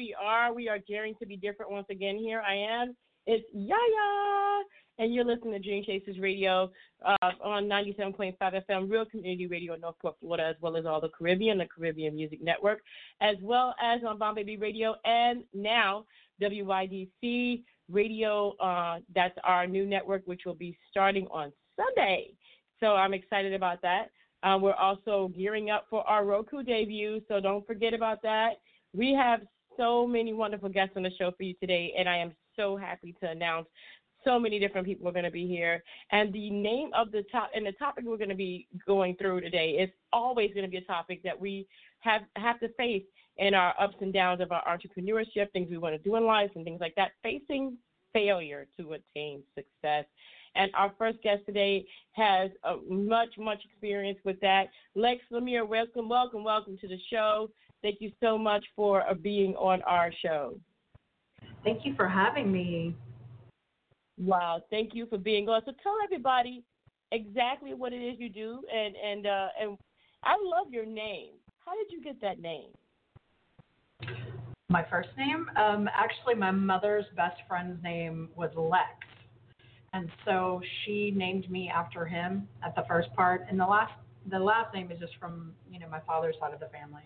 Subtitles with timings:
[0.00, 0.54] We are.
[0.54, 2.16] We are daring to be different once again.
[2.16, 2.96] Here I am.
[3.26, 4.62] It's Yaya,
[4.98, 6.70] and you're listening to Dream Chasers Radio
[7.04, 11.02] uh, on 97.5 FM, Real Community Radio in North Port, Florida, as well as all
[11.02, 12.80] the Caribbean, the Caribbean Music Network,
[13.20, 16.06] as well as on Bomb Baby Radio, and now
[16.40, 17.62] WYDC
[17.92, 18.56] Radio.
[18.56, 22.30] Uh, that's our new network, which will be starting on Sunday.
[22.80, 24.06] So I'm excited about that.
[24.44, 28.52] Um, we're also gearing up for our Roku debut, so don't forget about that.
[28.94, 29.42] We have
[29.76, 33.14] so many wonderful guests on the show for you today, and I am so happy
[33.20, 33.66] to announce
[34.24, 35.82] so many different people are going to be here.
[36.12, 39.40] And the name of the top and the topic we're going to be going through
[39.40, 41.66] today is always going to be a topic that we
[42.00, 43.04] have have to face
[43.38, 46.50] in our ups and downs of our entrepreneurship, things we want to do in life,
[46.54, 47.12] and things like that.
[47.22, 47.76] Facing
[48.12, 50.04] failure to attain success.
[50.56, 52.50] And our first guest today has
[52.88, 54.64] much, much experience with that.
[54.96, 57.48] Lex Lumiere, welcome, welcome, welcome to the show.
[57.82, 60.54] Thank you so much for uh, being on our show.
[61.64, 62.94] Thank you for having me.
[64.18, 65.62] Wow, thank you for being on.
[65.64, 66.62] So tell everybody
[67.12, 69.78] exactly what it is you do, and and uh, and
[70.22, 71.32] I love your name.
[71.64, 72.70] How did you get that name?
[74.68, 78.84] My first name, um, actually, my mother's best friend's name was Lex,
[79.92, 83.92] and so she named me after him at the first part, and the last
[84.30, 87.02] the last name is just from you know my father's side of the family.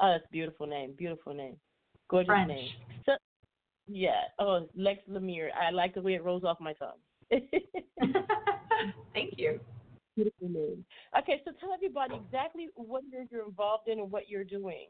[0.00, 0.94] Oh, that's beautiful name.
[0.96, 1.56] Beautiful name.
[2.08, 2.48] Gorgeous French.
[2.48, 2.68] name.
[3.06, 3.12] So,
[3.86, 4.22] yeah.
[4.38, 5.50] Oh, Lex Lumiere.
[5.60, 6.98] I like the way it rolls off my tongue.
[9.14, 9.60] Thank you.
[10.16, 10.84] Beautiful name.
[11.18, 14.86] Okay, so tell everybody exactly what you're, you're involved in and what you're doing.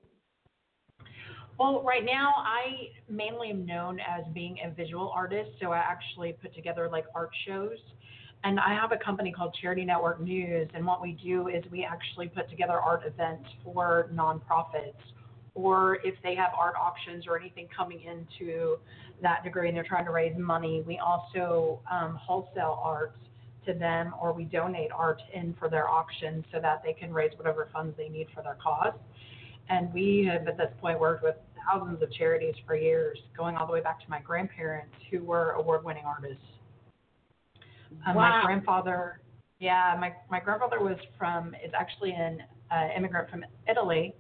[1.59, 6.35] Well, right now I mainly am known as being a visual artist, so I actually
[6.43, 7.79] put together like art shows.
[8.45, 11.83] And I have a company called Charity Network News, and what we do is we
[11.83, 15.01] actually put together art events for nonprofits,
[15.55, 18.77] or if they have art auctions or anything coming into
[19.23, 23.17] that degree and they're trying to raise money, we also um, wholesale art
[23.65, 27.33] to them, or we donate art in for their auction so that they can raise
[27.39, 28.93] whatever funds they need for their cause.
[29.71, 33.67] And we have at this point worked with thousands of charities for years, going all
[33.67, 36.45] the way back to my grandparents who were award winning artists.
[38.07, 38.41] Um, Wow.
[38.41, 39.21] My grandfather,
[39.61, 44.15] yeah, my, my grandfather was from, is actually an uh, immigrant from Italy,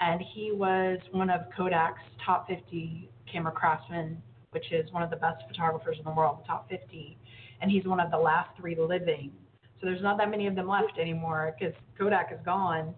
[0.00, 4.20] and he was one of Kodak's top 50 camera craftsmen,
[4.50, 7.16] which is one of the best photographers in the world, the top 50.
[7.60, 9.32] And he's one of the last three living.
[9.80, 12.94] So there's not that many of them left anymore because Kodak is gone.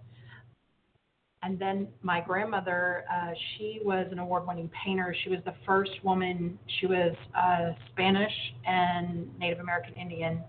[1.44, 5.14] And then my grandmother, uh, she was an award-winning painter.
[5.24, 6.56] She was the first woman.
[6.80, 8.32] She was uh, Spanish
[8.64, 10.40] and Native American Indian,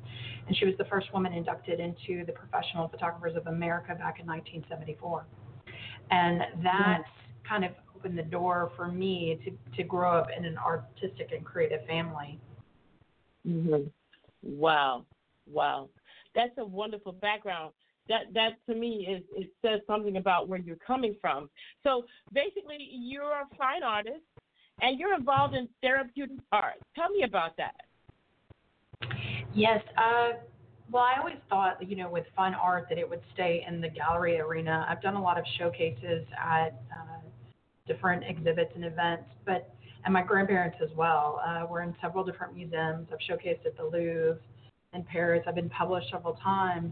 [0.47, 4.27] and she was the first woman inducted into the Professional Photographers of America back in
[4.27, 5.25] 1974.
[6.11, 7.01] And that
[7.47, 11.43] kind of opened the door for me to to grow up in an artistic and
[11.45, 12.39] creative family.
[13.47, 13.87] Mm-hmm.
[14.43, 15.05] Wow,
[15.51, 15.89] wow,
[16.35, 17.73] that's a wonderful background.
[18.09, 21.49] That that to me is it says something about where you're coming from.
[21.83, 22.03] So
[22.33, 24.23] basically, you're a fine artist,
[24.81, 26.75] and you're involved in therapeutic art.
[26.95, 27.75] Tell me about that.
[29.53, 29.81] Yes.
[29.97, 30.39] Uh,
[30.91, 33.89] well, I always thought, you know, with fine art that it would stay in the
[33.89, 34.85] gallery arena.
[34.87, 37.21] I've done a lot of showcases at uh,
[37.87, 39.73] different exhibits and events, but
[40.05, 41.41] and my grandparents as well.
[41.45, 43.07] Uh, we're in several different museums.
[43.11, 44.37] I've showcased at the Louvre
[44.93, 45.43] in Paris.
[45.47, 46.91] I've been published several times.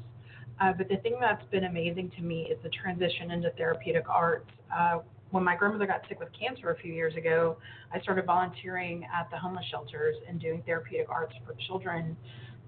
[0.62, 4.50] Uh, but the thing that's been amazing to me is the transition into therapeutic arts.
[4.76, 5.00] Uh,
[5.32, 7.58] when my grandmother got sick with cancer a few years ago,
[7.91, 12.16] I started volunteering at the homeless shelters and doing therapeutic arts for children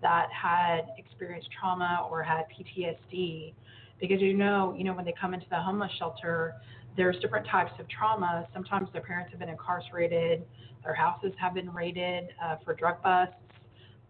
[0.01, 3.53] that had experienced trauma or had PTSD.
[3.99, 6.55] Because you know, you know, when they come into the homeless shelter,
[6.97, 8.47] there's different types of trauma.
[8.53, 10.43] Sometimes their parents have been incarcerated,
[10.83, 13.35] their houses have been raided uh, for drug busts,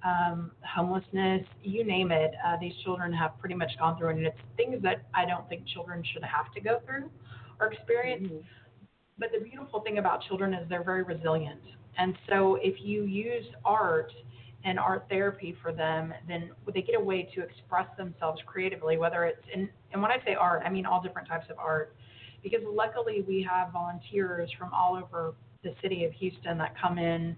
[0.03, 2.33] um, homelessness, you name it.
[2.45, 5.65] Uh, these children have pretty much gone through, and it's things that I don't think
[5.67, 7.09] children should have to go through
[7.59, 8.27] or experience.
[8.27, 8.37] Mm-hmm.
[9.17, 11.61] But the beautiful thing about children is they're very resilient.
[11.97, 14.11] And so if you use art
[14.65, 19.25] and art therapy for them, then they get a way to express themselves creatively, whether
[19.25, 21.95] it's in, and when I say art, I mean all different types of art.
[22.43, 25.33] because luckily we have volunteers from all over
[25.63, 27.35] the city of Houston that come in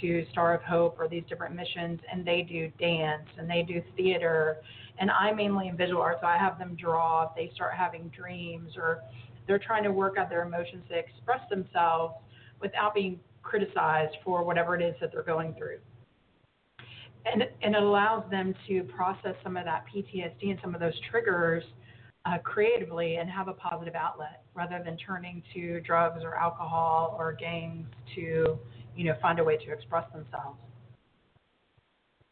[0.00, 3.82] to Star of Hope or these different missions, and they do dance and they do
[3.96, 4.58] theater.
[4.98, 8.10] And I mainly in visual arts, so I have them draw if they start having
[8.16, 9.00] dreams or
[9.46, 12.14] they're trying to work out their emotions to express themselves
[12.60, 15.78] without being criticized for whatever it is that they're going through.
[17.24, 20.94] And, and it allows them to process some of that PTSD and some of those
[21.10, 21.64] triggers
[22.24, 27.32] uh, creatively and have a positive outlet rather than turning to drugs or alcohol or
[27.32, 28.58] gangs to
[28.98, 30.58] you know find a way to express themselves.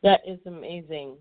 [0.02, 1.16] That is amazing.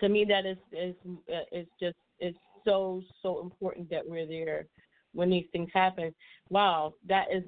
[0.00, 0.94] To me, that is is
[1.28, 4.66] uh, is just it's so so important that we're there
[5.14, 6.14] when these things happen.
[6.50, 7.44] Wow, that is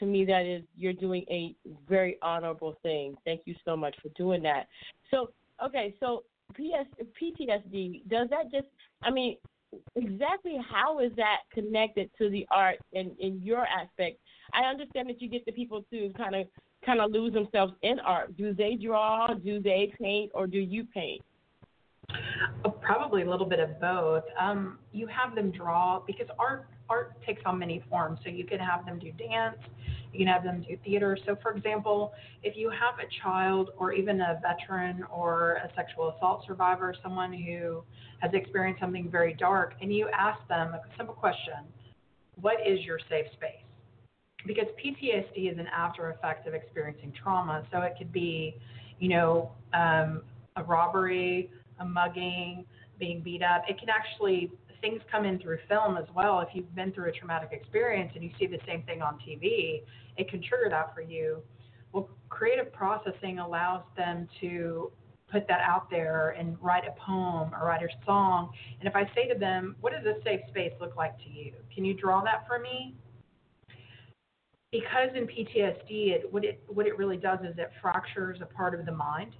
[0.00, 1.54] to me that is you're doing a
[1.88, 3.14] very honorable thing.
[3.24, 4.66] Thank you so much for doing that.
[5.12, 5.30] So
[5.64, 6.88] okay, so PS,
[7.22, 8.66] PTSD does that just
[9.02, 9.36] I mean
[9.94, 14.18] exactly how is that connected to the art in in your aspect?
[14.52, 16.48] I understand that you get the people to kind of
[16.84, 18.36] kind of lose themselves in art.
[18.36, 19.28] Do they draw?
[19.34, 20.30] Do they paint?
[20.34, 21.22] Or do you paint?
[22.64, 24.24] Uh, probably a little bit of both.
[24.40, 28.18] Um, you have them draw because art art takes on many forms.
[28.24, 29.58] So you can have them do dance,
[30.12, 31.16] you can have them do theater.
[31.24, 32.12] So for example,
[32.42, 37.32] if you have a child or even a veteran or a sexual assault survivor, someone
[37.32, 37.84] who
[38.18, 41.54] has experienced something very dark, and you ask them a simple question,
[42.40, 43.69] what is your safe space?
[44.46, 47.66] Because PTSD is an after effect of experiencing trauma.
[47.72, 48.56] So it could be,
[48.98, 50.22] you know, um,
[50.56, 52.64] a robbery, a mugging,
[52.98, 53.64] being beat up.
[53.68, 54.50] It can actually
[54.80, 56.40] things come in through film as well.
[56.40, 59.82] If you've been through a traumatic experience and you see the same thing on TV,
[60.16, 61.42] it can trigger that for you.
[61.92, 64.90] Well, creative processing allows them to
[65.30, 68.50] put that out there and write a poem or write a song.
[68.80, 71.54] And if I say to them, "What does a safe space look like to you?
[71.72, 72.94] Can you draw that for me?"
[74.72, 78.78] Because in PTSD, it, what it what it really does is it fractures a part
[78.78, 79.34] of the mind,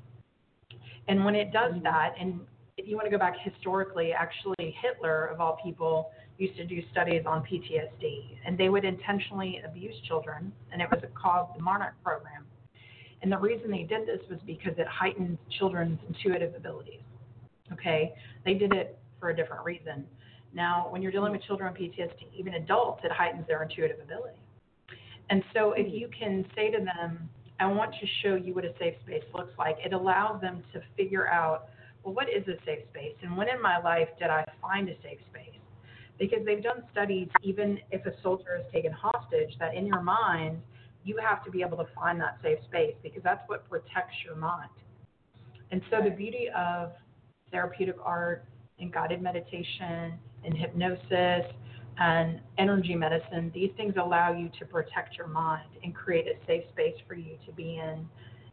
[1.08, 1.84] and when it does mm-hmm.
[1.84, 2.40] that, and
[2.76, 6.80] if you want to go back historically, actually Hitler of all people used to do
[6.90, 11.94] studies on PTSD, and they would intentionally abuse children, and it was called the Monarch
[12.02, 12.46] program.
[13.22, 17.02] And the reason they did this was because it heightened children's intuitive abilities.
[17.72, 20.06] Okay, they did it for a different reason.
[20.52, 24.40] Now, when you're dealing with children with PTSD, even adults, it heightens their intuitive ability.
[25.30, 25.94] And so if hmm.
[25.94, 27.28] you can say to them,
[27.58, 30.80] I want to show you what a safe space looks like, it allows them to
[30.96, 31.68] figure out,
[32.02, 33.14] well, what is a safe space?
[33.22, 35.54] And when in my life did I find a safe space?
[36.18, 40.62] Because they've done studies, even if a soldier is taken hostage, that in your mind,
[41.04, 44.36] you have to be able to find that safe space because that's what protects your
[44.36, 44.70] mind.
[45.70, 46.92] And so the beauty of
[47.50, 48.44] therapeutic art
[48.78, 51.44] and guided meditation and hypnosis
[52.00, 56.64] and energy medicine, these things allow you to protect your mind and create a safe
[56.72, 58.08] space for you to be in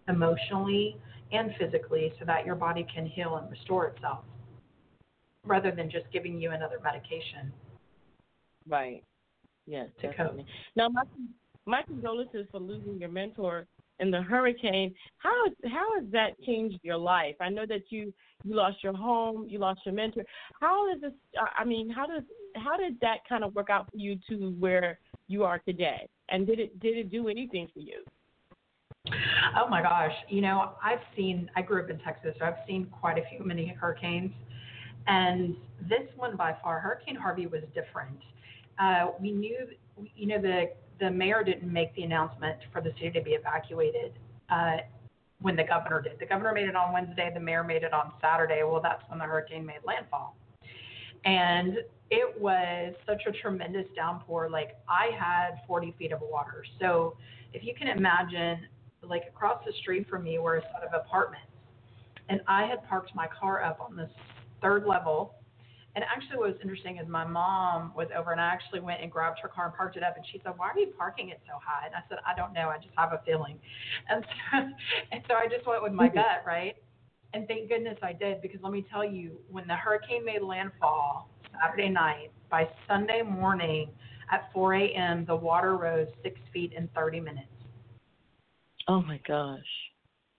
[0.09, 0.97] emotionally
[1.31, 4.19] and physically so that your body can heal and restore itself
[5.45, 7.53] rather than just giving you another medication.
[8.67, 9.03] Right.
[9.65, 10.45] Yes, definitely.
[10.75, 11.03] Now, my,
[11.65, 13.65] my condolences for losing your mentor
[13.99, 14.93] in the hurricane.
[15.17, 17.35] How how has that changed your life?
[17.41, 18.13] I know that you
[18.43, 20.23] you lost your home, you lost your mentor.
[20.59, 21.13] How does this?
[21.57, 22.23] I mean, how does
[22.57, 26.07] how did that kind of work out for you to where you are today?
[26.29, 28.03] And did it did it do anything for you?
[29.57, 31.49] Oh my gosh, you know, I've seen.
[31.55, 34.31] I grew up in Texas, so I've seen quite a few many hurricanes,
[35.07, 38.17] and this one by far, Hurricane Harvey, was different.
[38.79, 39.67] Uh, we knew,
[40.15, 44.13] you know, the the mayor didn't make the announcement for the city to be evacuated
[44.49, 44.77] uh,
[45.41, 46.19] when the governor did.
[46.19, 47.31] The governor made it on Wednesday.
[47.33, 48.63] The mayor made it on Saturday.
[48.63, 50.35] Well, that's when the hurricane made landfall,
[51.23, 51.77] and
[52.09, 54.49] it was such a tremendous downpour.
[54.49, 56.63] Like I had 40 feet of water.
[56.79, 57.15] So
[57.53, 58.67] if you can imagine,
[59.03, 61.47] like across the street from me were a set of apartments,
[62.29, 64.09] and I had parked my car up on the
[64.61, 65.35] third level.
[65.95, 69.11] And actually, what was interesting is my mom was over, and I actually went and
[69.11, 70.15] grabbed her car and parked it up.
[70.15, 72.53] And she said, "Why are you parking it so high?" And I said, "I don't
[72.53, 72.69] know.
[72.69, 73.57] I just have a feeling."
[74.07, 74.57] And so,
[75.11, 76.75] and so I just went with my gut, right?
[77.33, 81.29] And thank goodness I did, because let me tell you, when the hurricane made landfall,
[81.61, 82.31] Saturday night.
[82.49, 83.89] By Sunday morning
[84.31, 87.47] at 4 a.m., the water rose six feet in 30 minutes.
[88.87, 89.59] Oh my gosh.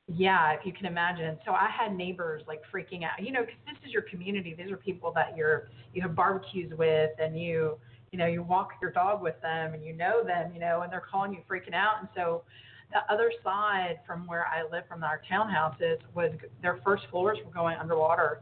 [0.07, 1.37] Yeah, if you can imagine.
[1.45, 3.23] So I had neighbors like freaking out.
[3.23, 4.55] You know, because this is your community.
[4.57, 7.77] These are people that you're you have barbecues with, and you
[8.11, 10.51] you know you walk your dog with them, and you know them.
[10.55, 11.97] You know, and they're calling you freaking out.
[12.01, 12.45] And so
[12.91, 16.31] the other side from where I live from our townhouses was
[16.63, 18.41] their first floors were going underwater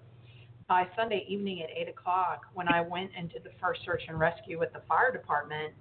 [0.68, 4.58] by Sunday evening at eight o'clock, when I went into the first search and rescue
[4.58, 5.72] with the fire department,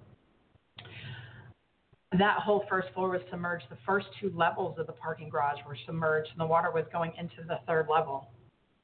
[2.16, 3.64] that whole first floor was submerged.
[3.68, 7.12] The first two levels of the parking garage were submerged, and the water was going
[7.18, 8.28] into the third level.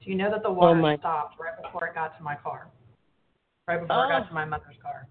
[0.02, 2.34] Do you know that the Oh, water my- stopped right before it got to my
[2.34, 2.66] car?
[3.68, 4.28] Right before it got Oh.
[4.28, 5.06] to my mother's car.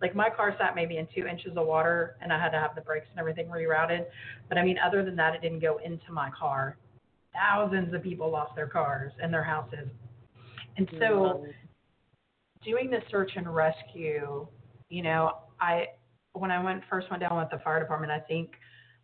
[0.00, 2.74] Like my car sat maybe in two inches of water, and I had to have
[2.74, 4.06] the brakes and everything rerouted.
[4.48, 6.76] But I mean, other than that, it didn't go into my car.
[7.32, 9.88] Thousands of people lost their cars and their houses.
[10.76, 11.50] And so, mm-hmm.
[12.64, 14.46] doing the search and rescue,
[14.88, 15.86] you know, I
[16.32, 18.52] when I went first went down with the fire department, I think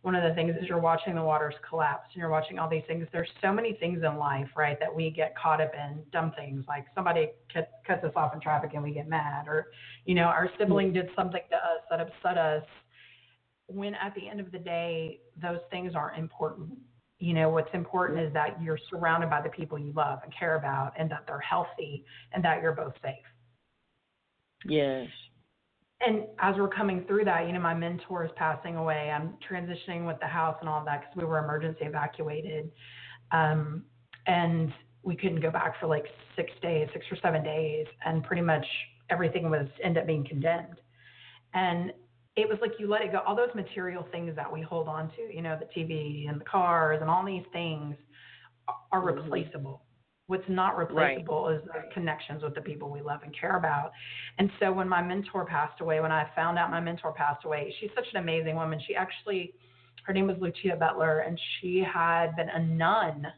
[0.01, 2.83] one of the things is you're watching the waters collapse and you're watching all these
[2.87, 3.05] things.
[3.11, 6.63] There's so many things in life, right, that we get caught up in dumb things
[6.67, 9.67] like somebody cut, cuts us off in traffic and we get mad, or
[10.05, 12.63] you know, our sibling did something to us that upset us.
[13.67, 16.71] When at the end of the day, those things aren't important.
[17.19, 20.55] You know, what's important is that you're surrounded by the people you love and care
[20.55, 23.25] about, and that they're healthy, and that you're both safe
[24.65, 25.07] yes.
[26.05, 29.11] and as we're coming through that, you know, my mentor is passing away.
[29.11, 32.71] I'm transitioning with the house and all of that because we were emergency evacuated.
[33.31, 33.83] Um,
[34.27, 34.73] and
[35.03, 37.87] we couldn't go back for like six days, six or seven days.
[38.05, 38.65] And pretty much
[39.09, 40.79] everything was ended up being condemned.
[41.53, 41.91] And
[42.35, 43.19] it was like you let it go.
[43.25, 46.45] All those material things that we hold on to, you know, the TV and the
[46.45, 47.95] cars and all these things
[48.91, 49.23] are Mhm.
[49.23, 49.81] replaceable.
[50.27, 53.91] What's not replaceable is the connections with the people we love and care about.
[54.37, 57.71] And so when my mentor passed away, when I found out my mentor passed away,
[57.79, 58.79] she's such an amazing woman.
[58.79, 59.55] She actually,
[60.03, 63.33] her name was Lucia Butler, and she had been a nun.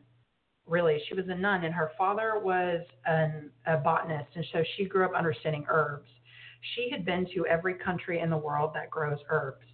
[0.67, 4.83] Really, she was a nun, and her father was an, a botanist, and so she
[4.83, 6.10] grew up understanding herbs.
[6.75, 9.65] She had been to every country in the world that grows herbs.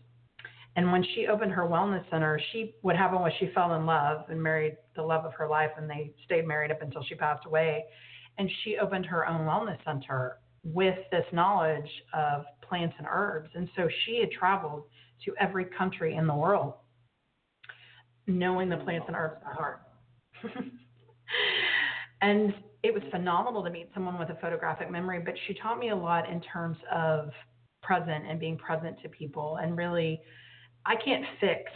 [0.76, 4.26] And when she opened her wellness center, she what happened was she fell in love
[4.30, 7.46] and married the love of her life, and they stayed married up until she passed
[7.46, 7.86] away.
[8.38, 13.50] And she opened her own wellness center with this knowledge of plants and herbs.
[13.56, 14.84] And so she had traveled
[15.26, 16.74] to every country in the world,
[18.28, 19.82] knowing the plants and herbs by heart.
[22.22, 22.54] and
[22.84, 25.96] it was phenomenal to meet someone with a photographic memory, but she taught me a
[25.96, 27.30] lot in terms of
[27.82, 30.22] present and being present to people and really
[30.88, 31.72] I can't fix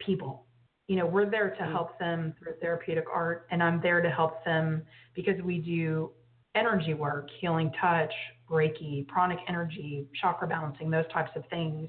[0.00, 0.46] people.
[0.88, 1.72] You know, we're there to mm-hmm.
[1.72, 4.82] help them through therapeutic art, and I'm there to help them
[5.14, 6.10] because we do
[6.56, 8.12] energy work, healing touch,
[8.50, 11.88] Reiki, pranic energy, chakra balancing, those types of things.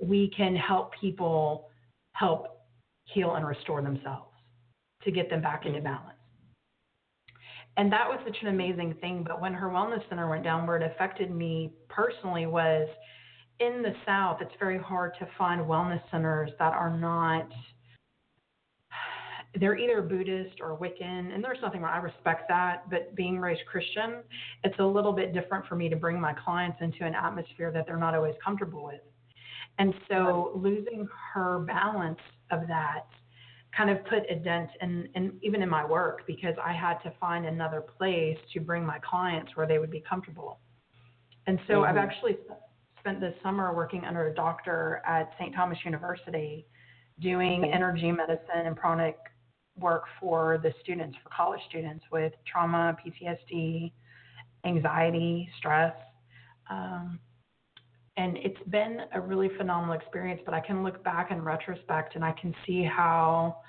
[0.00, 1.68] We can help people
[2.12, 2.46] help
[3.04, 4.30] heal and restore themselves
[5.04, 5.86] to get them back into mm-hmm.
[5.86, 6.19] balance.
[7.80, 9.24] And that was such an amazing thing.
[9.26, 12.86] But when her wellness center went down, where it affected me personally was
[13.58, 17.48] in the South, it's very hard to find wellness centers that are not,
[19.58, 21.94] they're either Buddhist or Wiccan, and there's nothing wrong.
[21.94, 24.16] I respect that, but being raised Christian,
[24.62, 27.86] it's a little bit different for me to bring my clients into an atmosphere that
[27.86, 29.00] they're not always comfortable with.
[29.78, 32.20] And so losing her balance
[32.50, 33.06] of that
[33.76, 37.12] kind of put a dent in, in even in my work because I had to
[37.20, 40.58] find another place to bring my clients where they would be comfortable.
[41.46, 41.88] And so Mhm.
[41.88, 42.38] I've actually
[42.98, 45.54] spent this summer working under a doctor at St.
[45.54, 46.66] Thomas University
[47.20, 47.72] doing Okay.
[47.72, 49.16] energy medicine and pranic
[49.76, 53.92] work for the students, for college students with trauma, PTSD,
[54.64, 55.94] anxiety, stress.
[56.68, 57.18] Um,
[58.20, 62.24] and it's been a really phenomenal experience, but I can look back in retrospect and
[62.24, 63.62] I can see how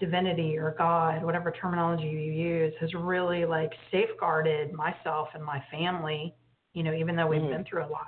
[0.00, 6.34] divinity or God, whatever terminology you use, has really like safeguarded myself and my family,
[6.72, 7.50] you know, even though we've Mhm.
[7.50, 8.06] been through a lot.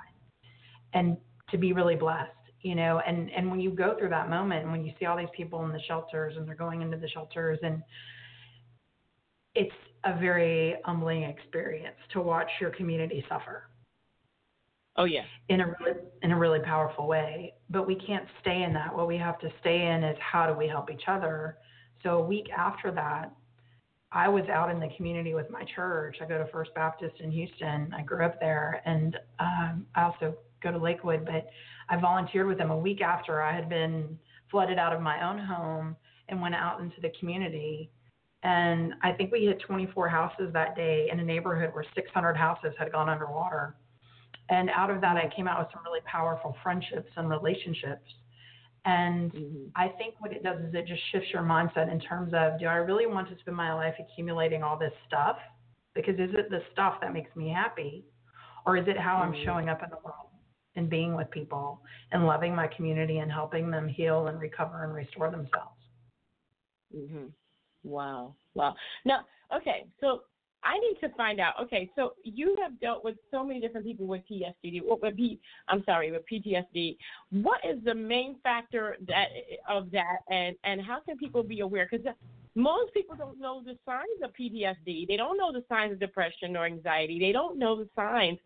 [0.93, 1.17] And
[1.51, 4.71] to be really blessed, you know, and and when you go through that moment and
[4.71, 7.59] when you see all these people in the shelters and they're going into the shelters
[7.61, 7.83] and
[9.53, 13.68] it's a very humbling experience to watch your community suffer
[14.99, 15.23] Oh yeah.
[15.47, 17.53] in a really in a really powerful way.
[17.69, 18.93] But we can't stay in that.
[18.93, 21.57] What we have to stay in is how do we help each other.
[22.03, 23.31] So a week after that,
[24.11, 26.17] I was out in the community with my church.
[26.21, 27.93] I go to First Baptist in Houston.
[27.97, 31.25] I grew up there, and um, I also go to Lakewood.
[31.25, 31.47] But
[31.89, 34.19] I volunteered with them a week after I had been
[34.51, 35.95] flooded out of my own home
[36.27, 37.89] and went out into the community.
[38.43, 42.73] And I think we hit 24 houses that day in a neighborhood where 600 houses
[42.77, 43.75] had gone underwater.
[44.49, 48.07] And out of that, I came out with some really powerful friendships and relationships.
[48.85, 49.71] And Mhm.
[49.75, 52.65] I think what it does is it just shifts your mindset in terms of do
[52.65, 55.37] I really want to spend my life accumulating all this stuff?
[55.93, 58.05] Because is it the stuff that makes me happy?
[58.65, 59.45] Or is it how I'm Mhm.
[59.45, 60.29] showing up in the world
[60.75, 64.93] and being with people and loving my community and helping them heal and recover and
[64.93, 65.79] restore themselves?
[66.95, 67.33] Mhm.
[67.83, 68.35] Wow.
[68.55, 68.75] Wow.
[69.05, 69.87] Now, okay.
[69.99, 70.23] So
[70.63, 71.53] I need to find out.
[71.61, 74.83] Okay, so you have dealt with so many different people with PTSD.
[74.83, 75.39] What would be?
[75.69, 76.97] I'm sorry, with PTSD.
[77.31, 79.27] What is the main factor that
[79.69, 81.87] of that, and and how can people be aware?
[81.89, 82.05] Because
[82.55, 85.07] most people don't know the signs of PTSD.
[85.07, 87.19] They don't know the signs of depression or anxiety.
[87.19, 88.39] They don't know the signs,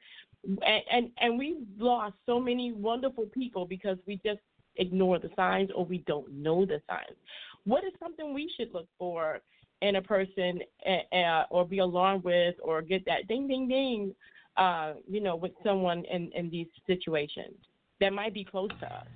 [0.43, 4.39] and and, and we've lost so many wonderful people because we just
[4.75, 7.17] ignore the signs or we don't know the signs.
[7.65, 9.39] What is something we should look for
[9.83, 14.15] in a person uh, or be alarmed with or get that ding ding ding
[14.57, 17.55] uh, you know with someone in in these situations
[17.99, 19.07] that might be close to us.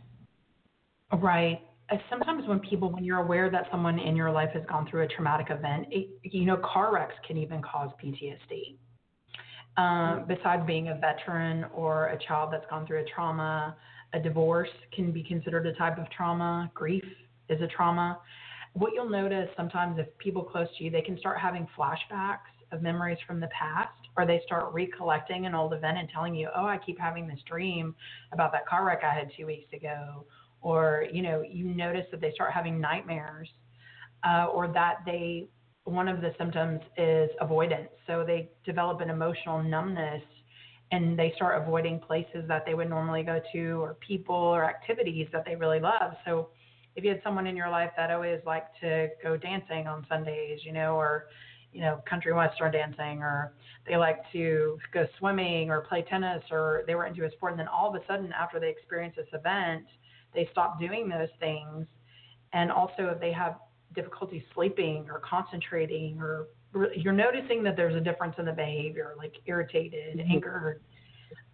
[1.22, 1.62] Right.
[2.10, 5.08] Sometimes when people when you're aware that someone in your life has gone through a
[5.08, 8.78] traumatic event it, you know car wrecks can even cause ptsd
[9.78, 13.74] um, besides being a veteran or a child that's gone through a trauma
[14.14, 16.72] a divorce can be considered a type of trauma.
[16.74, 17.04] Grief
[17.50, 18.20] is a trauma
[18.78, 22.82] what you'll notice sometimes if people close to you, they can start having flashbacks of
[22.82, 26.66] memories from the past, or they start recollecting an old event and telling you, oh,
[26.66, 27.96] I keep having this dream
[28.34, 30.26] about that car wreck I had two weeks ago.
[30.62, 33.50] Or, you know, you notice that they start having nightmares,
[34.28, 35.48] uh, or that they,
[35.86, 37.90] one of the symptoms is avoidance.
[38.06, 40.24] So they develop an emotional numbness
[40.92, 45.28] and they start avoiding places that they would normally go to, or people or activities
[45.32, 46.14] that they really love.
[46.26, 46.50] So,
[46.98, 50.62] if you had someone in your life that always liked to go dancing on Sundays,
[50.64, 51.28] you know, or
[51.72, 53.54] you know, country western dancing, or
[53.88, 57.60] they like to go swimming or play tennis, or they were into a sport, and
[57.60, 59.86] then all of a sudden, after they experience this event,
[60.34, 61.86] they stop doing those things,
[62.54, 63.58] and also if they have
[63.94, 66.48] difficulty sleeping or concentrating, or
[66.96, 70.32] you're noticing that there's a difference in the behavior, like irritated, mm-hmm.
[70.32, 70.82] angered.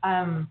[0.04, 0.48] Um,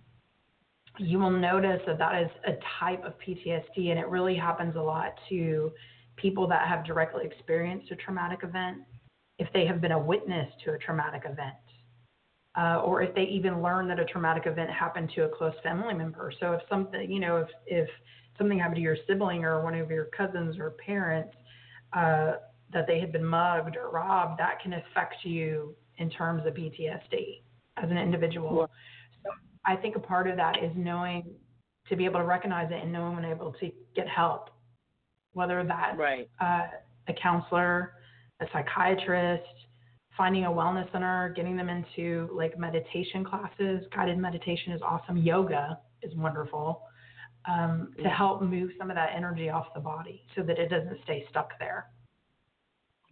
[0.99, 4.81] you will notice that that is a type of PTSD, and it really happens a
[4.81, 5.73] lot to
[6.17, 8.79] people that have directly experienced a traumatic event,
[9.39, 11.55] if they have been a witness to a traumatic event,
[12.59, 15.95] uh, or if they even learn that a traumatic event happened to a close family
[15.95, 16.33] member.
[16.39, 17.89] So if something, you know, if if
[18.37, 21.35] something happened to your sibling or one of your cousins or parents,
[21.95, 22.35] uh,
[22.73, 27.43] that they had been mugged or robbed, that can affect you in terms of PTSD
[27.77, 28.69] as an individual.
[29.65, 31.25] I think a part of that is knowing
[31.89, 34.51] to be able to recognize it and knowing when able to get help,
[35.33, 36.29] whether that's right.
[36.41, 36.67] uh,
[37.09, 37.95] a counselor,
[38.41, 39.45] a psychiatrist,
[40.17, 43.85] finding a wellness center, getting them into like meditation classes.
[43.95, 45.17] Guided meditation is awesome.
[45.17, 46.83] Yoga is wonderful
[47.47, 50.99] um, to help move some of that energy off the body so that it doesn't
[51.05, 51.87] stay stuck there.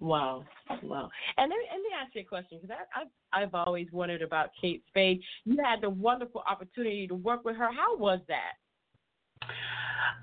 [0.00, 0.44] Wow,
[0.82, 1.10] wow.
[1.36, 4.48] And let me, let me ask you a question because I've I've always wondered about
[4.60, 5.20] Kate Spade.
[5.44, 7.68] You had the wonderful opportunity to work with her.
[7.70, 8.54] How was that?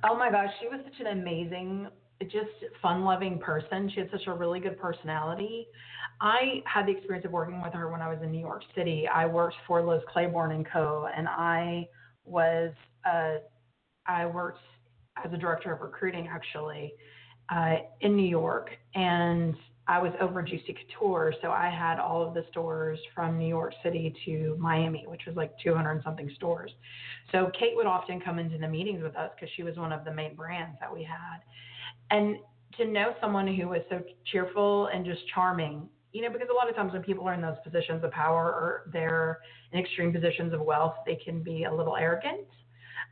[0.03, 1.87] Oh my gosh, she was such an amazing,
[2.23, 2.49] just
[2.81, 3.91] fun-loving person.
[3.93, 5.67] She had such a really good personality.
[6.21, 9.07] I had the experience of working with her when I was in New York City.
[9.07, 11.07] I worked for Liz Claiborne and Co.
[11.15, 11.87] And I
[12.25, 12.71] was
[13.05, 13.35] uh,
[14.07, 14.59] I worked
[15.23, 16.93] as a director of recruiting actually
[17.49, 19.55] uh, in New York, and
[19.89, 23.73] I was over Juicy Couture, so I had all of the stores from New York
[23.83, 26.71] City to Miami, which was like 200 and something stores.
[27.31, 30.03] So Kate would often come into the meetings with us because she was one of
[30.03, 31.39] the main brands that we had.
[32.11, 32.37] And
[32.77, 36.69] to know someone who was so cheerful and just charming, you know, because a lot
[36.69, 39.39] of times when people are in those positions of power or they're
[39.71, 42.47] in extreme positions of wealth, they can be a little arrogant.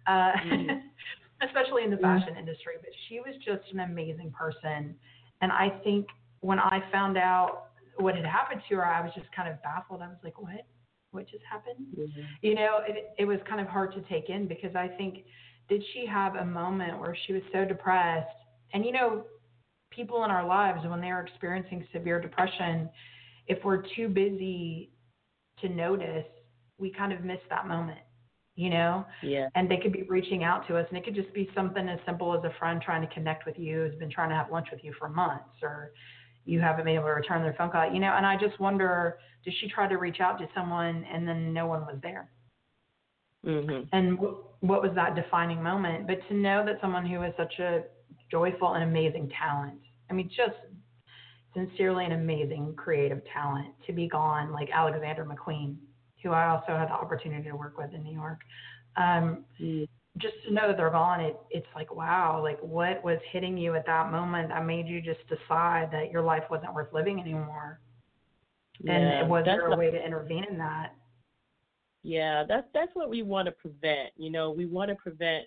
[0.07, 0.69] Uh, mm-hmm.
[1.41, 2.73] especially in the fashion industry.
[2.79, 4.95] But she was just an amazing person.
[5.41, 6.07] And I think
[6.41, 7.67] when I found out
[7.97, 10.01] what had happened to her, I was just kind of baffled.
[10.01, 10.65] I was like, what?
[11.11, 11.85] What just happened?
[11.97, 12.21] Mm-hmm.
[12.41, 15.19] You know, it, it was kind of hard to take in because I think,
[15.69, 18.27] did she have a moment where she was so depressed?
[18.73, 19.23] And, you know,
[19.91, 22.89] people in our lives, when they are experiencing severe depression,
[23.47, 24.91] if we're too busy
[25.61, 26.25] to notice,
[26.77, 27.99] we kind of miss that moment
[28.55, 29.05] you know?
[29.21, 29.49] Yeah.
[29.55, 31.99] And they could be reaching out to us, and it could just be something as
[32.05, 34.67] simple as a friend trying to connect with you who's been trying to have lunch
[34.71, 35.91] with you for months, or
[36.45, 38.13] you haven't been able to return their phone call, you know?
[38.15, 41.67] And I just wonder, did she try to reach out to someone and then no
[41.67, 42.29] one was there?
[43.45, 43.83] Mm-hmm.
[43.91, 46.07] And w- what was that defining moment?
[46.07, 47.83] But to know that someone who is such a
[48.31, 50.55] joyful and amazing talent, I mean, just
[51.53, 55.77] sincerely an amazing creative talent to be gone like Alexander McQueen
[56.25, 58.39] who I also had the opportunity to work with in New York.
[58.97, 59.87] Um, mm.
[60.17, 63.75] Just to know that they're gone, it, it's like, wow, like what was hitting you
[63.75, 67.79] at that moment that made you just decide that your life wasn't worth living anymore?
[68.81, 70.95] Yeah, and was there a way to intervene in that?
[72.03, 74.11] Yeah, that's that's what we want to prevent.
[74.15, 75.45] You know, we want to prevent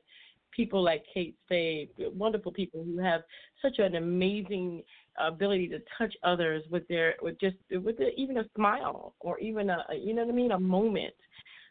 [0.51, 3.23] people like Kate Spade, wonderful people who have
[3.63, 4.83] such an amazing
[5.27, 9.71] ability to touch others with their with just with the, even a smile or even
[9.71, 11.15] a you know what I mean a moment.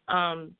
[0.07, 0.51] Um,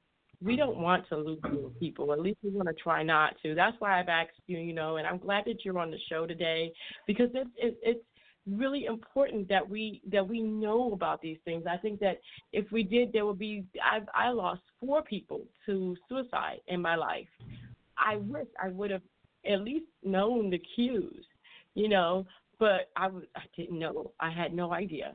[0.44, 1.40] we don't want to lose
[1.80, 2.14] people.
[2.14, 3.56] At least we want to try not to.
[3.56, 6.28] That's why I've asked you, you know, and I'm glad that you're on the show
[6.28, 6.72] today
[7.08, 8.06] because it's it, it's
[8.50, 11.66] really important that we that we know about these things.
[11.70, 12.20] I think that
[12.54, 13.66] if we did, there would be.
[13.82, 17.28] I I lost four people to suicide in my life.
[17.98, 19.02] I wish I would have
[19.50, 21.26] at least known the cues,
[21.74, 22.26] you know,
[22.60, 24.12] but I was I didn't know.
[24.20, 25.14] I had no idea,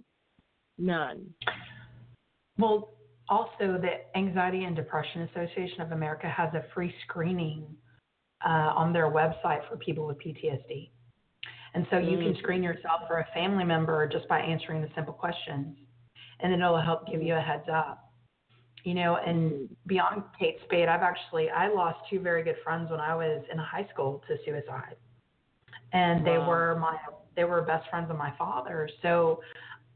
[0.79, 1.27] none.
[2.59, 2.95] Well,
[3.29, 7.65] also the Anxiety and Depression Association of America has a free screening
[8.45, 10.91] uh, on their website for people with PTSD.
[11.75, 12.39] And so you can mm.
[12.39, 15.75] screen yourself for a family member just by answering the simple questions,
[16.41, 18.11] and it'll help give you a heads up.
[18.85, 19.69] You know, and mm.
[19.87, 23.59] beyond Kate Spade, I've actually I lost two very good friends when I was in
[23.59, 24.97] high school to suicide,
[25.93, 26.97] and they were my
[27.37, 28.89] they were best friends of my father.
[29.03, 29.41] So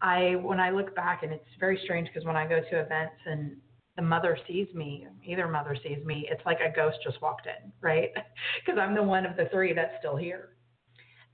[0.02, 3.16] I when I look back, and it's very strange because when I go to events
[3.24, 3.56] and
[3.96, 7.72] the mother sees me, either mother sees me, it's like a ghost just walked in,
[7.80, 8.10] right?
[8.64, 10.50] Because I'm the one of the three that's still here.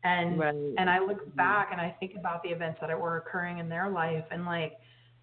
[0.05, 0.55] And right.
[0.79, 1.37] and I look mm-hmm.
[1.37, 4.73] back and I think about the events that were occurring in their life and like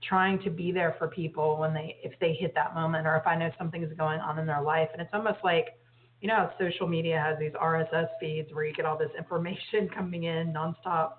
[0.04, 3.28] trying to be there for people when they if they hit that moment or if
[3.28, 4.89] I know something is going on in their life.
[4.93, 5.79] And it's almost like
[6.21, 10.23] you know, social media has these RSS feeds where you get all this information coming
[10.23, 11.13] in nonstop.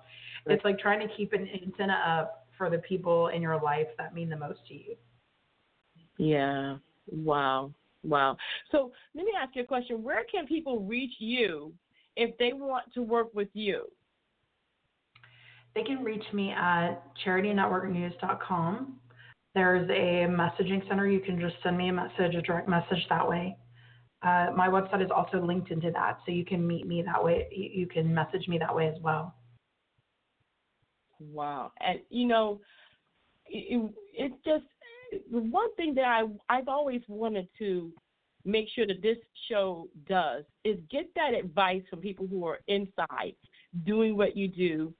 [0.45, 0.55] Right.
[0.55, 4.13] It's like trying to keep an antenna up for the people in your life that
[4.13, 4.95] mean the most to you.
[6.17, 6.77] Yeah.
[7.07, 7.73] Wow.
[8.03, 8.37] Wow.
[8.71, 10.03] So let me ask you a question.
[10.03, 11.73] Where can people reach you
[12.15, 13.85] if they want to work with you?
[15.73, 18.97] They can reach me at charitynetworknews.com.
[19.53, 21.07] There's a messaging center.
[21.07, 23.57] You can just send me a message, a direct message that way.
[24.23, 27.47] Uh, my website is also linked into that, so you can meet me that way.
[27.51, 29.33] You can message me that way as well.
[31.19, 32.61] Wow, and you know,
[33.47, 34.65] it, it's just
[35.29, 37.91] one thing that I I've always wanted to
[38.45, 39.17] make sure that this
[39.49, 43.35] show does is get that advice from people who are inside
[43.85, 44.93] doing what you do.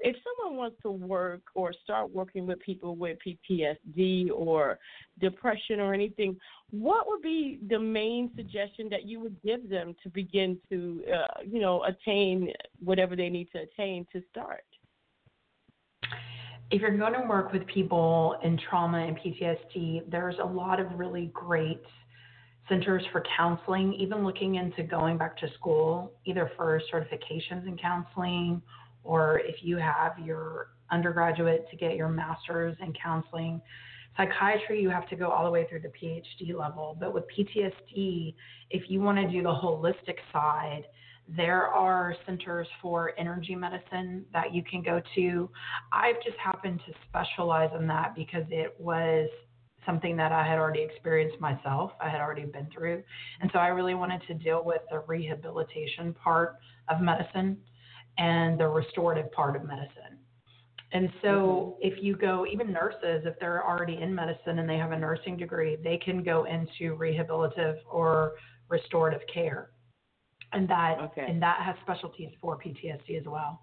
[0.00, 4.78] If someone wants to work or start working with people with PTSD or
[5.20, 6.36] depression or anything,
[6.70, 11.40] what would be the main suggestion that you would give them to begin to, uh,
[11.46, 12.52] you know, attain
[12.82, 14.64] whatever they need to attain to start?
[16.70, 20.86] If you're going to work with people in trauma and PTSD, there's a lot of
[20.98, 21.82] really great
[22.68, 28.62] centers for counseling, even looking into going back to school, either for certifications in counseling
[29.04, 33.60] or if you have your undergraduate to get your master's in counseling.
[34.16, 36.96] Psychiatry, you have to go all the way through the PhD level.
[36.98, 38.34] But with PTSD,
[38.70, 40.84] if you want to do the holistic side,
[41.26, 45.50] there are centers for energy medicine that you can go to.
[45.92, 49.28] I've just happened to specialize in that because it was
[49.86, 53.02] something that I had already experienced myself, I had already been through.
[53.40, 56.56] And so I really wanted to deal with the rehabilitation part
[56.88, 57.58] of medicine
[58.18, 60.18] and the restorative part of medicine.
[60.92, 61.88] And so mm-hmm.
[61.92, 65.36] if you go, even nurses, if they're already in medicine and they have a nursing
[65.36, 68.34] degree, they can go into rehabilitative or
[68.68, 69.70] restorative care.
[70.52, 71.26] And that okay.
[71.28, 73.62] and that has specialties for PTSD as well.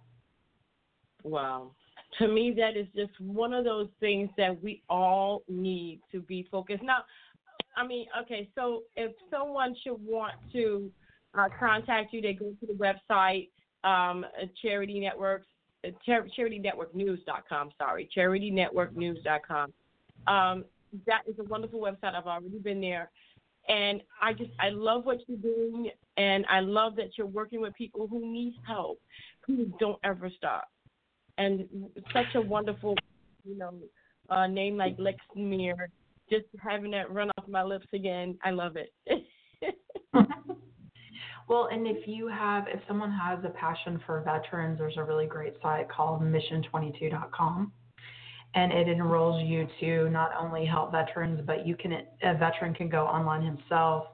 [1.23, 1.71] Wow
[2.19, 6.47] to me, that is just one of those things that we all need to be
[6.51, 6.83] focused.
[6.83, 7.03] Now,
[7.75, 10.91] I mean, okay, so if someone should want to
[11.37, 13.49] uh, contact you, they go to the website,
[13.83, 14.25] um,
[14.61, 15.47] Charity Networks,
[15.85, 17.71] uh, char- CharityNetworkNews.com.
[17.77, 19.73] Sorry, CharityNetworkNews.com.
[20.27, 20.65] Um,
[21.05, 22.15] that is a wonderful website.
[22.15, 23.09] I've already been there,
[23.69, 27.73] and I just I love what you're doing, and I love that you're working with
[27.75, 28.99] people who need help.
[29.45, 30.69] Please don't ever stop
[31.37, 31.67] and
[32.13, 32.95] such a wonderful,
[33.43, 33.73] you know,
[34.29, 35.89] uh, name like Lex Mir.
[36.29, 38.93] Just having that run off my lips again, I love it.
[41.51, 45.25] well, and if you have, if someone has a passion for veterans, there's a really
[45.25, 47.73] great site called Mission22.com,
[48.55, 51.91] and it enrolls you to not only help veterans, but you can
[52.23, 54.05] a veteran can go online himself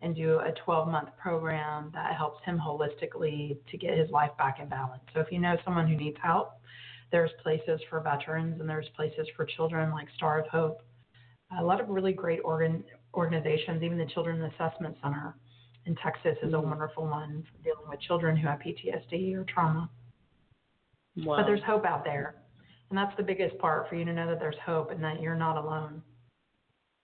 [0.00, 4.58] and do a 12 month program that helps him holistically to get his life back
[4.58, 5.02] in balance.
[5.12, 6.52] So if you know someone who needs help,
[7.12, 10.80] there's places for veterans and there's places for children like Star of Hope.
[11.60, 15.34] A lot of really great organ, organizations, even the Children's Assessment Center
[15.88, 16.68] in Texas is a mm-hmm.
[16.68, 19.90] wonderful one for dealing with children who have PTSD or trauma.
[21.16, 21.38] Wow.
[21.38, 22.36] But there's hope out there.
[22.90, 25.34] And that's the biggest part for you to know that there's hope and that you're
[25.34, 26.02] not alone.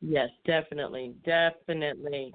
[0.00, 1.14] Yes, definitely.
[1.24, 2.32] Definitely.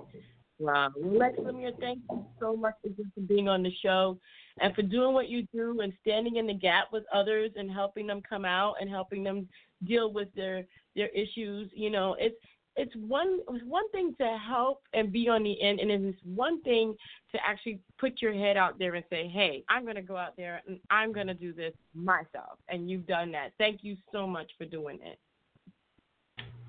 [0.57, 0.89] Wow.
[0.95, 4.19] Thank you so much for being on the show.
[4.61, 8.05] and for doing what you do and standing in the gap with others and helping
[8.05, 9.47] them come out and helping them
[9.87, 11.71] deal with their their issues.
[11.73, 12.35] You know, it's
[12.79, 16.61] it's one it's one thing to help and be on the end, and it's one
[16.63, 16.95] thing
[17.33, 20.37] to actually put your head out there and say, "Hey, I'm going to go out
[20.37, 23.51] there and I'm going to do this myself." And you've done that.
[23.57, 25.19] Thank you so much for doing it.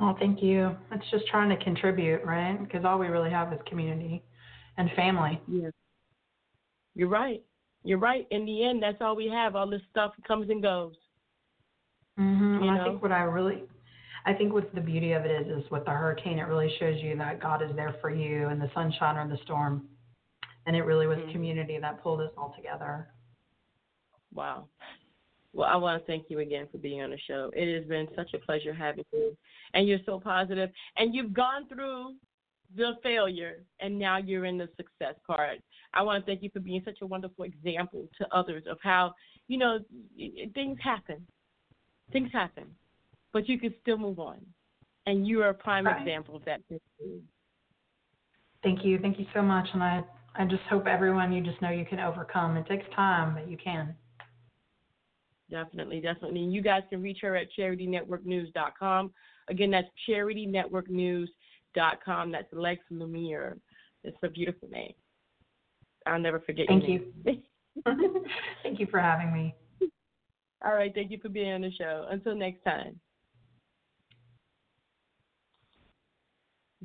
[0.01, 0.75] Well, thank you.
[0.91, 2.59] It's just trying to contribute, right?
[2.59, 4.23] Because all we really have is community
[4.79, 5.41] and family.
[5.47, 5.71] Yeah.
[6.95, 7.43] You're right.
[7.85, 8.27] You're right.
[8.31, 9.55] In the end, that's all we have.
[9.55, 10.95] All this stuff comes and goes.
[12.19, 12.67] Mm-hmm.
[12.67, 12.81] Know?
[12.81, 13.65] I think what I really,
[14.27, 16.97] I think what's the beauty of it is, is with the hurricane, it really shows
[17.03, 19.89] you that God is there for you in the sunshine or the storm,
[20.67, 21.33] and it really was mm-hmm.
[21.33, 23.09] community that pulled us all together.
[24.35, 24.67] Wow.
[25.53, 27.51] Well, I want to thank you again for being on the show.
[27.55, 29.37] It has been such a pleasure having you,
[29.75, 32.15] and you're so positive, and you've gone through
[32.77, 35.59] the failure, and now you're in the success part.
[35.93, 39.13] I want to thank you for being such a wonderful example to others of how,
[39.49, 39.81] you know,
[40.55, 41.27] things happen.
[42.13, 42.67] Things happen,
[43.33, 44.39] but you can still move on.
[45.07, 46.01] And you are a prime right.
[46.01, 46.61] example of that.
[48.63, 48.99] Thank you.
[48.99, 49.67] Thank you so much.
[49.73, 50.05] And I,
[50.37, 52.57] I just hope everyone, you just know you can overcome.
[52.57, 53.97] It takes time, but you can.
[55.51, 56.45] Definitely, definitely.
[56.45, 59.11] And you guys can reach her at charitynetworknews.com.
[59.49, 62.33] Again, that's charitynetworknews.com.
[62.33, 63.57] That's Lex Lumiere.
[64.05, 64.93] It's a beautiful name.
[66.07, 66.77] I'll never forget you.
[66.81, 67.43] Thank you.
[68.63, 69.55] thank you for having me.
[70.65, 70.93] All right.
[70.95, 72.07] Thank you for being on the show.
[72.11, 73.01] Until next time.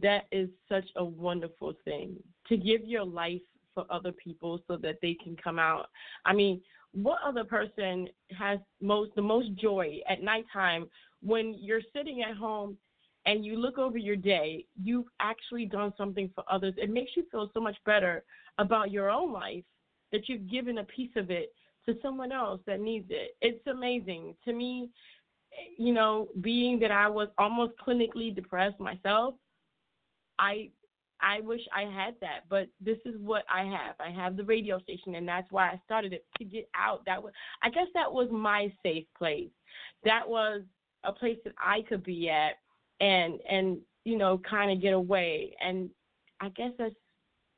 [0.01, 3.41] That is such a wonderful thing to give your life
[3.73, 5.89] for other people so that they can come out.
[6.25, 6.61] I mean,
[6.93, 10.87] what other person has most the most joy at nighttime
[11.21, 12.77] when you're sitting at home
[13.25, 16.73] and you look over your day, you've actually done something for others.
[16.77, 18.23] It makes you feel so much better
[18.59, 19.63] about your own life
[20.11, 21.51] that you've given a piece of it
[21.85, 23.35] to someone else that needs it.
[23.41, 24.35] It's amazing.
[24.45, 24.89] To me,
[25.77, 29.35] you know, being that I was almost clinically depressed myself,
[30.39, 30.69] I
[31.21, 33.95] I wish I had that, but this is what I have.
[33.99, 37.03] I have the radio station, and that's why I started it to get out.
[37.05, 37.31] That was,
[37.63, 39.49] I guess, that was my safe place.
[40.03, 40.61] That was
[41.03, 42.55] a place that I could be at,
[42.99, 45.55] and and you know, kind of get away.
[45.59, 45.89] And
[46.39, 46.95] I guess that's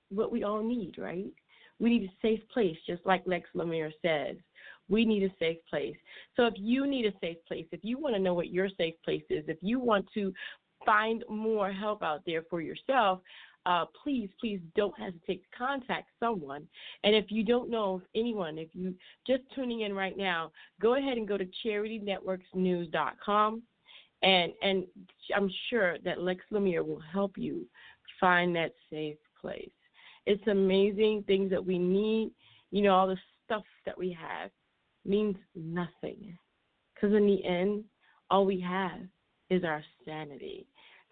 [0.10, 1.26] what we all need, right?
[1.80, 4.38] We need a safe place, just like Lex Lumiere says.
[4.90, 5.98] We need a safe place.
[6.36, 8.96] So if you need a safe place, if you want to know what your safe
[9.04, 10.34] place is, if you want to
[10.88, 13.20] find more help out there for yourself,
[13.68, 16.66] uh, please, please don't hesitate to contact someone.
[17.04, 18.96] And if you don't know anyone, if you
[19.28, 23.62] just tuning in right now, go ahead and go to charitynetworksnews.com,
[24.24, 24.86] and and
[25.36, 27.68] I'm sure that Lex Lumiere will help you
[28.22, 29.70] find that safe place.
[30.26, 32.32] It's amazing things that we need.
[32.72, 34.50] You know, all the stuff that we have
[35.04, 36.38] means nothing,
[36.96, 37.84] because in the end,
[38.30, 39.02] all we have
[39.50, 40.68] is our sanity.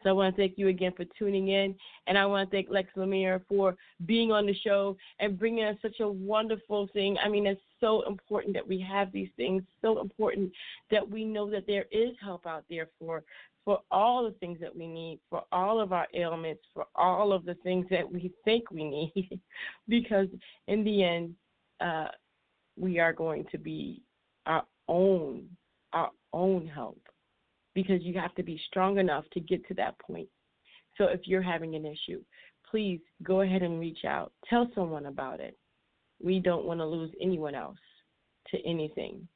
[0.06, 1.74] So I want to thank you again for tuning in,
[2.06, 5.78] and I want to thank Lex Lumiere for being on the show and bringing us
[5.82, 7.18] such a wonderful thing.
[7.24, 9.64] I mean, it's so important that we have these things.
[9.82, 10.52] So important
[10.92, 13.24] that we know that there is help out there for
[13.64, 17.44] for all the things that we need, for all of our ailments, for all of
[17.46, 19.40] the things that we think we need,
[19.88, 20.28] because
[20.68, 21.34] in the end,
[21.82, 22.10] uh,
[22.78, 24.04] we are going to be
[24.46, 25.50] our own
[25.94, 27.02] our own help
[27.76, 30.30] because you have to be strong enough to get to that point.
[30.98, 32.22] So if you're having an issue,
[32.72, 34.32] please go ahead and reach out.
[34.50, 35.58] Tell someone about it.
[36.24, 37.78] We don't want to lose anyone else
[38.52, 39.28] to anything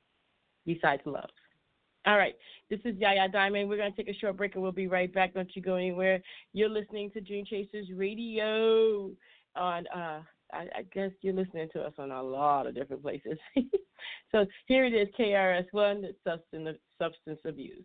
[0.65, 1.29] besides love.
[2.05, 2.35] All right,
[2.69, 3.67] this is Yaya Diamond.
[3.69, 5.33] We're going to take a short break and we'll be right back.
[5.33, 6.21] Don't you go anywhere.
[6.53, 9.11] You're listening to Dream Chasers Radio
[9.55, 10.21] on, uh,
[10.53, 13.37] I, I guess you're listening to us on a lot of different places.
[14.31, 17.83] so here it is KRS-One, substance, substance abuse.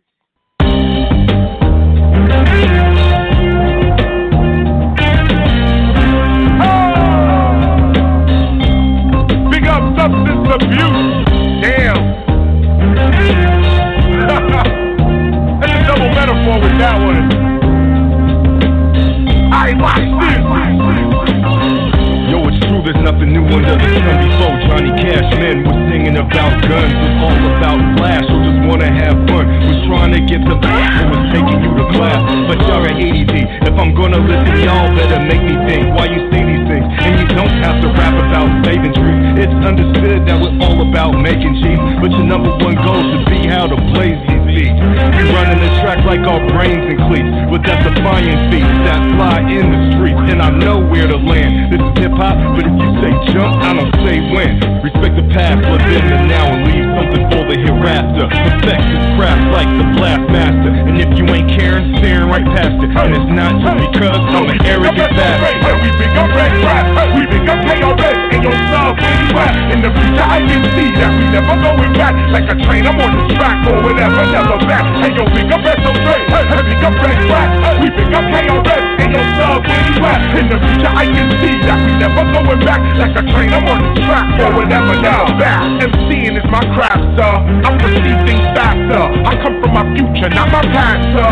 [19.73, 20.45] Watch this.
[22.29, 24.64] Yo, it's true, there's nothing new under the sun before.
[24.75, 26.91] Johnny Cash, man, was singing about guns.
[26.99, 29.47] Was all about flash, or just wanna have fun.
[29.47, 32.19] Was trying to get the back, or was taking you to class.
[32.43, 33.47] But y'all are ADD.
[33.63, 36.83] If I'm gonna listen, y'all better make me think why you say these things.
[37.07, 39.47] And you don't have to rap about saving trees.
[39.47, 41.79] It's understood that we're all about making cheese.
[42.03, 44.75] But your number one goal should be how to blaze these beats.
[44.75, 47.31] We running the track like our brains in cleats.
[47.47, 50.19] With that defiant beat that fly in the streets.
[50.27, 51.71] And I know where to land.
[51.71, 54.64] This is hip hop, but if you say jump, I don't say when.
[54.81, 58.25] Respect the past, live in the now, and leave something for the hereafter.
[58.25, 60.73] Perfect this craft like the blast master.
[60.73, 62.89] And if you ain't caring, staring right past it.
[62.89, 65.77] And it's not just because I'm an arrogant bastard.
[65.85, 69.53] We big up red rap, we big up KRS, and your where you at?
[69.73, 72.15] In the future, I can see that we never going back.
[72.33, 74.85] Like a train, I'm on the track or whatever, never back.
[75.03, 77.49] Hey, yo, big up SO3, hey, big up red rap,
[77.81, 79.25] we big up KRS, and your
[79.61, 80.21] where you at?
[80.39, 82.81] In the future, I can see that we never going back.
[82.95, 85.63] Like a train, I'm on the track or whatever, never back.
[85.83, 87.33] MCing is my craft, sir.
[87.67, 89.03] I perceive things faster.
[89.27, 91.19] I come from my future, not my past, uh.
[91.19, 91.31] sir.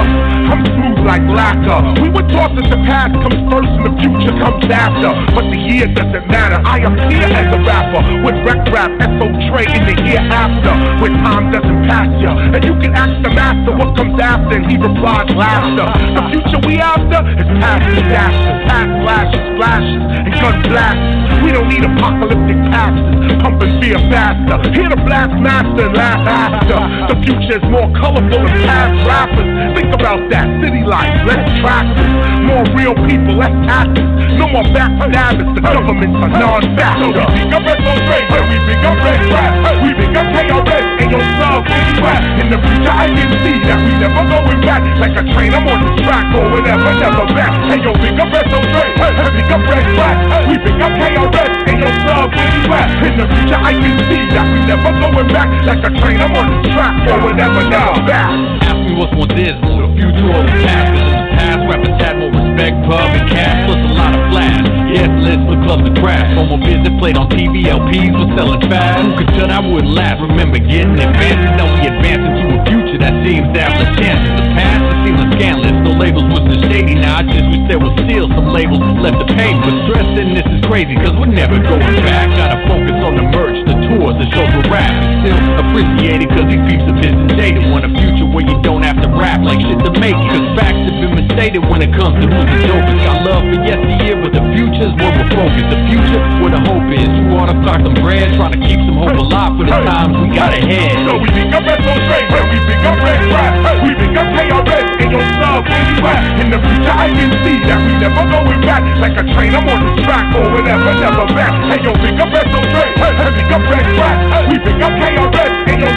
[0.51, 1.79] I'm smooth like lacquer.
[2.03, 5.09] We were taught that the past comes first and the future comes after.
[5.33, 6.59] But the year doesn't matter.
[6.61, 10.75] I appear as a rapper with rec rap, SO Trey in the year after.
[10.99, 12.35] When time doesn't pass ya.
[12.35, 15.87] And you can ask the master what comes after, and he replies laughter.
[16.11, 21.23] The future we after is past disasters, past flashes, flashes, and gun blasts.
[21.43, 22.59] We don't need apocalyptic
[23.13, 24.57] taxes, pumping fear faster.
[24.71, 26.79] Hear the blast master and laugh after.
[27.13, 29.49] The future is more colorful than past rappers.
[29.75, 32.11] Think about that, city life, less tractors,
[32.45, 34.07] more real people, less taxes.
[34.37, 37.13] No more backstabbers, the government's a non-factor.
[37.13, 40.85] So we pick up SO3, hey, we pick up Red Rap, we pick up KRS,
[41.01, 42.23] and your where you at?
[42.41, 44.81] In the future I can see that we never going back.
[44.97, 47.53] Like a train, I'm on the track or whatever, never back.
[47.69, 50.17] Hey, yo, pick up SO3, hey, pick up Red Rap,
[50.49, 51.93] we pick up KRS, and your
[52.33, 53.02] where you at?
[53.03, 55.49] In the future I can see that we never going back.
[55.67, 58.31] Like a train, I'm on the track or whatever, never back.
[58.63, 60.87] Ask me what's more dismal, the future or the past.
[60.95, 64.23] 'Cause in the past, rappers had more respect, pub and cash, plus a lot of
[64.31, 64.62] flash.
[65.73, 66.29] Clubs to crash.
[66.37, 69.01] On my visit played on TV, LPs was selling fast.
[69.01, 70.21] Who could tell that wouldn't last?
[70.21, 74.37] Remember getting advances, now we advance into a future that seems to have less chances.
[74.37, 75.73] The past, it seems scandalous.
[75.81, 76.93] No labels was the shady.
[76.93, 79.49] Now I just wish there was still some labels left to pay.
[79.57, 82.29] But stressing this is crazy, cause we're never going back.
[82.37, 85.21] Gotta focus on the merch, the tours, the shows we're rapping.
[85.21, 87.23] Still appreciated, cause these peeps are and.
[87.73, 90.29] Want a future where you don't have to rap like shit to make it.
[90.29, 93.01] Cause facts have been misstated when it comes to who's the dopest.
[93.01, 95.69] Got love for yesteryear, but the future's where we're focused.
[95.73, 97.09] The future, where the hope is.
[97.09, 100.29] You wanna start some bread, trying to keep some hope alive for the times we
[100.33, 100.93] got ahead.
[101.03, 104.87] So we pick up SO3, hey, we pick up Red Rap, we pick up KRS,
[105.01, 106.21] and your sub where you at?
[106.41, 108.85] In the future I can see that we never going back.
[109.01, 111.53] Like a train, I'm on the track or whatever, never back.
[111.73, 115.91] Hey, yo, pick up SO3, pick up Red Rap, we pick up KRS, where you?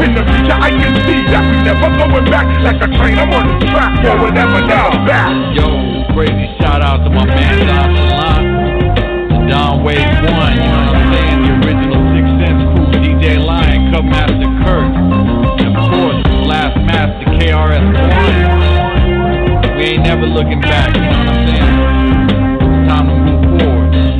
[0.00, 2.46] In the future I can see that we never going back.
[2.64, 4.64] Like a train, I'm on the track whatever, never
[5.04, 5.28] back.
[5.54, 5.66] Yo,
[6.14, 8.42] crazy shout out to my man Don Salon,
[9.48, 11.42] Don Wave One, you know what I'm saying?
[11.44, 14.92] The original Six Sense crew, DJ Lion, Cut Master Kurt,
[15.60, 19.76] and of course, Blast Master KRS-One.
[19.76, 21.78] We ain't never looking back, you know what I'm saying?
[22.60, 24.19] It's time to move forward.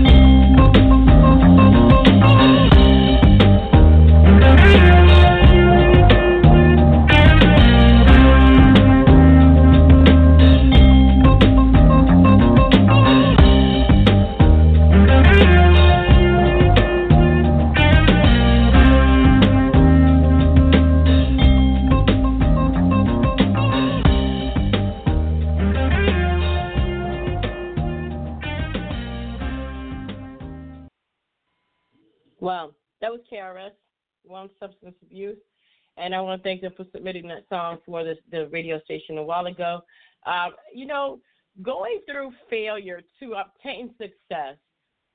[36.11, 39.17] And I want to thank them for submitting that song for this, the radio station
[39.17, 39.83] a while ago.
[40.27, 41.21] Uh, you know,
[41.63, 44.57] going through failure to obtain success,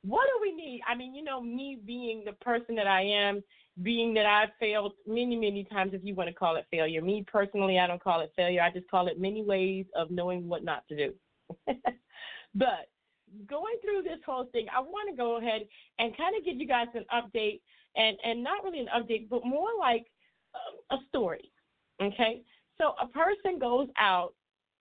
[0.04, 0.80] what do we need?
[0.88, 3.44] I mean, you know, me being the person that I am,
[3.84, 7.02] being that I've failed many, many times, if you want to call it failure.
[7.02, 8.62] Me personally, I don't call it failure.
[8.62, 11.14] I just call it many ways of knowing what not to do.
[12.56, 12.88] but
[13.50, 15.64] going through this whole thing, I want to go ahead
[16.00, 17.60] and kind of give you guys an update,
[17.98, 20.06] and and not really an update, but more like
[20.92, 21.52] a, story.
[22.02, 22.42] Okay,
[22.78, 24.34] so a person goes out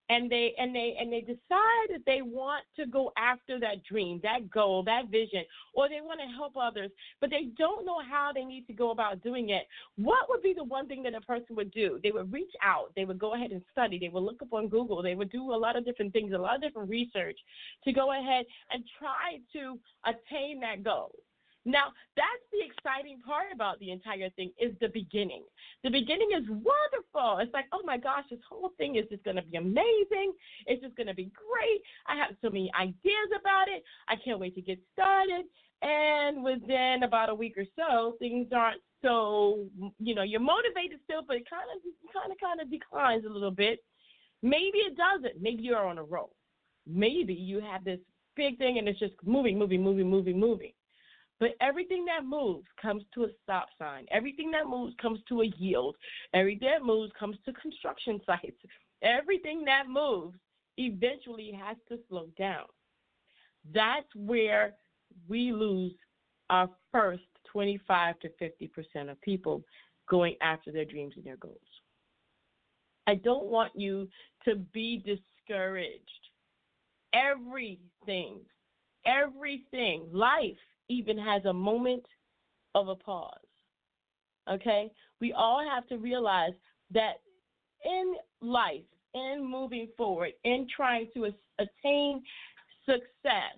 [0.09, 4.19] and they and they and they decide that they want to go after that dream,
[4.21, 8.31] that goal, that vision, or they want to help others, but they don't know how
[8.33, 9.67] they need to go about doing it.
[9.95, 11.99] What would be the one thing that a person would do?
[12.03, 14.67] They would reach out, they would go ahead and study, they would look up on
[14.67, 17.37] Google, they would do a lot of different things, a lot of different research
[17.83, 21.11] to go ahead and try to attain that goal.
[21.65, 25.43] Now, that's the exciting part about the entire thing is the beginning.
[25.83, 27.39] The beginning is wonderful.
[27.39, 30.33] It's like, oh my gosh, this whole thing is just going to be amazing.
[30.67, 31.81] It's just going to be great.
[32.05, 33.83] I have so many ideas about it.
[34.07, 35.45] I can't wait to get started.
[35.81, 39.65] And within about a week or so, things aren't so,
[39.99, 41.81] you know, you're motivated still, but it kind of,
[42.13, 43.79] kind of, kind of declines a little bit.
[44.43, 45.41] Maybe it doesn't.
[45.41, 46.35] Maybe you're on a roll.
[46.87, 47.99] Maybe you have this
[48.35, 50.71] big thing and it's just moving, moving, moving, moving, moving.
[51.39, 54.05] But everything that moves comes to a stop sign.
[54.09, 55.95] Everything that moves comes to a yield.
[56.33, 58.57] Everything that moves comes to construction sites.
[59.01, 60.37] Everything that moves
[60.77, 62.65] eventually has to slow down.
[63.73, 64.75] That's where
[65.27, 65.93] we lose
[66.49, 69.63] our first 25 to 50% of people
[70.09, 71.57] going after their dreams and their goals.
[73.07, 74.07] I don't want you
[74.45, 76.01] to be discouraged.
[77.13, 78.39] Everything,
[79.05, 80.57] everything, life
[80.89, 82.05] even has a moment
[82.73, 83.31] of a pause.
[84.49, 84.91] Okay?
[85.21, 86.53] We all have to realize
[86.91, 87.21] that
[87.83, 88.83] in life,
[89.13, 92.21] in moving forward, in trying to attain
[92.85, 93.57] success,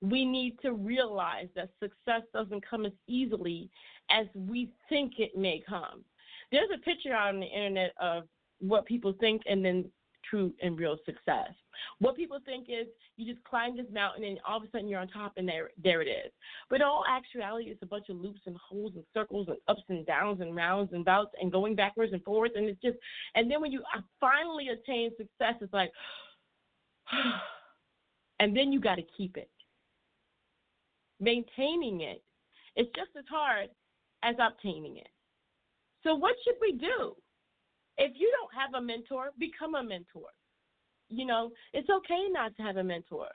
[0.00, 3.70] we need to realize that success doesn't come as easily
[4.10, 6.04] as we think it may come.
[6.50, 8.24] There's a picture on the internet of
[8.60, 9.84] what people think and then
[10.28, 11.50] true and real success.
[11.98, 15.00] What people think is you just climb this mountain and all of a sudden you're
[15.00, 16.32] on top and there there it is.
[16.70, 19.82] But in all actuality, it's a bunch of loops and holes and circles and ups
[19.88, 22.98] and downs and rounds and bouts and going backwards and forwards and it's just
[23.34, 23.82] and then when you
[24.20, 25.90] finally attain success, it's like,
[28.40, 29.50] and then you got to keep it
[31.22, 32.22] maintaining it
[32.76, 33.68] is just as hard
[34.22, 35.08] as obtaining it.
[36.02, 37.14] So, what should we do?
[37.96, 40.28] If you don't have a mentor, become a mentor.
[41.12, 43.28] You know, it's okay not to have a mentor.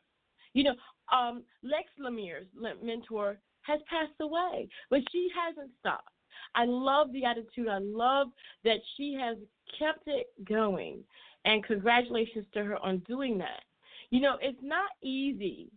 [0.53, 0.75] You know,
[1.15, 2.47] um, Lex Lumiere's
[2.81, 6.09] mentor has passed away, but she hasn't stopped.
[6.55, 7.67] I love the attitude.
[7.67, 8.27] I love
[8.63, 9.37] that she has
[9.77, 11.03] kept it going.
[11.45, 13.63] And congratulations to her on doing that.
[14.09, 15.71] You know, it's not easy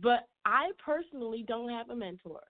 [0.00, 2.40] but I personally don't have a mentor.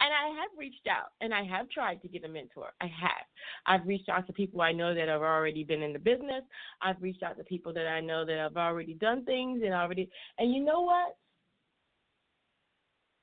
[0.00, 2.72] And I have reached out and I have tried to get a mentor.
[2.80, 3.26] I have.
[3.66, 6.42] I've reached out to people I know that have already been in the business.
[6.80, 10.08] I've reached out to people that I know that have already done things and already
[10.38, 11.16] and you know what?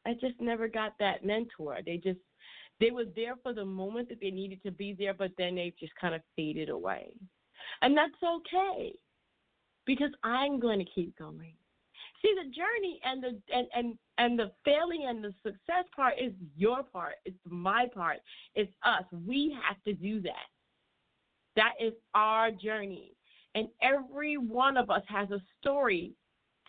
[0.06, 1.80] I just never got that mentor.
[1.86, 2.20] They just
[2.80, 5.74] they were there for the moment that they needed to be there, but then they
[5.80, 7.12] just kind of faded away.
[7.82, 8.94] And that's okay.
[9.86, 11.54] Because I'm going to keep going.
[12.22, 16.34] See, the journey and the and and and the failing and the success part is
[16.56, 17.16] your part.
[17.26, 18.18] It's my part.
[18.56, 19.04] It's us.
[19.26, 20.48] We have to do that.
[21.56, 23.14] That is our journey,
[23.56, 26.14] and every one of us has a story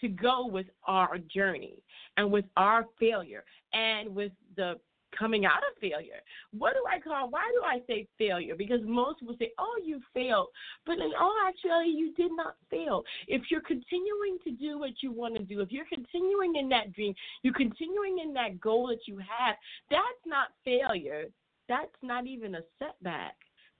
[0.01, 1.82] to go with our journey
[2.16, 4.78] and with our failure and with the
[5.16, 6.20] coming out of failure.
[6.52, 7.30] What do I call?
[7.30, 8.54] Why do I say failure?
[8.56, 10.48] Because most will say, "Oh, you failed,"
[10.86, 13.04] but in all actuality, you did not fail.
[13.28, 16.92] If you're continuing to do what you want to do, if you're continuing in that
[16.92, 19.56] dream, you're continuing in that goal that you have,
[19.90, 21.26] that's not failure.
[21.68, 23.36] That's not even a setback.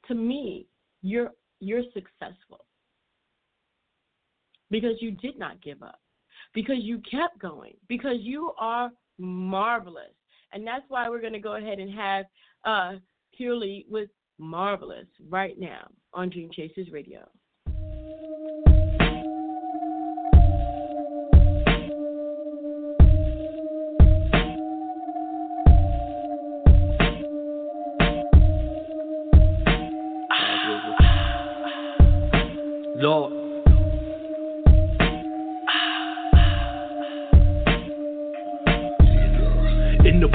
[0.09, 0.67] To me,
[1.03, 2.65] you're you're successful
[4.71, 6.01] because you did not give up,
[6.55, 10.15] because you kept going, because you are marvelous.
[10.53, 12.27] And that's why we're going to go ahead and have
[12.65, 12.93] uh,
[13.39, 17.29] Hirule with Marvelous right now on Dream Chasers Radio.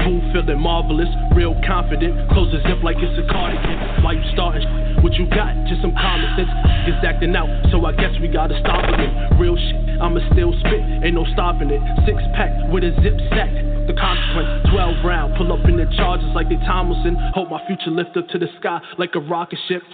[0.02, 2.30] Booth, feeling marvelous, real confident.
[2.32, 4.04] Close the zip like it's a cardigan.
[4.04, 4.66] Why you starting?
[5.02, 5.54] What you got?
[5.68, 6.50] Just some common sense.
[6.90, 9.12] Gets acting out, so I guess we gotta stop it.
[9.40, 11.82] Real shit, I'ma still spit, ain't no stopping it.
[12.06, 13.52] Six pack with a zip sack.
[13.86, 17.14] The consequence, 12 round, pull up in the charges like they Thomason.
[17.38, 19.86] Hope my future lift up to the sky like a rocket ship.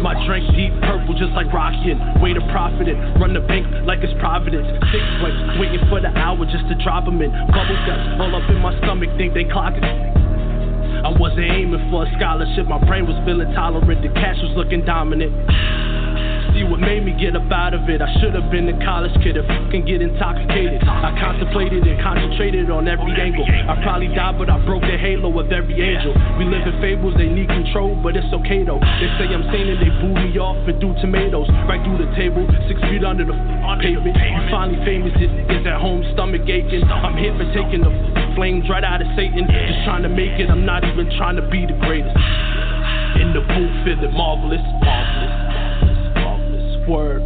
[0.00, 2.00] My drink deep purple, just like rockin'.
[2.24, 4.64] Way to profit it, run the bank like it's Providence.
[4.88, 7.28] Six way, waiting for the hour just to drop them in.
[7.52, 9.84] Bubble guts all up in my stomach, think they clockin'.
[9.84, 14.84] I wasn't aiming for a scholarship, my brain was feeling tolerant, the cash was looking
[14.84, 15.30] dominant.
[16.66, 18.02] What made me get up out of it.
[18.02, 20.82] I should have been a college kid I can get intoxicated.
[20.82, 23.46] I contemplated and concentrated on every angle.
[23.46, 26.10] I probably died, but I broke the halo of every angel.
[26.38, 28.82] We live in fables, they need control, but it's okay though.
[28.82, 32.10] They say I'm sane and they boo me off and threw tomatoes right through the
[32.18, 33.36] table, six feet under the
[33.78, 34.18] pavement.
[34.18, 36.82] You finally famous, it is at home, stomach aching.
[36.82, 37.94] I'm here for taking the
[38.34, 39.46] flames right out of Satan.
[39.46, 42.16] Just trying to make it, I'm not even trying to be the greatest.
[43.22, 45.55] In the booth, feeling marvelous, marvelous,
[46.88, 47.22] word.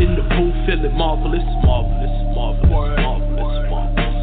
[0.00, 4.18] In the booth, feeling marvelous, marvelous, marvelous, marvelous, marvelous.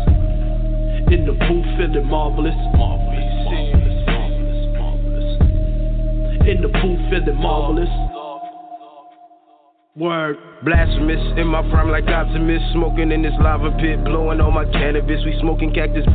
[1.11, 5.29] In the booth, feeling marvelous, marvelous, marvelous, marvelous, marvelous.
[6.43, 7.89] In the booth, feeling marvelous.
[9.95, 14.65] Word, blasphemous in my prime like optimist, smoking in this lava pit, blowing all my
[14.71, 15.23] cannabis.
[15.23, 16.05] We smoking cactus.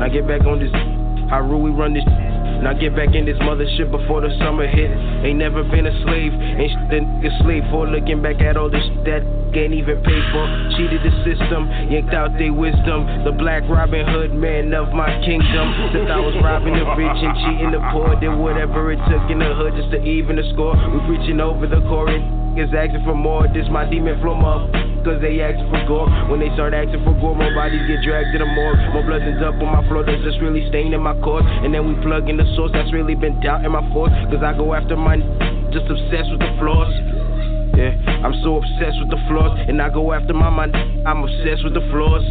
[0.00, 0.72] I get back on this.
[1.28, 2.04] How we run this.
[2.62, 4.90] Now get back in this mothership before the summer hit.
[5.24, 7.86] Ain't never been a slave, ain't shit that nigga slave for.
[7.86, 9.22] Looking back at all this that
[9.54, 10.44] ain't even paid for.
[10.76, 13.06] Cheated the system, yanked out their wisdom.
[13.24, 15.66] The black Robin Hood man of my kingdom.
[15.94, 19.38] Since I was robbing the rich and cheating the poor, did whatever it took in
[19.38, 20.74] the hood just to even the score.
[20.74, 22.10] We preaching over the core
[22.58, 23.46] is asking for more.
[23.48, 24.70] This my demon flow up.
[25.04, 26.08] Cause they asking for gore.
[26.32, 28.80] When they start asking for gore, more bodies get dragged to the morgue.
[28.96, 31.44] More blood ends up on my floor that's just really staining my core.
[31.44, 34.12] And then we plug in the source that's really been doubting my force.
[34.32, 35.20] Cause I go after my
[35.74, 36.88] just obsessed with the flaws.
[37.76, 37.90] Yeah,
[38.22, 39.58] I'm so obsessed with the flaws.
[39.66, 40.72] And I go after my mind,
[41.04, 42.24] I'm obsessed with the flaws.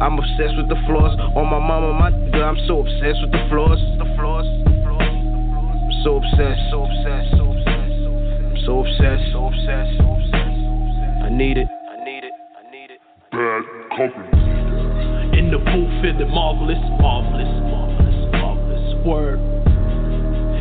[0.00, 1.12] I'm obsessed with the flaws.
[1.36, 3.78] On my mama, my nigga, I'm so obsessed with the flaws.
[4.00, 4.48] The flaws.
[4.48, 7.59] I'm so obsessed, so obsessed, so obsessed.
[8.66, 10.60] So obsessed, so obsessed, so obsessed.
[11.24, 13.00] I need it, I need it, I need it.
[13.32, 13.64] Bad
[13.96, 15.38] company.
[15.38, 19.06] In the booth, feeling marvelous, marvelous, marvelous, marvelous.
[19.06, 19.40] Word.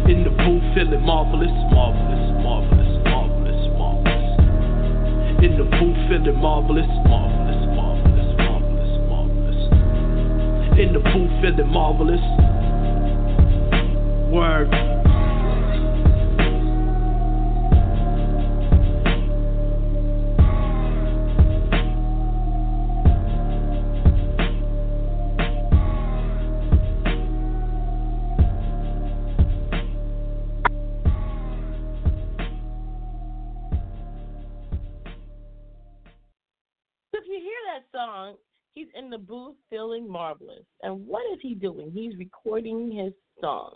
[0.07, 5.43] In the booth, feeling marvelous, marvelous, marvelous, marvelous, marvelous.
[5.43, 9.61] In the booth, feeling marvelous, marvelous, marvelous, marvelous, marvelous.
[10.79, 12.23] In the booth, feeling marvelous.
[14.31, 14.98] Word.
[38.99, 40.63] In the booth feeling marvelous.
[40.83, 41.91] And what is he doing?
[41.91, 43.75] He's recording his song.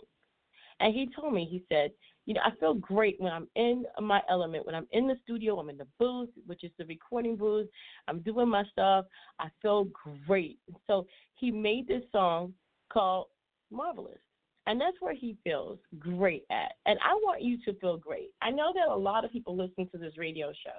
[0.80, 1.90] And he told me, he said,
[2.26, 5.58] you know, I feel great when I'm in my element, when I'm in the studio,
[5.58, 7.68] I'm in the booth, which is the recording booth,
[8.08, 9.04] I'm doing my stuff.
[9.38, 9.88] I feel
[10.26, 10.58] great.
[10.86, 12.54] So he made this song
[12.92, 13.26] called
[13.70, 14.18] Marvelous.
[14.66, 16.72] And that's where he feels great at.
[16.86, 18.30] And I want you to feel great.
[18.40, 20.78] I know that a lot of people listen to this radio show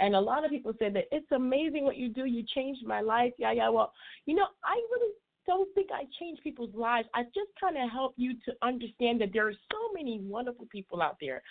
[0.00, 2.24] and a lot of people say that it's amazing what you do.
[2.24, 3.32] You changed my life.
[3.38, 3.68] Yeah, yeah.
[3.68, 3.92] Well,
[4.26, 5.12] you know, I really
[5.46, 7.08] don't think I change people's lives.
[7.14, 11.02] I just kind of help you to understand that there are so many wonderful people
[11.02, 11.42] out there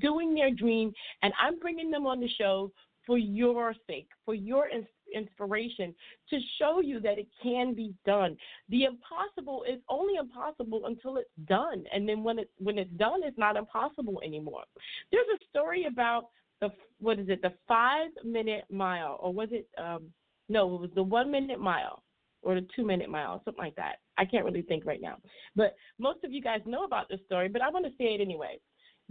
[0.00, 2.72] doing their dream, and I'm bringing them on the show
[3.06, 4.68] for your sake, for your
[5.12, 5.94] inspiration,
[6.30, 8.36] to show you that it can be done.
[8.68, 13.22] The impossible is only impossible until it's done, and then when it's when it's done,
[13.24, 14.62] it's not impossible anymore.
[15.10, 16.28] There's a story about
[16.62, 20.04] the what is it the five minute mile or was it um
[20.48, 22.02] no it was the one minute mile
[22.42, 23.96] or the two minute mile something like that.
[24.18, 25.16] I can't really think right now.
[25.54, 28.20] But most of you guys know about this story but i want to say it
[28.20, 28.58] anyway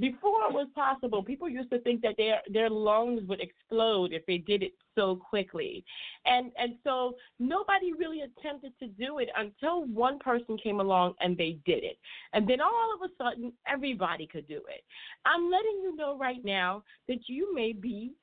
[0.02, 4.26] before it was possible, people used to think that their their lungs would explode if
[4.26, 5.86] they did it so quickly,
[6.26, 11.38] and and so nobody really attempted to do it until one person came along and
[11.38, 11.99] they did it,
[12.34, 14.84] and then all of a sudden everybody could do it.
[15.26, 18.14] I'm letting you know right now that you may be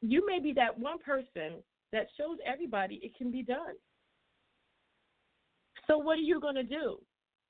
[0.00, 1.54] you may be that one person
[1.92, 3.74] that shows everybody it can be done.
[5.88, 6.98] So what are you going to do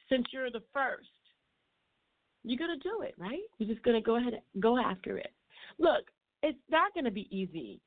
[0.09, 1.09] since you're the first?
[2.47, 3.43] You're going to do it, right?
[3.59, 5.33] You're just going to go ahead and go after it.
[5.79, 6.05] Look,
[6.43, 7.81] it's not going to be easy.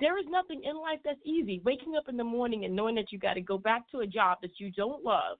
[0.00, 1.60] There is nothing in life that's easy.
[1.64, 4.06] Waking up in the morning and knowing that you got to go back to a
[4.06, 5.38] job that you don't love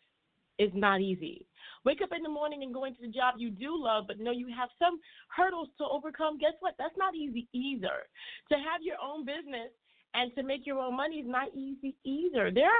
[0.58, 1.46] is not easy.
[1.84, 4.30] Wake up in the morning and going to the job you do love, but know
[4.30, 5.00] you have some
[5.34, 6.38] hurdles to overcome.
[6.38, 6.74] Guess what?
[6.78, 8.06] That's not easy either.
[8.50, 9.70] To have your own business
[10.14, 12.50] and to make your own money is not easy either.
[12.50, 12.70] There,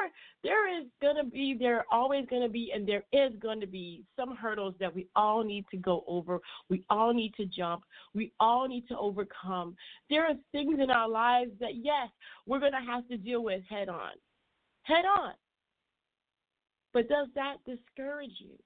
[0.43, 4.05] there is gonna be, there are always gonna be, and there is going to be
[4.17, 6.41] some hurdles that we all need to go over.
[6.71, 7.83] We all need to jump.
[8.15, 9.77] We all need to overcome.
[10.09, 12.09] There are things in our lives that yes,
[12.47, 14.13] we're gonna have to deal with head on,
[14.83, 15.33] head on.
[16.93, 18.57] But does that discourage you?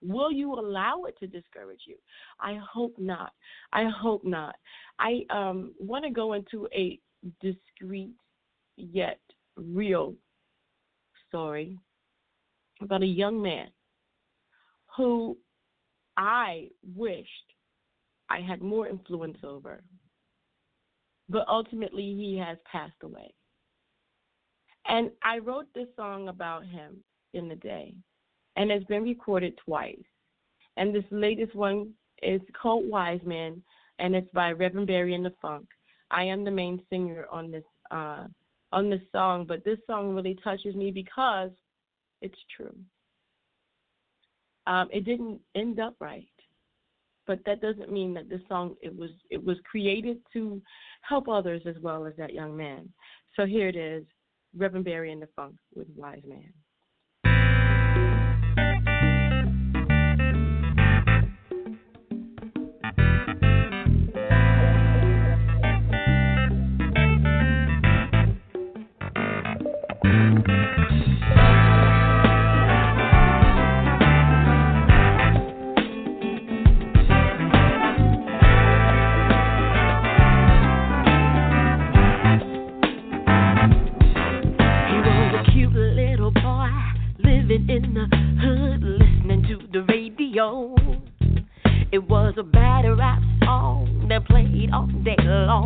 [0.00, 1.96] Will you allow it to discourage you?
[2.38, 3.32] I hope not.
[3.72, 4.54] I hope not.
[4.98, 7.00] I um, want to go into a
[7.40, 8.14] discreet
[8.76, 9.20] yet
[9.56, 10.14] real
[11.28, 11.78] story
[12.80, 13.68] about a young man
[14.96, 15.36] who
[16.16, 17.28] I wished
[18.30, 19.82] I had more influence over.
[21.28, 23.32] But ultimately, he has passed away.
[24.86, 27.02] And I wrote this song about him
[27.34, 27.94] in the day,
[28.56, 29.96] and it's been recorded twice.
[30.76, 31.92] And this latest one
[32.22, 33.62] is called Wise Man,
[33.98, 35.66] and it's by Reverend Barry and the Funk.
[36.10, 38.26] I am the main singer on this uh,
[38.72, 41.50] on this song, but this song really touches me because
[42.20, 42.74] It's true.
[44.66, 46.28] Um, it didn't end up right,
[47.26, 50.60] but that doesn't mean that this song it was it was created to
[51.02, 52.92] help others as well as that young man.
[53.36, 54.04] So here it is,
[54.56, 56.52] Reverend Barry and the Funk with Wise Man.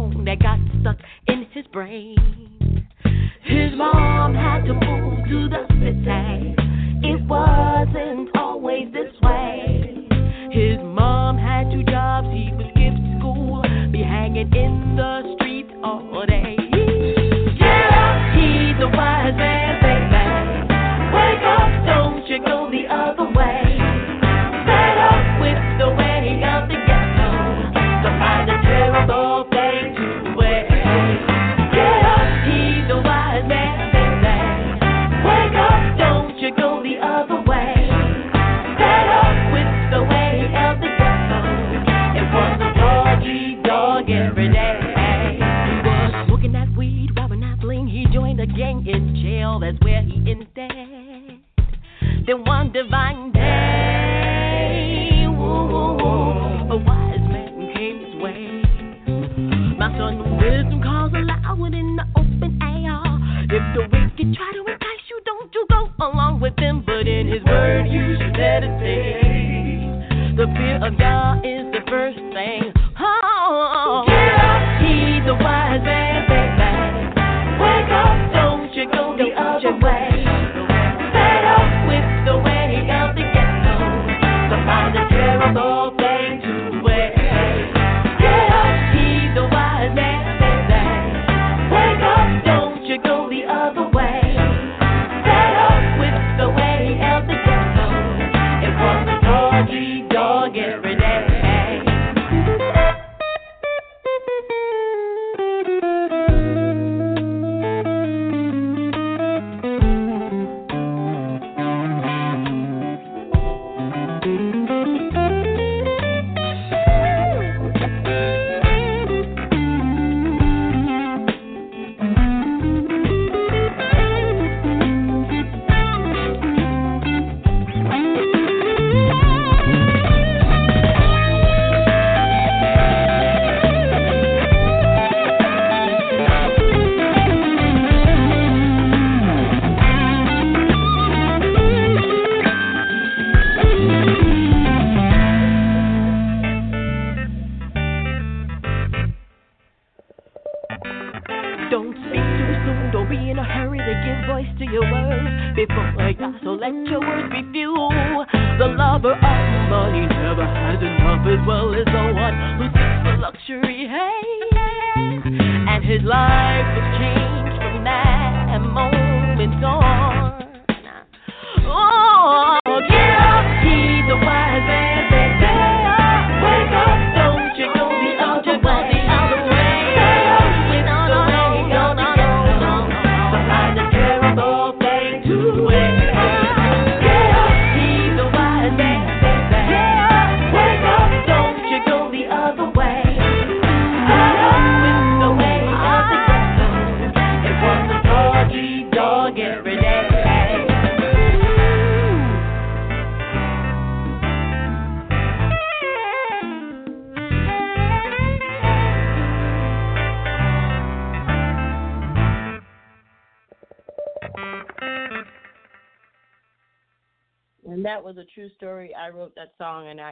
[0.03, 0.97] song that got stuck
[1.29, 2.72] in his brain.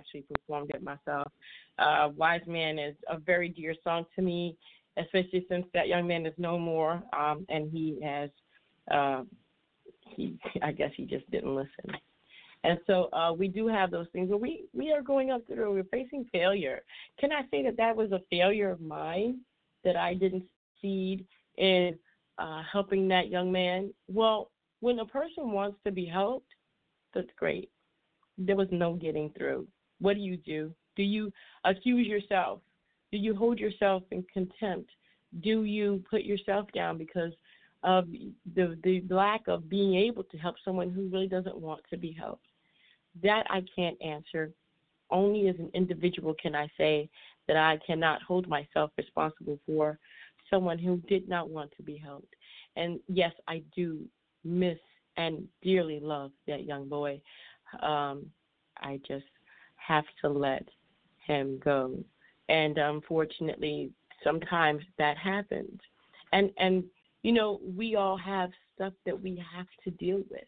[0.00, 1.30] Actually performed it myself.
[1.78, 4.56] Uh, Wise Man is a very dear song to me,
[4.96, 8.30] especially since that young man is no more, um, and he has,
[8.90, 9.22] uh,
[10.16, 11.96] he, I guess he just didn't listen.
[12.62, 15.72] And so uh, we do have those things where we, we are going up through,
[15.72, 16.82] we're facing failure.
[17.18, 19.38] Can I say that that was a failure of mine
[19.82, 21.24] that I didn't succeed
[21.56, 21.98] in
[22.38, 23.94] uh, helping that young man?
[24.08, 24.50] Well,
[24.80, 26.50] when a person wants to be helped,
[27.14, 27.70] that's great.
[28.36, 29.66] There was no getting through.
[30.00, 30.72] What do you do?
[30.96, 31.32] Do you
[31.64, 32.60] accuse yourself?
[33.10, 34.90] Do you hold yourself in contempt?
[35.42, 37.32] Do you put yourself down because
[37.82, 38.06] of
[38.54, 42.12] the the lack of being able to help someone who really doesn't want to be
[42.12, 42.46] helped?
[43.22, 44.52] That I can't answer.
[45.10, 47.08] Only as an individual can I say
[47.48, 49.98] that I cannot hold myself responsible for
[50.48, 52.34] someone who did not want to be helped.
[52.76, 53.98] And yes, I do
[54.44, 54.78] miss
[55.16, 57.20] and dearly love that young boy.
[57.82, 58.26] Um,
[58.78, 59.26] I just
[59.76, 60.66] have to let
[61.26, 61.96] him go.
[62.48, 63.90] And unfortunately,
[64.24, 65.80] sometimes that happens.
[66.32, 66.84] And and
[67.22, 70.44] you know, we all have stuff that we have to deal with.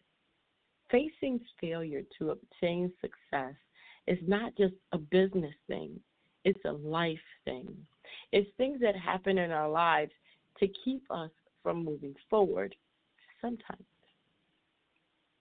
[0.89, 3.55] Facing failure to obtain success
[4.07, 5.99] is not just a business thing,
[6.43, 7.75] it's a life thing.
[8.31, 10.11] It's things that happen in our lives
[10.59, 12.75] to keep us from moving forward
[13.41, 13.85] sometimes.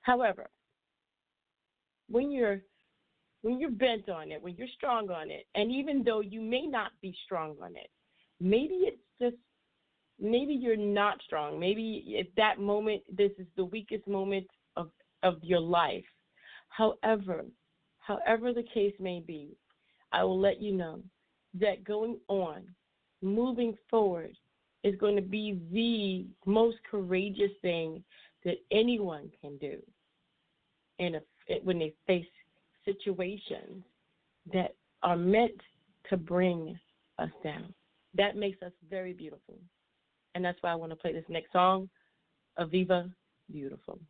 [0.02, 0.48] However,
[2.08, 2.60] when you're
[3.42, 6.66] when you're bent on it, when you're strong on it, and even though you may
[6.66, 7.90] not be strong on it,
[8.40, 9.36] maybe it's just
[10.20, 11.58] maybe you're not strong.
[11.58, 14.46] Maybe at that moment this is the weakest moment
[14.76, 14.90] of
[15.22, 16.04] of your life.
[16.68, 17.44] However,
[18.00, 19.56] however the case may be,
[20.12, 21.02] I will let you know
[21.60, 22.62] that going on,
[23.20, 24.36] moving forward,
[24.84, 28.02] is going to be the most courageous thing
[28.44, 29.78] that anyone can do
[30.98, 31.20] in a,
[31.62, 32.26] when they face
[32.84, 33.84] situations
[34.52, 35.60] that are meant
[36.10, 36.78] to bring
[37.18, 37.72] us down.
[38.14, 39.56] That makes us very beautiful.
[40.34, 41.88] And that's why I want to play this next song,
[42.58, 43.10] Aviva
[43.50, 44.00] Beautiful.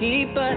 [0.00, 0.49] Keep, but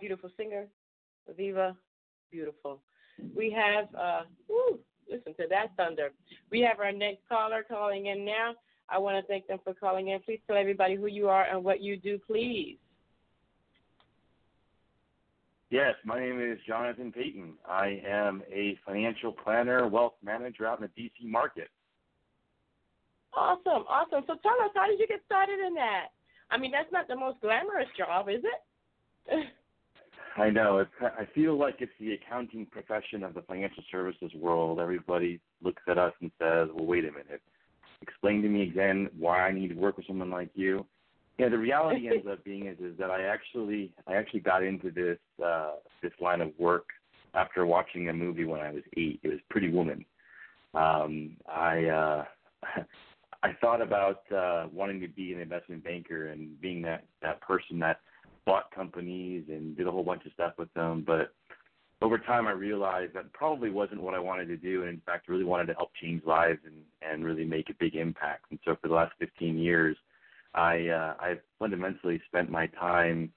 [0.00, 0.66] beautiful singer,
[1.36, 1.76] Viva
[2.30, 2.80] Beautiful.
[3.36, 4.78] We have, uh, woo,
[5.10, 6.10] listen to that thunder.
[6.50, 8.54] We have our next caller calling in now.
[8.88, 10.20] I want to thank them for calling in.
[10.20, 12.78] Please tell everybody who you are and what you do, please.
[15.70, 17.54] Yes, my name is Jonathan Peyton.
[17.68, 21.68] I am a financial planner, wealth manager out in the DC market.
[23.32, 24.24] Awesome, awesome.
[24.26, 26.06] So tell us, how did you get started in that?
[26.50, 29.46] I mean, that's not the most glamorous job, is it?
[30.40, 30.78] I know.
[30.78, 34.80] It's, I feel like it's the accounting profession of the financial services world.
[34.80, 37.42] Everybody looks at us and says, "Well, wait a minute.
[38.00, 40.86] Explain to me again why I need to work with someone like you."
[41.38, 44.90] Yeah, the reality ends up being is, is that I actually I actually got into
[44.90, 45.72] this uh,
[46.02, 46.86] this line of work
[47.34, 49.20] after watching a movie when I was eight.
[49.22, 50.04] It was Pretty Woman.
[50.74, 52.24] Um, I uh,
[53.42, 57.78] I thought about uh, wanting to be an investment banker and being that that person
[57.80, 58.00] that
[58.44, 61.04] bought companies and did a whole bunch of stuff with them.
[61.06, 61.32] But
[62.02, 65.28] over time, I realized that probably wasn't what I wanted to do, and in fact,
[65.28, 68.46] really wanted to help change lives and and really make a big impact.
[68.50, 69.96] And so, for the last 15 years,
[70.54, 73.32] I uh, I've fundamentally spent my time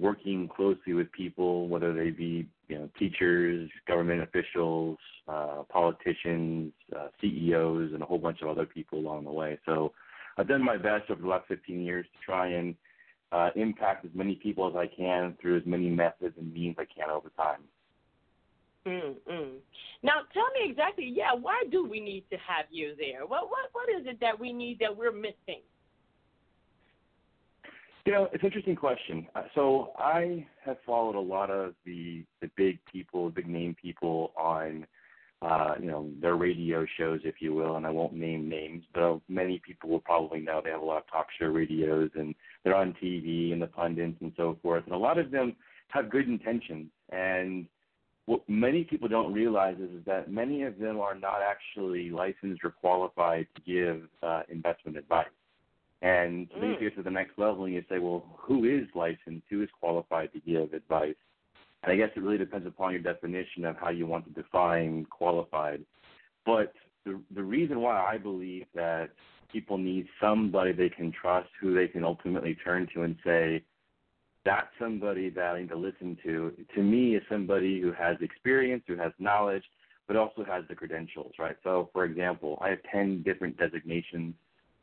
[0.00, 4.96] working closely with people, whether they be you know teachers, government officials,
[5.28, 9.58] uh, politicians, uh, CEOs, and a whole bunch of other people along the way.
[9.66, 9.92] So
[10.38, 12.74] I've done my best over the last 15 years to try and
[13.32, 16.84] uh, impact as many people as I can through as many methods and means I
[16.84, 17.60] can over time.
[18.86, 19.56] Mm-mm.
[20.02, 21.12] Now, tell me exactly.
[21.14, 23.26] Yeah, why do we need to have you there?
[23.26, 25.60] What what what is it that we need that we're missing?
[28.06, 29.26] You know, it's an interesting question.
[29.34, 34.32] Uh, so I have followed a lot of the the big people, big name people
[34.38, 34.86] on,
[35.42, 39.20] uh, you know, their radio shows, if you will, and I won't name names, but
[39.28, 42.74] many people will probably know they have a lot of talk show radios and they're
[42.74, 45.56] on TV and the pundits and so forth, and a lot of them
[45.88, 46.88] have good intentions.
[47.10, 47.66] And
[48.26, 52.62] what many people don't realize is, is that many of them are not actually licensed
[52.62, 55.26] or qualified to give uh, investment advice.
[56.02, 58.86] And so then you get to the next level and you say, well, who is
[58.94, 59.44] licensed?
[59.50, 61.14] Who is qualified to give advice?
[61.82, 65.06] And I guess it really depends upon your definition of how you want to define
[65.10, 65.84] qualified.
[66.44, 66.72] But
[67.04, 69.10] the the reason why I believe that
[69.50, 73.64] people need somebody they can trust, who they can ultimately turn to and say,
[74.44, 76.52] that's somebody that I need to listen to.
[76.74, 79.64] To me, is somebody who has experience, who has knowledge,
[80.06, 81.56] but also has the credentials, right?
[81.64, 84.34] So, for example, I have 10 different designations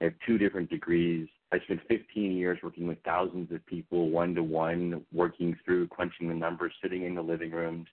[0.02, 1.28] I have two different degrees.
[1.52, 6.28] I spent 15 years working with thousands of people one to one, working through crunching
[6.28, 7.88] the numbers, sitting in the living rooms,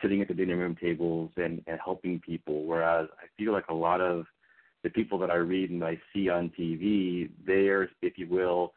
[0.00, 2.64] sitting at the dinner room tables, and, and helping people.
[2.64, 4.26] Whereas I feel like a lot of
[4.84, 8.72] the people that I read and I see on TV, they're, if you will,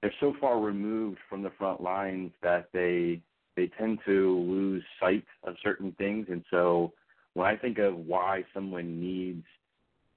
[0.00, 3.22] they're so far removed from the front lines that they
[3.54, 6.26] they tend to lose sight of certain things.
[6.30, 6.92] And so
[7.34, 9.44] when I think of why someone needs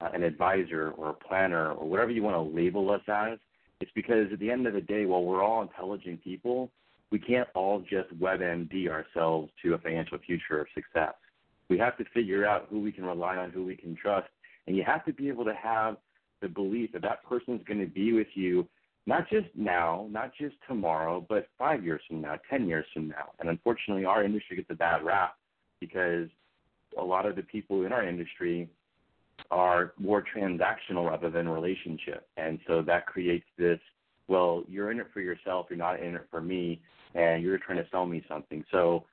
[0.00, 3.38] uh, an advisor or a planner or whatever you want to label us as,
[3.80, 6.70] it's because at the end of the day, while we're all intelligent people,
[7.10, 11.14] we can't all just WebMD ourselves to a financial future of success.
[11.68, 14.28] We have to figure out who we can rely on, who we can trust,
[14.66, 15.96] and you have to be able to have
[16.42, 18.68] the belief that that person is going to be with you
[19.06, 23.30] not just now, not just tomorrow, but five years from now, ten years from now.
[23.38, 25.36] And unfortunately, our industry gets a bad rap
[25.80, 26.28] because
[26.98, 28.68] a lot of the people in our industry
[29.50, 32.26] are more transactional rather than relationship.
[32.36, 33.78] And so that creates this
[34.28, 36.80] well, you're in it for yourself, you're not in it for me,
[37.14, 38.64] and you're trying to sell me something.
[38.72, 39.04] So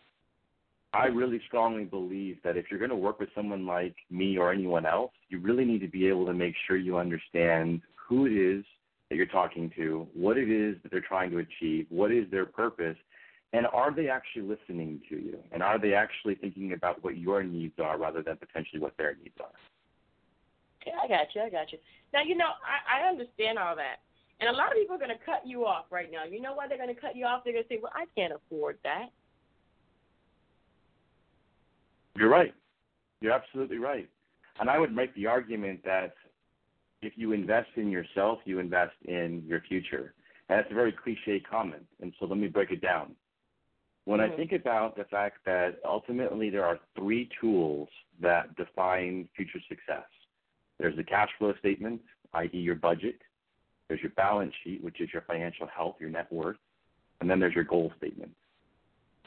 [0.94, 4.52] I really strongly believe that if you're going to work with someone like me or
[4.52, 8.32] anyone else, you really need to be able to make sure you understand who it
[8.32, 8.66] is
[9.10, 12.46] that you're talking to, what it is that they're trying to achieve, what is their
[12.46, 12.98] purpose,
[13.54, 15.38] and are they actually listening to you?
[15.52, 19.16] And are they actually thinking about what your needs are rather than potentially what their
[19.16, 19.52] needs are?
[20.86, 21.42] Yeah, I got you.
[21.42, 21.78] I got you.
[22.14, 23.98] Now, you know, I, I understand all that.
[24.40, 26.26] And a lot of people are going to cut you off right now.
[26.26, 27.44] You know why they're going to cut you off?
[27.44, 29.08] They're going to say, well, I can't afford that.
[32.16, 32.54] You're right.
[33.22, 34.10] You're absolutely right.
[34.60, 36.14] And I would make the argument that
[37.02, 40.14] if you invest in yourself, you invest in your future.
[40.50, 41.86] And that's a very cliche comment.
[42.02, 43.16] And so let me break it down.
[44.06, 44.34] When mm-hmm.
[44.34, 47.88] I think about the fact that ultimately there are three tools
[48.22, 50.04] that define future success
[50.80, 52.02] there's the cash flow statement,
[52.34, 53.22] i.e., your budget.
[53.88, 56.58] There's your balance sheet, which is your financial health, your net worth.
[57.22, 58.32] And then there's your goal statement.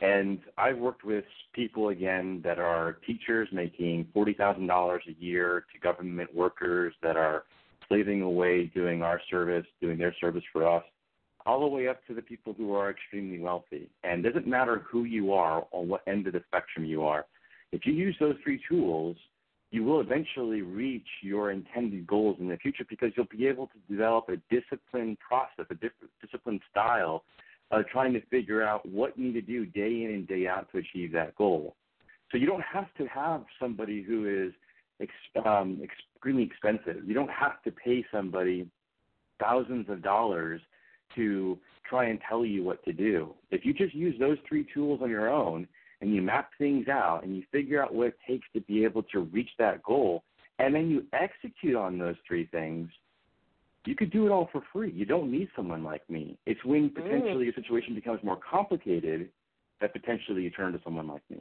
[0.03, 1.25] And I've worked with
[1.55, 7.45] people, again, that are teachers making $40,000 a year to government workers that are
[7.89, 10.85] slaving away doing our service, doing their service for us.
[11.47, 13.89] all the way up to the people who are extremely wealthy.
[14.03, 17.25] And it doesn't matter who you are or what end of the spectrum you are.
[17.73, 19.17] If you use those three tools,
[19.71, 23.79] you will eventually reach your intended goals in the future because you'll be able to
[23.91, 27.25] develop a disciplined process, a disciplined style
[27.73, 30.71] of trying to figure out what you need to do day in and day out
[30.71, 31.75] to achieve that goal.
[32.31, 34.53] So you don't have to have somebody who is
[35.01, 37.05] ex- um, extremely expensive.
[37.07, 38.69] You don't have to pay somebody
[39.41, 40.61] thousands of dollars
[41.15, 41.59] to
[41.89, 43.35] try and tell you what to do.
[43.51, 45.69] If you just use those three tools on your own
[46.01, 49.03] and you map things out and you figure out what it takes to be able
[49.05, 50.23] to reach that goal,
[50.59, 52.89] and then you execute on those three things,
[53.85, 54.91] you could do it all for free.
[54.91, 56.37] You don't need someone like me.
[56.45, 57.53] It's when potentially mm.
[57.53, 59.29] a situation becomes more complicated
[59.81, 61.39] that potentially you turn to someone like me.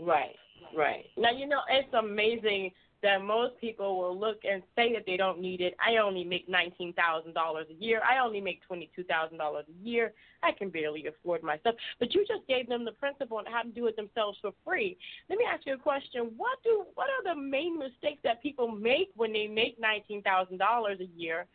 [0.00, 0.36] Right,
[0.76, 1.04] right.
[1.16, 2.70] Now you know it's amazing
[3.02, 5.76] that most people will look and say that they don't need it.
[5.84, 8.00] I only make nineteen thousand dollars a year.
[8.02, 10.12] I only make twenty two thousand dollars a year.
[10.42, 11.76] I can barely afford myself.
[12.00, 14.96] But you just gave them the principle on how to do it themselves for free.
[15.28, 16.32] Let me ask you a question.
[16.36, 20.58] What do what are the main mistakes that people make when they make nineteen thousand
[20.58, 21.46] dollars a year?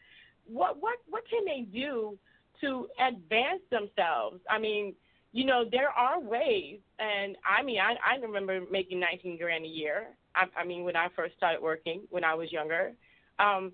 [0.48, 2.18] What what what can they do
[2.62, 4.40] to advance themselves?
[4.50, 4.94] I mean,
[5.34, 9.68] you know, there are ways, and I mean, I I remember making nineteen grand a
[9.68, 12.94] year I, I mean, when I first started working when I was younger.
[13.40, 13.72] Um,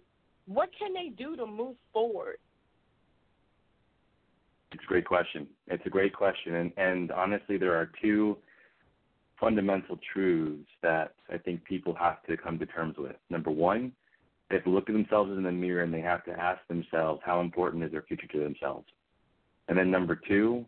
[0.47, 2.37] what can they do to move forward?
[4.71, 5.47] It's a great question.
[5.67, 8.37] It's a great question, and, and honestly, there are two
[9.39, 13.15] fundamental truths that I think people have to come to terms with.
[13.29, 13.91] Number one,
[14.49, 17.21] they have to look at themselves in the mirror and they have to ask themselves
[17.23, 18.85] how important is their future to themselves.
[19.67, 20.65] And then number two,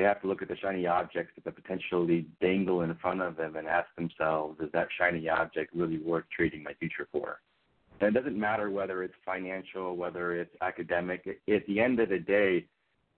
[0.00, 3.56] they have to look at the shiny objects that potentially dangle in front of them
[3.56, 7.40] and ask themselves, is that shiny object really worth trading my future for?
[8.00, 11.26] And it doesn't matter whether it's financial, whether it's academic.
[11.26, 12.64] At the end of the day,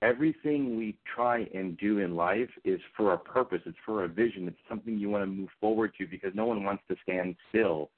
[0.03, 3.61] everything we try and do in life is for a purpose.
[3.65, 4.49] It's for a vision.
[4.49, 7.91] It's something you want to move forward to because no one wants to stand still.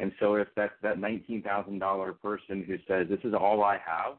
[0.00, 4.14] And so if that's that $19,000 person who says, this is all I have,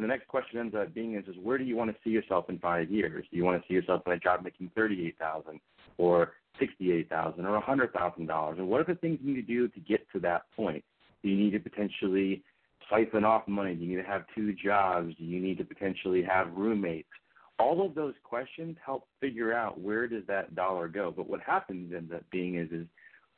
[0.00, 2.08] and the next question ends up being is, is where do you want to see
[2.08, 3.26] yourself in five years?
[3.30, 5.60] Do you want to see yourself in a job making thirty-eight thousand,
[5.98, 8.56] or sixty-eight thousand, or a hundred thousand dollars?
[8.58, 10.82] And what are the things you need to do to get to that point?
[11.22, 12.42] Do you need to potentially
[12.88, 13.74] siphon off money?
[13.74, 15.14] Do you need to have two jobs?
[15.18, 17.10] Do you need to potentially have roommates?
[17.58, 21.12] All of those questions help figure out where does that dollar go.
[21.14, 22.86] But what happens ends up being is, is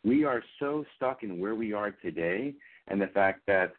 [0.05, 2.55] we are so stuck in where we are today
[2.87, 3.73] and the fact that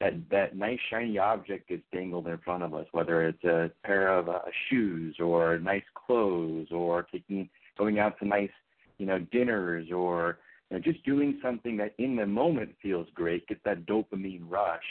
[0.00, 4.08] that that nice shiny object gets dangled in front of us, whether it's a pair
[4.08, 8.50] of uh, shoes or nice clothes or taking going out to nice
[8.98, 10.38] you know dinners or
[10.70, 14.82] you know, just doing something that in the moment feels great, gets that dopamine rush,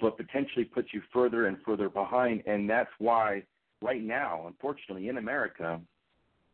[0.00, 2.42] but potentially puts you further and further behind.
[2.46, 3.42] And that's why
[3.82, 5.80] right now, unfortunately, in America,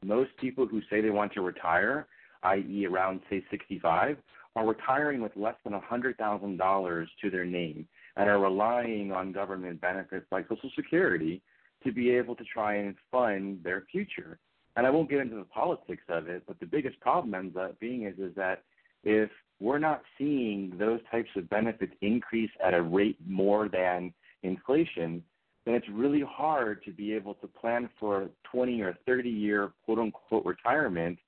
[0.02, 2.06] most people who say they want to retire,
[2.42, 4.16] i.e., around say 65,
[4.56, 7.86] are retiring with less than $100,000 to their name
[8.16, 11.42] and are relying on government benefits like Social Security
[11.82, 14.38] to be able to try and fund their future.
[14.76, 17.78] And I won't get into the politics of it, but the biggest problem ends up
[17.80, 18.62] being is, is that
[19.02, 19.30] if
[19.60, 25.22] we're not seeing those types of benefits increase at a rate more than inflation,
[25.64, 29.72] then it's really hard to be able to plan for a 20 or 30 year
[29.84, 31.18] quote unquote retirement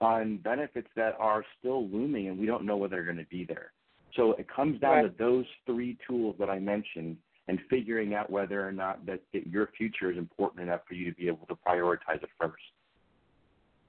[0.00, 3.44] on benefits that are still looming and we don't know whether they're going to be
[3.44, 3.72] there.
[4.14, 5.18] So it comes down right.
[5.18, 7.16] to those three tools that I mentioned
[7.48, 11.10] and figuring out whether or not that, that your future is important enough for you
[11.10, 12.52] to be able to prioritize it 1st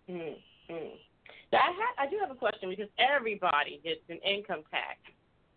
[0.10, 0.96] mm-hmm.
[1.52, 5.00] Now, I, ha- I do have a question because everybody gets an income tax.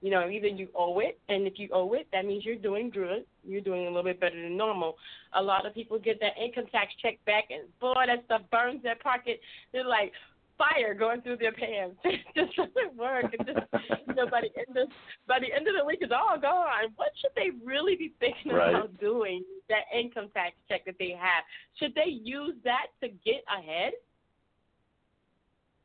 [0.03, 2.89] You know, either you owe it, and if you owe it, that means you're doing
[2.89, 3.27] good.
[3.45, 4.97] You're doing a little bit better than normal.
[5.35, 8.83] A lot of people get that income tax check back, and boy, that stuff burns
[8.83, 9.41] their pocket.
[9.73, 10.13] They're like,
[10.61, 11.97] fire going through their pants.
[12.05, 13.25] It just doesn't work.
[13.39, 13.67] And just
[14.09, 14.89] you know, by the end of
[15.27, 16.93] by the end of the week it's all gone.
[16.97, 18.71] What should they really be thinking right.
[18.71, 21.45] about doing that income tax check that they have?
[21.79, 23.93] Should they use that to get ahead?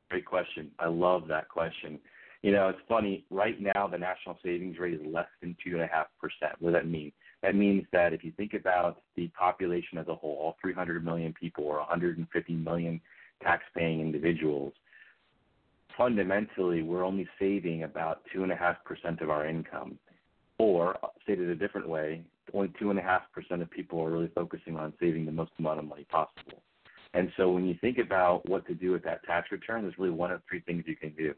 [0.09, 0.71] Great question.
[0.79, 1.99] I love that question.
[2.43, 3.25] You know, it's funny.
[3.31, 6.53] Right now, the national savings rate is less than two and a half percent.
[6.59, 7.11] What does that mean?
[7.41, 11.33] That means that if you think about the population as a whole, all 300 million
[11.33, 13.01] people or 150 million
[13.41, 14.73] tax-paying individuals,
[15.97, 19.97] fundamentally, we're only saving about 2.5% of our income.
[20.57, 22.23] Or, stated a different way,
[22.53, 26.61] only 2.5% of people are really focusing on saving the most amount of money possible.
[27.13, 30.11] And so when you think about what to do with that tax return, there's really
[30.11, 31.33] one of three things you can do.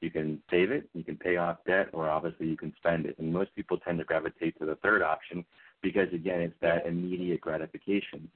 [0.00, 3.18] You can save it, you can pay off debt, or obviously you can spend it.
[3.18, 5.44] And most people tend to gravitate to the third option
[5.82, 8.28] because again, it's that immediate gratification.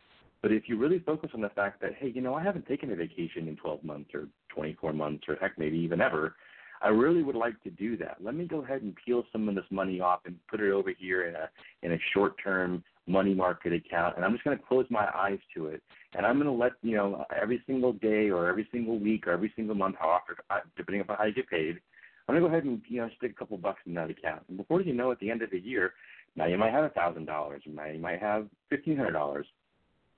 [0.42, 2.90] But if you really focus on the fact that, hey, you know, I haven't taken
[2.90, 6.34] a vacation in 12 months or 24 months or heck, maybe even ever,
[6.82, 8.16] I really would like to do that.
[8.20, 10.92] Let me go ahead and peel some of this money off and put it over
[10.98, 11.48] here in a
[11.82, 15.66] in a short-term money market account, and I'm just going to close my eyes to
[15.66, 15.82] it.
[16.14, 19.32] And I'm going to let you know every single day or every single week or
[19.32, 21.80] every single month, how often, uh, depending upon how you get paid,
[22.28, 24.42] I'm going to go ahead and you know stick a couple bucks in that account.
[24.48, 25.92] And before you know, at the end of the year,
[26.34, 29.46] now you might have a thousand dollars, now you might have fifteen hundred dollars,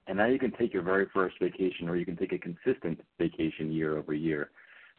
[0.06, 3.00] and now you can take your very first vacation, or you can take a consistent
[3.18, 4.50] vacation year over year.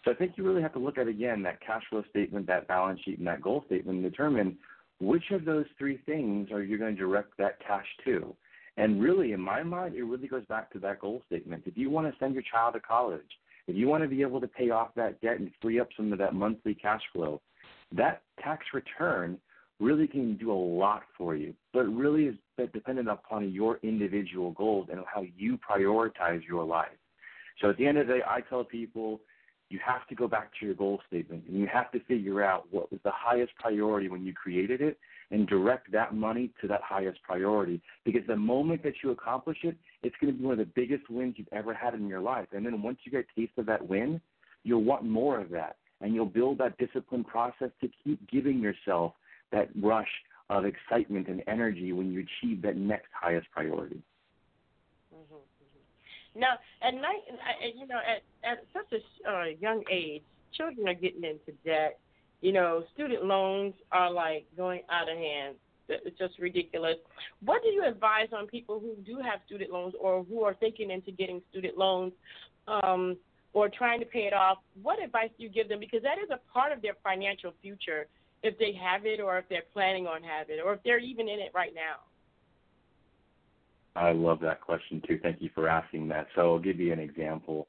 [0.03, 2.67] So I think you really have to look at again that cash flow statement, that
[2.67, 4.57] balance sheet, and that goal statement, and determine
[4.99, 8.35] which of those three things are you going to direct that cash to.
[8.77, 11.63] And really, in my mind, it really goes back to that goal statement.
[11.65, 13.21] If you want to send your child to college,
[13.67, 16.11] if you want to be able to pay off that debt and free up some
[16.11, 17.41] of that monthly cash flow,
[17.93, 19.37] that tax return
[19.79, 21.53] really can do a lot for you.
[21.73, 22.35] But really is
[22.73, 26.87] dependent upon your individual goals and how you prioritize your life.
[27.61, 29.21] So at the end of the day, I tell people
[29.69, 32.65] you have to go back to your goal statement and you have to figure out
[32.71, 34.97] what was the highest priority when you created it
[35.31, 37.81] and direct that money to that highest priority.
[38.03, 41.09] Because the moment that you accomplish it, it's going to be one of the biggest
[41.09, 42.47] wins you've ever had in your life.
[42.51, 44.21] And then once you get a taste of that win,
[44.63, 45.77] you'll want more of that.
[46.01, 49.13] And you'll build that discipline process to keep giving yourself
[49.51, 50.09] that rush
[50.49, 54.01] of excitement and energy when you achieve that next highest priority.
[55.13, 56.39] Mm-hmm.
[56.39, 57.21] Now, at night,
[57.75, 60.21] you know, at, at such a uh, young age,
[60.53, 61.99] children are getting into debt
[62.45, 65.55] you know, student loans are like going out of hand.
[65.89, 66.97] It's just ridiculous.
[67.43, 70.91] What do you advise on people who do have student loans or who are thinking
[70.91, 72.13] into getting student loans
[72.67, 73.17] um,
[73.53, 74.59] or trying to pay it off?
[74.81, 75.79] What advice do you give them?
[75.79, 78.05] Because that is a part of their financial future
[78.47, 81.27] if they have it or if they're planning on having it or if they're even
[81.27, 82.01] in it right now.
[83.95, 85.19] I love that question too.
[85.21, 86.27] Thank you for asking that.
[86.35, 87.67] So I'll give you an example.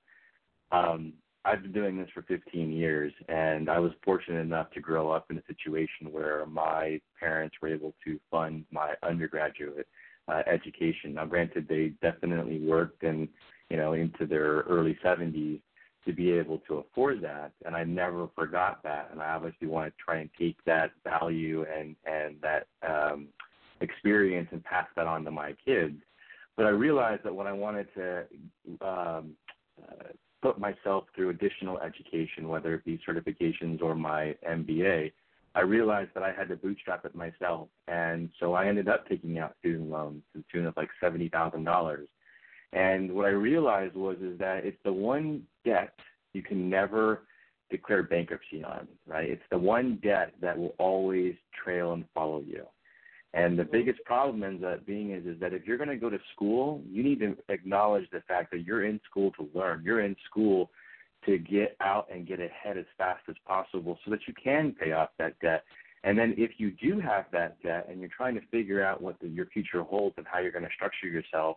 [0.72, 1.12] Um,
[1.44, 5.30] I've been doing this for 15 years, and I was fortunate enough to grow up
[5.30, 9.86] in a situation where my parents were able to fund my undergraduate
[10.26, 11.14] uh, education.
[11.14, 13.28] Now, granted, they definitely worked and
[13.70, 15.60] you know into their early 70s
[16.06, 19.08] to be able to afford that, and I never forgot that.
[19.12, 23.28] And I obviously want to try and take that value and and that um,
[23.80, 25.96] experience and pass that on to my kids.
[26.56, 28.24] But I realized that when I wanted to
[28.80, 29.32] um,
[29.82, 30.08] uh,
[30.42, 35.12] put myself through additional education, whether it be certifications or my MBA,
[35.54, 37.68] I realized that I had to bootstrap it myself.
[37.88, 42.06] And so I ended up taking out student loans to the tune of like $70,000.
[42.72, 45.94] And what I realized was is that it's the one debt
[46.32, 47.22] you can never
[47.70, 49.28] declare bankruptcy on, right?
[49.28, 52.64] It's the one debt that will always trail and follow you.
[53.34, 53.72] And the mm-hmm.
[53.72, 56.82] biggest problem ends up being is, is that if you're going to go to school,
[56.88, 59.82] you need to acknowledge the fact that you're in school to learn.
[59.84, 60.70] You're in school
[61.26, 64.92] to get out and get ahead as fast as possible so that you can pay
[64.92, 65.64] off that debt.
[66.04, 69.18] And then if you do have that debt and you're trying to figure out what
[69.20, 71.56] the, your future holds and how you're going to structure yourself,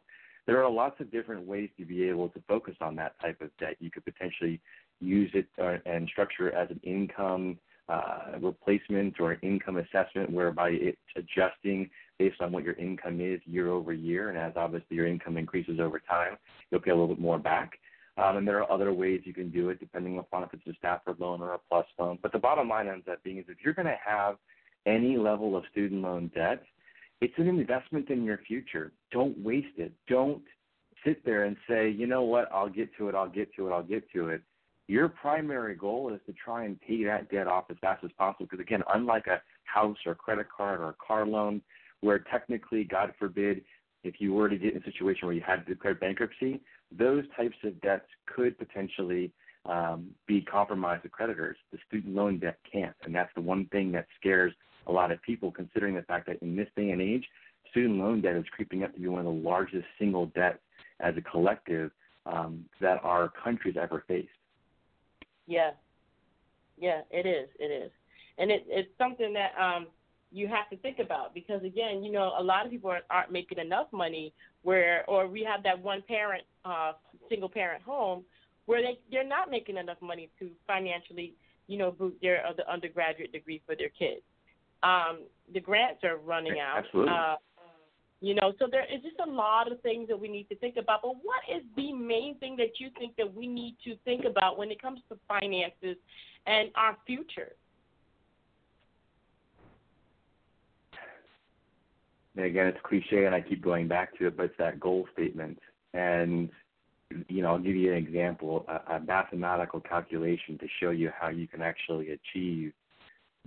[0.50, 3.52] there are lots of different ways to be able to focus on that type of
[3.60, 3.76] debt.
[3.80, 4.60] You could potentially
[5.00, 10.32] use it uh, and structure it as an income uh, replacement or an income assessment
[10.32, 14.30] whereby it's adjusting based on what your income is year over year.
[14.30, 16.36] And as obviously your income increases over time,
[16.72, 17.74] you'll pay a little bit more back.
[18.18, 20.74] Um, and there are other ways you can do it depending upon if it's a
[20.80, 22.18] Stafford loan or a plus loan.
[22.24, 24.38] But the bottom line ends up being is if you're going to have
[24.88, 26.64] any level of student loan debt,
[27.22, 28.92] it's an investment in your future.
[29.12, 29.92] Don't waste it.
[30.08, 30.42] Don't
[31.06, 33.72] sit there and say, you know what, I'll get to it, I'll get to it,
[33.72, 34.42] I'll get to it
[34.90, 38.48] your primary goal is to try and pay that debt off as fast as possible.
[38.50, 41.62] Because again, unlike a house or credit card or a car loan,
[42.02, 43.62] where technically, God forbid,
[44.04, 46.60] if you were to get in a situation where you had to declare bankruptcy,
[46.92, 49.32] those types of debts could potentially
[49.66, 51.58] um, be compromised to creditors.
[51.72, 54.54] The student loan debt can't, and that's the one thing that scares
[54.90, 57.26] a lot of people, considering the fact that in this day and age,
[57.70, 60.60] student loan debt is creeping up to be one of the largest single debts
[61.00, 61.92] as a collective
[62.26, 64.28] um, that our country's ever faced.
[65.48, 65.72] Yeah,
[66.78, 67.50] yeah, it is.
[67.60, 67.92] It is,
[68.38, 69.88] and it, it's something that um,
[70.32, 73.58] you have to think about because again, you know, a lot of people aren't making
[73.58, 74.34] enough money
[74.64, 76.94] where, or we have that one parent, uh,
[77.30, 78.24] single parent home
[78.66, 81.34] where they they're not making enough money to financially,
[81.68, 84.22] you know, boot their uh, the undergraduate degree for their kids.
[84.84, 86.86] Um, the grants are running out.
[86.86, 87.14] Absolutely.
[87.14, 87.36] Uh,
[88.22, 90.76] you know, so there is just a lot of things that we need to think
[90.78, 91.02] about.
[91.02, 94.58] But what is the main thing that you think that we need to think about
[94.58, 95.96] when it comes to finances
[96.46, 97.54] and our future?
[102.40, 105.06] and again, it's cliche, and I keep going back to it, but it's that goal
[105.14, 105.60] statement.
[105.94, 106.50] And
[107.28, 111.30] you know, I'll give you an example, a, a mathematical calculation to show you how
[111.30, 112.72] you can actually achieve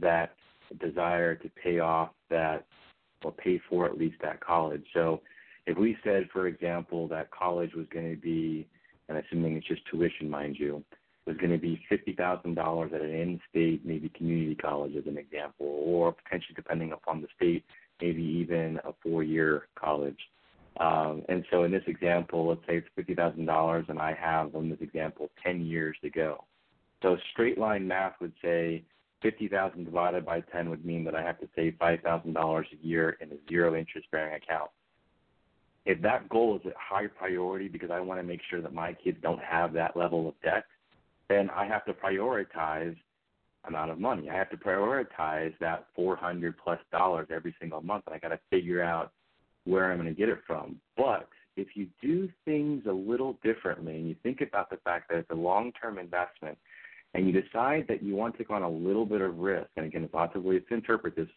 [0.00, 0.34] that
[0.74, 2.66] desire to pay off that
[3.24, 4.84] or pay for at least that college.
[4.94, 5.20] So
[5.66, 8.66] if we said, for example, that college was going to be,
[9.08, 10.82] and assuming it's just tuition, mind you,
[11.24, 15.16] was going to be fifty thousand dollars at an in-state, maybe community college, as an
[15.16, 17.64] example, or potentially depending upon the state,
[18.00, 20.18] maybe even a four-year college.
[20.80, 24.54] Um, and so in this example, let's say it's fifty thousand dollars, and I have
[24.56, 26.44] in this example ten years to go.
[27.02, 28.82] So straight line math would say
[29.22, 32.66] fifty thousand divided by ten would mean that I have to save five thousand dollars
[32.72, 34.70] a year in a zero interest bearing account.
[35.84, 38.92] If that goal is a high priority because I want to make sure that my
[38.92, 40.64] kids don't have that level of debt,
[41.28, 42.96] then I have to prioritize
[43.64, 44.28] amount of money.
[44.28, 48.28] I have to prioritize that four hundred plus dollars every single month, and I got
[48.28, 49.12] to figure out
[49.64, 50.76] where I'm to get it from.
[50.96, 55.18] But if you do things a little differently and you think about the fact that
[55.18, 56.58] it's a long term investment
[57.14, 59.86] and you decide that you want to take on a little bit of risk, and
[59.86, 61.28] again, there's lots of ways to interpret this,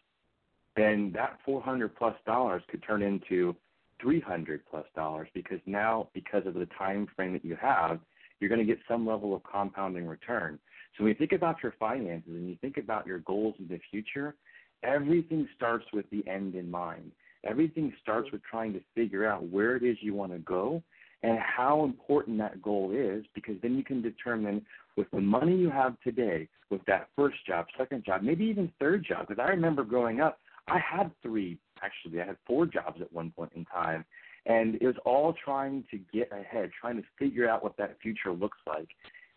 [0.74, 3.54] then that 400 plus dollars could turn into
[4.00, 7.98] 300 plus dollars because now, because of the time frame that you have,
[8.40, 10.58] you're going to get some level of compounding return.
[10.96, 13.80] So when you think about your finances and you think about your goals in the
[13.90, 14.34] future,
[14.82, 17.12] everything starts with the end in mind.
[17.44, 18.36] Everything starts mm-hmm.
[18.36, 20.82] with trying to figure out where it is you want to go
[21.22, 24.64] and how important that goal is because then you can determine
[24.96, 29.04] with the money you have today, with that first job, second job, maybe even third
[29.04, 29.26] job.
[29.26, 30.38] Because I remember growing up,
[30.68, 34.04] I had three, actually, I had four jobs at one point in time.
[34.46, 38.32] And it was all trying to get ahead, trying to figure out what that future
[38.32, 38.88] looks like.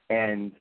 [0.10, 0.52] And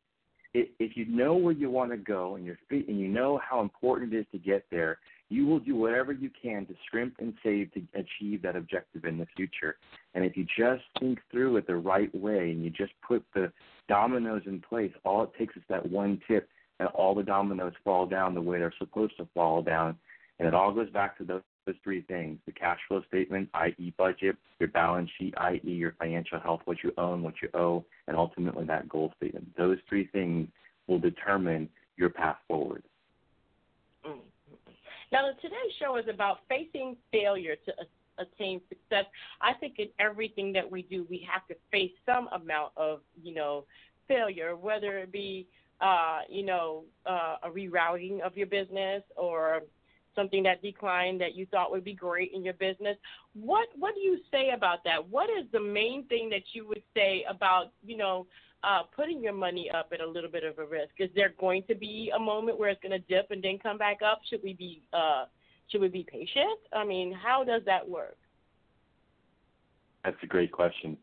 [0.55, 4.13] if you know where you want to go and you're and you know how important
[4.15, 4.99] it is to get there,
[5.31, 9.19] you will do whatever you can to scrimp and save to achieve that objective in
[9.19, 9.77] the future.
[10.15, 13.53] And if you just think through it the right way and you just put the
[13.89, 16.49] dominoes in place, all it takes is that one tip
[16.81, 19.97] and all the dominoes fall down the way they're supposed to fall down.
[20.39, 23.93] And it all goes back to those, those three things the cash flow statement, i.e.,
[23.99, 28.17] budget, your balance sheet, i.e., your financial health, what you own, what you owe, and
[28.17, 29.49] ultimately that goal statement.
[29.57, 30.49] Those three things
[30.87, 32.85] will determine your path forward.
[34.07, 34.21] Mm.
[35.11, 37.73] Now, today's show is about facing failure to
[38.19, 39.07] attain success.
[39.41, 43.35] I think in everything that we do, we have to face some amount of, you
[43.35, 43.65] know,
[44.07, 45.47] failure, whether it be,
[45.81, 49.63] uh, you know, uh, a rerouting of your business or
[50.15, 52.97] something that declined that you thought would be great in your business.
[53.35, 55.09] What What do you say about that?
[55.09, 58.27] What is the main thing that you would say about, you know,
[58.65, 60.93] uh, putting your money up at a little bit of a risk?
[60.99, 63.79] Is there going to be a moment where it's going to dip and then come
[63.79, 64.21] back up?
[64.29, 65.25] Should we be uh,
[65.71, 66.59] should we be patient?
[66.73, 68.17] I mean, how does that work?
[70.05, 70.97] That's a great question.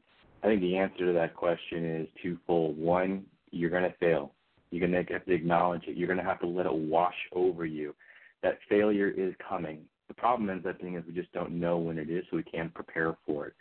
[0.44, 2.78] I think the answer to that question is twofold.
[2.78, 4.32] One, you're going to fail.
[4.72, 5.96] You're going to have to acknowledge it.
[5.96, 7.96] You're going to have to let it wash over you.
[8.44, 9.82] That failure is coming.
[10.08, 12.44] The problem ends up being is we just don't know when it is, so we
[12.44, 13.54] can't prepare for it.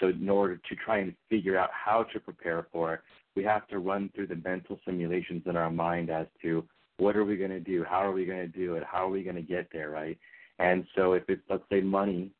[0.00, 3.00] So in order to try and figure out how to prepare for it,
[3.36, 6.64] we have to run through the mental simulations in our mind as to
[6.98, 9.10] what are we going to do, how are we going to do it, how are
[9.10, 10.18] we going to get there, right?
[10.58, 12.30] And so if it's let's say money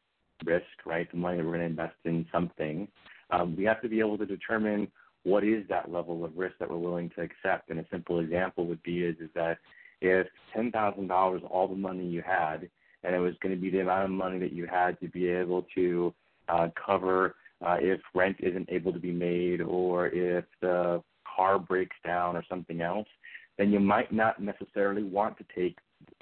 [0.44, 2.88] risk, right, the money that we're going to invest in something,
[3.30, 4.88] um, we have to be able to determine
[5.22, 7.70] what is that level of risk that we're willing to accept.
[7.70, 9.58] And a simple example would be is, is that
[10.00, 12.68] if ten thousand dollars all the money you had,
[13.04, 15.28] and it was going to be the amount of money that you had to be
[15.28, 16.12] able to
[16.48, 21.02] uh, cover uh, if rent isn't able to be made or if the
[21.36, 23.08] car breaks down or something else,
[23.58, 25.76] then you might not necessarily want to take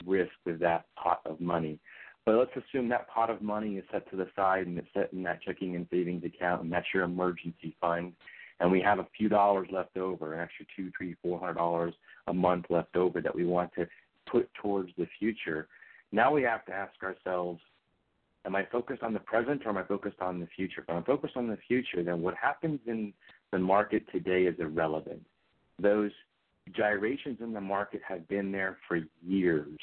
[0.06, 1.78] risk with that pot of money.
[2.27, 5.12] But let's assume that pot of money is set to the side and it's set
[5.12, 8.12] in that checking and savings account, and that's your emergency fund.
[8.60, 11.94] And we have a few dollars left over, an extra two, three, four hundred dollars
[12.27, 13.86] a month left over that we want to
[14.31, 15.69] put towards the future.
[16.10, 17.60] Now we have to ask ourselves,
[18.47, 20.82] am I focused on the present or am I focused on the future?
[20.82, 23.12] If I'm focused on the future, then what happens in
[23.52, 25.23] the market today is irrelevant.
[25.81, 26.10] Those
[26.77, 29.78] gyrations in the market have been there for years.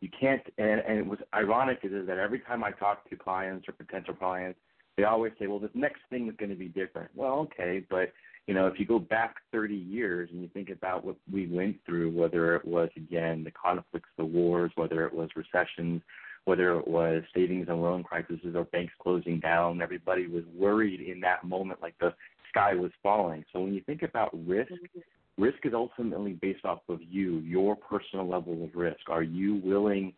[0.00, 3.68] You can't, and, and it was ironic is, that every time I talk to clients
[3.68, 4.58] or potential clients,
[4.96, 7.10] they always say, well, this next thing is going to be different.
[7.14, 8.12] Well, okay, but
[8.46, 11.76] you know, if you go back 30 years and you think about what we went
[11.86, 16.02] through, whether it was again the conflicts, the wars, whether it was recessions,
[16.44, 21.20] whether it was savings and loan crises or banks closing down, everybody was worried in
[21.20, 22.12] that moment like the
[22.50, 23.44] sky was falling.
[23.52, 25.42] So when you think about risk, mm-hmm.
[25.42, 29.08] risk is ultimately based off of you, your personal level of risk.
[29.08, 30.12] Are you willing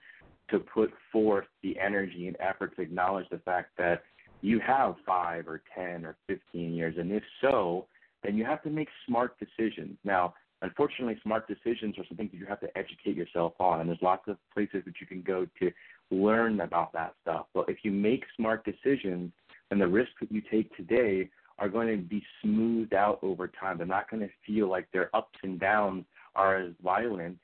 [0.50, 4.02] to put forth the energy and effort to acknowledge the fact that
[4.42, 6.96] you have five or 10 or 15 years?
[6.98, 7.86] And if so,
[8.22, 9.96] then you have to make smart decisions.
[10.04, 13.80] Now, unfortunately, smart decisions are something that you have to educate yourself on.
[13.80, 15.70] And there's lots of places that you can go to
[16.10, 17.46] learn about that stuff.
[17.54, 19.32] But if you make smart decisions,
[19.70, 21.28] then the risks that you take today
[21.58, 23.78] are going to be smoothed out over time.
[23.78, 26.04] They're not going to feel like their ups and downs
[26.34, 27.38] are as violent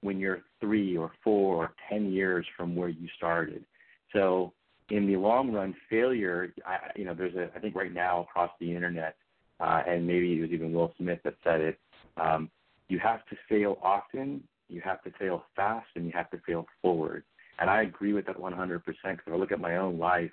[0.00, 3.64] when you're three or four or ten years from where you started.
[4.12, 4.52] So
[4.90, 8.50] in the long run, failure, I, you know, there's a, I think right now across
[8.60, 9.16] the internet,
[9.60, 11.78] uh, and maybe it was even Will Smith that said it,
[12.20, 12.50] um,
[12.88, 16.66] you have to fail often, you have to fail fast, and you have to fail
[16.82, 17.24] forward.
[17.58, 20.30] And I agree with that 100% because if I look at my own life,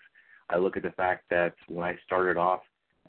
[0.50, 2.62] I look at the fact that when I started off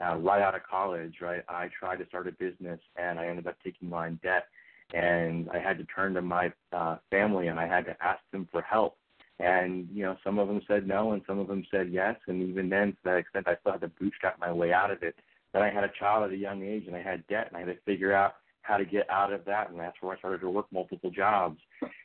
[0.03, 3.47] uh, right out of college, right, I tried to start a business and I ended
[3.47, 4.47] up taking on debt.
[4.93, 8.47] And I had to turn to my uh, family and I had to ask them
[8.51, 8.97] for help.
[9.39, 12.15] And, you know, some of them said no and some of them said yes.
[12.27, 15.03] And even then, to that extent, I still had to bootstrap my way out of
[15.03, 15.15] it.
[15.53, 17.59] Then I had a child at a young age and I had debt and I
[17.59, 18.35] had to figure out
[18.67, 19.69] how to get out of that.
[19.69, 21.59] And that's where I started to work multiple jobs.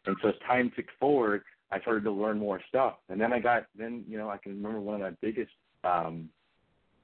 [0.07, 2.95] And so as time ticked forward, I started to learn more stuff.
[3.09, 5.53] And then I got, then, you know, I can remember one of my biggest
[5.85, 6.29] um,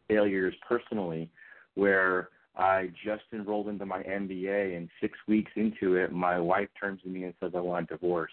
[0.07, 1.29] failures personally
[1.75, 7.01] where I just enrolled into my MBA, and six weeks into it, my wife turns
[7.03, 8.33] to me and says, I want a divorce.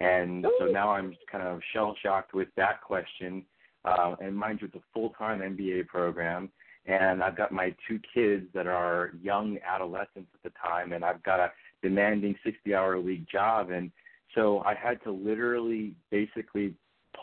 [0.00, 3.42] And so now I'm kind of shell shocked with that question.
[3.84, 6.50] Uh, and mind you, it's a full time MBA program.
[6.86, 11.22] And I've got my two kids that are young adolescents at the time, and I've
[11.22, 11.50] got a
[11.82, 13.70] demanding 60 hour a week job.
[13.70, 13.90] And
[14.34, 16.74] so I had to literally basically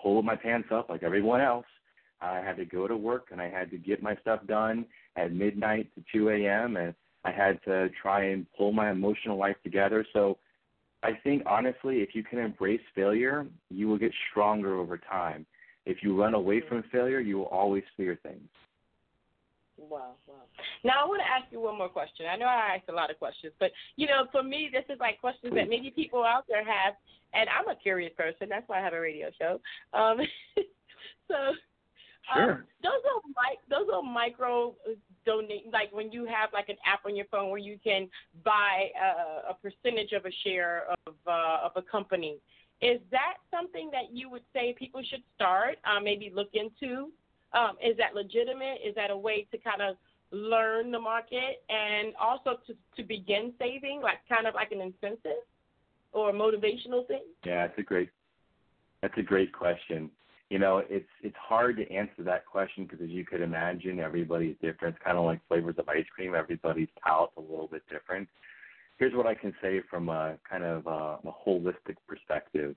[0.02, 1.66] pull my pants up like everyone else.
[2.22, 4.86] I had to go to work and I had to get my stuff done
[5.16, 6.78] at midnight to 2 a.m.
[6.78, 6.94] and
[7.26, 10.06] I had to try and pull my emotional life together.
[10.14, 10.38] So
[11.04, 15.46] I think honestly, if you can embrace failure, you will get stronger over time.
[15.86, 16.68] If you run away mm-hmm.
[16.68, 18.48] from failure, you will always fear things.
[19.90, 20.36] Wow, wow.
[20.84, 22.26] Now I want to ask you one more question.
[22.32, 25.00] I know I asked a lot of questions, but you know, for me, this is
[25.00, 26.94] like questions that maybe people out there have,
[27.34, 28.48] and I'm a curious person.
[28.50, 29.60] That's why I have a radio show.
[29.94, 30.18] Um,
[31.28, 31.36] so,
[32.36, 32.52] sure.
[32.52, 34.76] Um, those are mic, those are micro
[35.26, 38.08] donate, like when you have like an app on your phone where you can
[38.44, 42.38] buy a, a percentage of a share of uh, of a company.
[42.82, 47.12] Is that something that you would say people should start, uh, maybe look into?
[47.54, 48.80] Um, is that legitimate?
[48.86, 49.98] Is that a way to kind of
[50.32, 55.44] learn the market and also to, to begin saving, like kind of like an incentive
[56.14, 57.24] or a motivational thing?
[57.46, 58.10] Yeah, it's a great
[59.02, 60.10] that's a great question.
[60.50, 64.56] You know, it's it's hard to answer that question because as you could imagine, everybody's
[64.62, 64.96] different.
[64.96, 66.36] It's kind of like flavors of ice cream.
[66.36, 68.28] Everybody's palate's a little bit different.
[68.98, 72.76] Here's what I can say from a kind of a, a holistic perspective.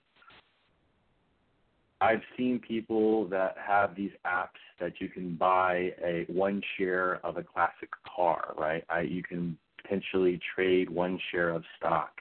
[2.01, 7.37] I've seen people that have these apps that you can buy a one share of
[7.37, 8.85] a classic car, right?
[8.91, 12.21] I, you can potentially trade one share of stock.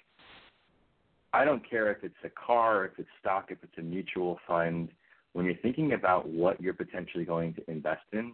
[1.33, 4.89] I don't care if it's a car, if it's stock, if it's a mutual fund.
[5.33, 8.33] When you're thinking about what you're potentially going to invest in,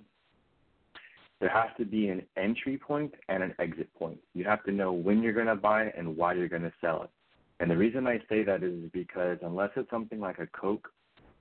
[1.39, 4.17] there has to be an entry point and an exit point.
[4.33, 6.73] You have to know when you're going to buy it and why you're going to
[6.81, 7.09] sell it.
[7.61, 10.89] And the reason I say that is because unless it's something like a Coke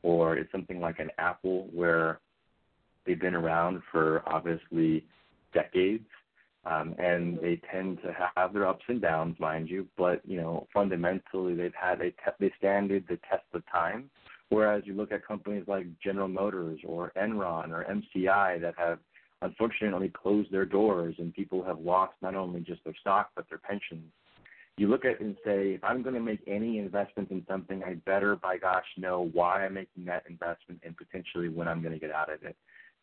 [0.02, 2.20] or it's something like an Apple where
[3.06, 5.04] they've been around for obviously
[5.52, 6.06] decades,
[6.64, 9.86] um, and they tend to have their ups and downs, mind you.
[9.96, 14.10] But you know, fundamentally, they've had a te- they standed the test of time.
[14.50, 18.98] Whereas you look at companies like General Motors or Enron or MCI that have
[19.42, 23.58] unfortunately closed their doors, and people have lost not only just their stock but their
[23.58, 24.10] pensions
[24.78, 27.94] you look at and say, if I'm going to make any investment in something, I
[28.06, 31.98] better, by gosh, know why I'm making that investment and potentially when I'm going to
[31.98, 32.56] get out of it.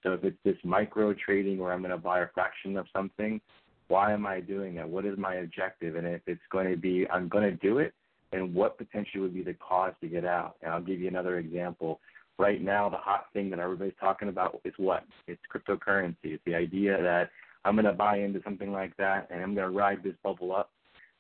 [0.03, 3.41] So if it's this micro trading where I'm going to buy a fraction of something,
[3.87, 4.87] why am I doing that?
[4.87, 5.95] What is my objective?
[5.95, 7.93] And if it's going to be, I'm going to do it,
[8.31, 10.55] and what potentially would be the cause to get out?
[10.61, 11.99] And I'll give you another example.
[12.37, 15.05] Right now, the hot thing that everybody's talking about is what?
[15.27, 16.15] It's cryptocurrency.
[16.23, 17.29] It's the idea that
[17.63, 20.53] I'm going to buy into something like that and I'm going to ride this bubble
[20.53, 20.69] up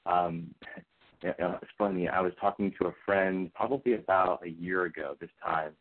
[0.05, 0.53] um,
[1.21, 2.07] it's funny.
[2.07, 5.71] I was talking to a friend probably about a year ago this time,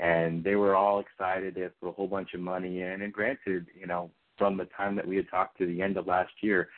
[0.00, 1.54] and they were all excited.
[1.54, 4.96] They put a whole bunch of money in, and granted, you know, from the time
[4.96, 6.68] that we had talked to the end of last year,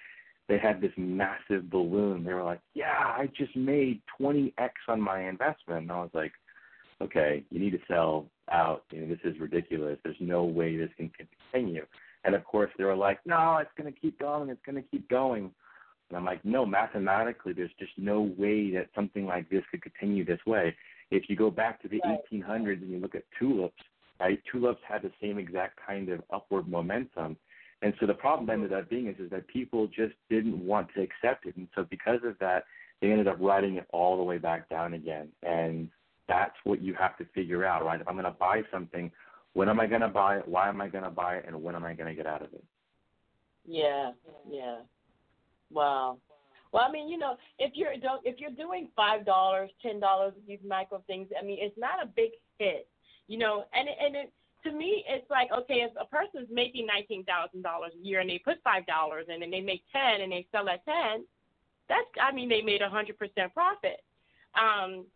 [0.49, 2.25] they had this massive balloon.
[2.25, 6.33] They were like, "Yeah, I just made 20x on my investment." And I was like,
[7.01, 8.85] "Okay, you need to sell out.
[8.91, 9.99] You know, this is ridiculous.
[10.03, 11.87] There's no way this can continue."
[12.25, 14.51] And of course, they were like, "No, it's going to keep going.
[14.51, 15.51] It's going to keep going."
[16.09, 20.25] And I'm like, no, mathematically, there's just no way that something like this could continue
[20.25, 20.75] this way.
[21.11, 22.19] If you go back to the Right.
[22.33, 23.83] 1800s and you look at tulips,
[24.21, 24.41] right?
[24.51, 27.37] Tulips had the same exact kind of upward momentum.
[27.83, 28.65] And so the problem mm-hmm.
[28.65, 31.57] ended up being is, is that people just didn't want to accept it.
[31.57, 32.65] And so because of that,
[33.01, 35.29] they ended up writing it all the way back down again.
[35.43, 35.91] And
[36.29, 38.01] that's what you have to figure out, right?
[38.01, 39.11] If I'm going to buy something,
[39.53, 40.49] when am I going to buy it?
[40.49, 41.45] Why am I going to buy it?
[41.47, 42.65] And when am I going to get out of it?
[43.67, 44.13] Yeah,
[44.51, 44.79] yeah.
[45.75, 46.19] Wow.
[46.73, 50.33] Well, I mean, you know, if you're don't if you're doing five dollars, ten dollars,
[50.47, 52.89] these micro things, I mean, it's not a big hit,
[53.29, 53.65] you know.
[53.73, 54.33] And and it
[54.65, 58.31] to me, it's like okay, if a person's making nineteen thousand dollars a year and
[58.31, 61.25] they put five dollars in and they make ten and they sell at ten,
[61.89, 64.03] that's I mean, they made a hundred percent profit.
[64.55, 65.07] Um,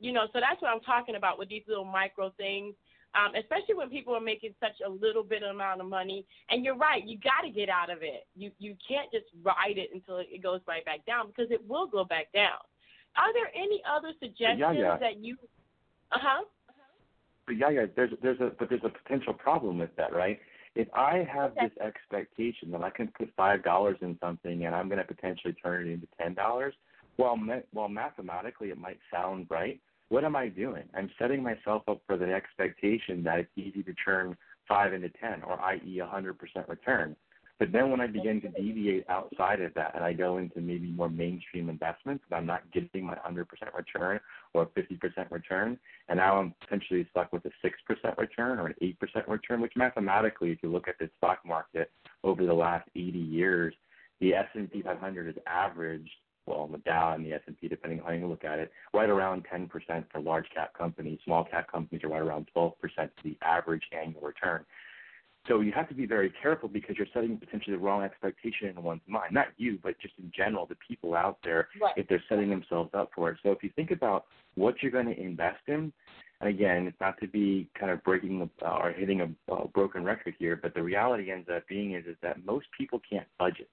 [0.00, 2.74] you know, so that's what I'm talking about with these little micro things
[3.14, 6.26] um, especially when people are making such a little bit amount of money.
[6.50, 8.26] And you're right, you got to get out of it.
[8.34, 11.86] You you can't just ride it until it goes right back down because it will
[11.86, 12.58] go back down.
[13.16, 14.96] Are there any other suggestions Yeah, yeah.
[14.98, 15.36] that you?
[16.12, 16.44] Uh huh.
[17.46, 20.38] But yeah, yeah, there's there's a but there's a potential problem with that, right?
[20.74, 21.66] If I have Okay.
[21.66, 25.54] this expectation that I can put five dollars in something and I'm going to potentially
[25.54, 26.74] turn it into ten dollars,
[27.16, 29.80] well, ma- well, mathematically it might sound right.
[30.08, 30.84] What am I doing?
[30.94, 34.36] I'm setting myself up for the expectation that it's easy to turn
[34.66, 37.16] five into ten, or i.e., a hundred percent return.
[37.58, 40.92] But then when I begin to deviate outside of that and I go into maybe
[40.92, 44.20] more mainstream investments and I'm not getting my 100% return
[44.54, 45.76] or 50% return,
[46.08, 50.52] and now I'm potentially stuck with a 6% return or an 8% return, which mathematically,
[50.52, 51.90] if you look at the stock market
[52.22, 53.74] over the last 80 years,
[54.20, 56.10] the S&P 500 has averaged,
[56.48, 59.44] well, the Dow and the S&P, depending on how you look at it, right around
[59.52, 59.68] 10%
[60.10, 61.18] for large cap companies.
[61.24, 62.72] Small cap companies are right around 12%
[63.22, 64.64] the average annual return.
[65.46, 68.82] So you have to be very careful because you're setting potentially the wrong expectation in
[68.82, 69.32] one's mind.
[69.32, 71.94] Not you, but just in general, the people out there, Right.
[71.96, 73.38] if they're setting themselves up for it.
[73.42, 74.26] So if you think about
[74.56, 75.92] what you're going to invest in,
[76.40, 80.04] and again, it's not to be kind of breaking uh, or hitting a uh, broken
[80.04, 83.68] record here, but the reality ends up being is, is that most people can't budget.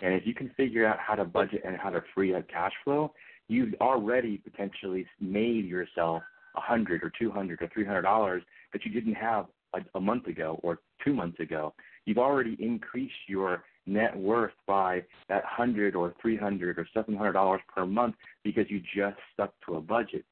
[0.00, 2.72] And if you can figure out how to budget and how to free up cash
[2.82, 3.12] flow,
[3.48, 6.22] you've already potentially made yourself
[6.56, 8.42] a hundred or two hundred or three hundred dollars
[8.72, 11.74] that you didn't have a, a month ago or two months ago.
[12.06, 17.32] You've already increased your net worth by that hundred or three hundred or seven hundred
[17.32, 20.24] dollars per month because you just stuck to a budget.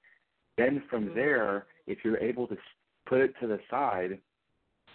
[0.58, 1.14] Then from mm-hmm.
[1.14, 2.56] there, if you're able to
[3.06, 4.18] put it to the side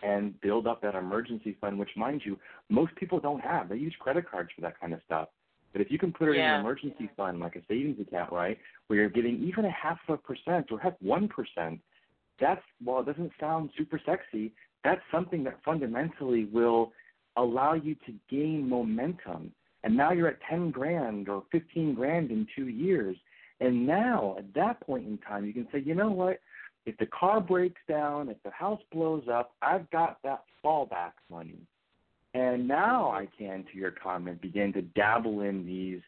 [0.04, 2.38] and build up that emergency fund, which mind you,
[2.70, 3.70] most people don't have.
[3.70, 5.30] They use credit cards for that kind of stuff.
[5.74, 8.58] But if you can put it in an emergency fund, like a savings account, right,
[8.88, 11.80] where you're getting even a half of a percent or heck one percent,
[12.40, 14.54] that's while it doesn't sound super sexy,
[14.84, 16.92] that's something that fundamentally will
[17.36, 19.52] allow you to gain momentum.
[19.84, 23.18] And now you're at ten grand or fifteen grand in two years.
[23.60, 26.40] And now at that point in time you can say, you know what?
[26.88, 31.60] If the car breaks down, if the house blows up, I've got that fallback money.
[32.34, 36.00] And now I can, to your comment, begin to dabble in these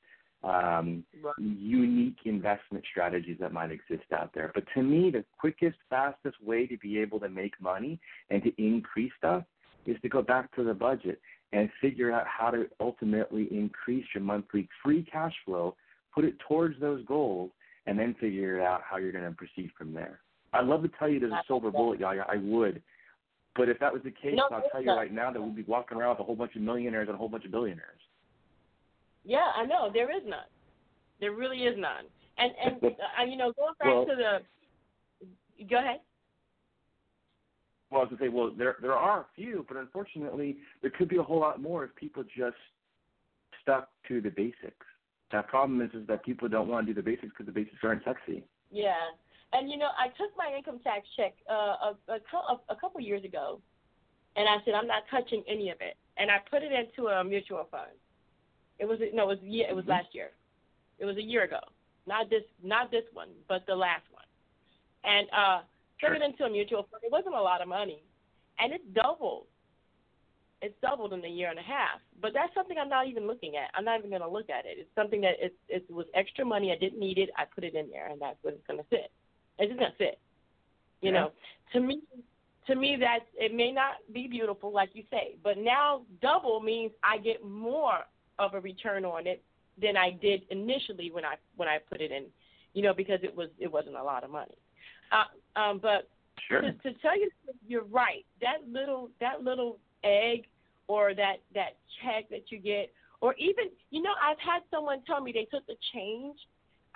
[0.42, 1.04] um,
[1.38, 4.54] unique investment strategies that might exist out there.
[4.56, 8.00] But to me, the quickest, fastest way to be able to make money
[8.30, 9.44] and to increase stuff
[9.86, 11.20] is to go back to the budget
[11.52, 15.76] and figure out how to ultimately increase your monthly free cash flow,
[16.16, 17.52] put it towards those goals,
[17.86, 20.22] and then figure out how you're going to proceed from there.
[20.54, 22.26] I'd love to tell you there's a silver bullet, Yaya.
[22.28, 22.82] I would.
[23.56, 24.96] But if that was the case, No, I'll tell you not.
[24.98, 27.18] right now that we'd be walking around with a whole bunch of millionaires and a
[27.18, 28.00] whole bunch of billionaires.
[29.26, 30.40] Yeah, I know there is none.
[31.20, 32.06] There really is none.
[32.38, 32.84] And and
[33.20, 35.66] uh, you know, going back Well- to the.
[35.70, 36.00] Go ahead.
[37.92, 40.92] Well, I was going to say, well, there there are a few, but unfortunately, there
[40.92, 42.56] could be a whole lot more if people just
[43.62, 44.86] stuck to the basics.
[45.32, 47.78] That problem is, is that people don't want to do the basics because the basics
[47.84, 48.44] aren't sexy.
[48.72, 48.94] Yeah,
[49.54, 53.24] and you know, I took my income tax check uh, a, a, a couple years
[53.24, 53.62] ago,
[54.36, 57.24] and I said I'm not touching any of it, and I put it into a
[57.24, 57.92] mutual fund.
[58.78, 59.90] It was no, it was yeah, it was Mhm.
[59.90, 60.32] last year.
[61.00, 61.60] It was a year ago.
[62.08, 64.26] Not this, not this one, but the last one.
[65.04, 65.62] And uh,
[66.02, 67.04] put it into a mutual fund.
[67.04, 68.04] It wasn't a lot of money,
[68.58, 69.46] and it doubled.
[70.62, 72.02] It's doubled in a year and a half.
[72.22, 73.70] But that's something I'm not even looking at.
[73.76, 74.78] I'm not even going to look at it.
[74.78, 76.72] It's something that it, it was extra money.
[76.74, 77.30] I didn't need it.
[77.38, 79.12] I put it in there, and that's what it's going to sit.
[79.60, 80.20] It's just to sit.
[81.02, 81.20] You Yeah.
[81.22, 81.32] know,
[81.74, 82.02] to me,
[82.68, 86.92] to me, that it may not be beautiful, like you say, but now double means
[87.04, 88.06] I get more
[88.38, 89.44] of a return on it
[89.78, 92.26] than I did initially when I when I put it in.
[92.74, 94.58] You know, because it was it wasn't a lot of money.
[95.12, 96.08] Uh, um, but
[96.48, 96.62] Sure.
[96.62, 97.30] to, to tell you,
[97.68, 98.26] you're right.
[98.42, 100.46] That little that little egg
[100.88, 102.92] or that that check that you get,
[103.22, 106.38] or even you know, I've had someone tell me they took the change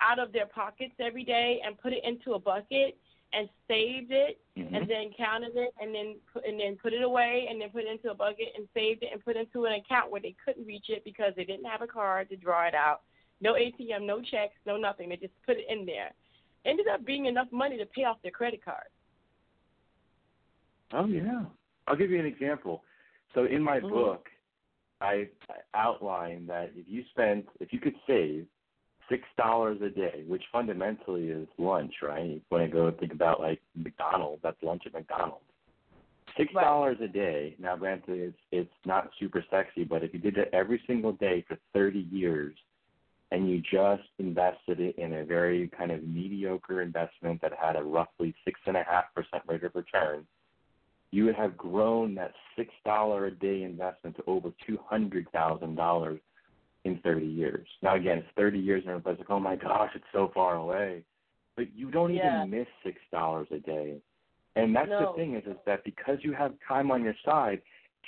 [0.00, 2.98] out of their pockets every day and put it into a bucket
[3.32, 4.74] and saved it Mhm.
[4.74, 7.84] and then counted it and then put, and then put it away and then put
[7.84, 10.34] it into a bucket and saved it and put it into an account where they
[10.44, 13.02] couldn't reach it because they didn't have a card to draw it out.
[13.40, 15.08] No ATM, no checks, no nothing.
[15.08, 16.12] They just put it in there.
[16.64, 18.86] Ended up being enough money to pay off their credit card.
[20.92, 21.44] Oh yeah.
[21.86, 22.84] I'll give you an example.
[23.34, 23.90] So in my Mhm.
[23.90, 24.30] book,
[25.00, 25.28] I
[25.74, 28.46] outline that if you spent, if you could save
[29.08, 32.40] six dollars a day, which fundamentally is lunch, right?
[32.48, 35.44] When I go think about like McDonald's, that's lunch at McDonald's.
[36.36, 37.54] Six dollars a day.
[37.58, 41.44] Now, granted, it's it's not super sexy, but if you did it every single day
[41.46, 42.54] for thirty years,
[43.30, 47.82] and you just invested it in a very kind of mediocre investment that had a
[47.82, 50.26] roughly six and a half percent rate of return,
[51.10, 55.76] you would have grown that six dollar a day investment to over two hundred thousand
[55.76, 56.20] dollars
[56.84, 57.66] in thirty years.
[57.82, 61.04] Now again, it's thirty years and everybody's like, Oh my gosh, it's so far away.
[61.56, 62.44] But you don't Yeah.
[62.44, 64.00] even miss six dollars a day.
[64.56, 65.12] And that's No.
[65.12, 67.60] the thing is is that because you have time on your side,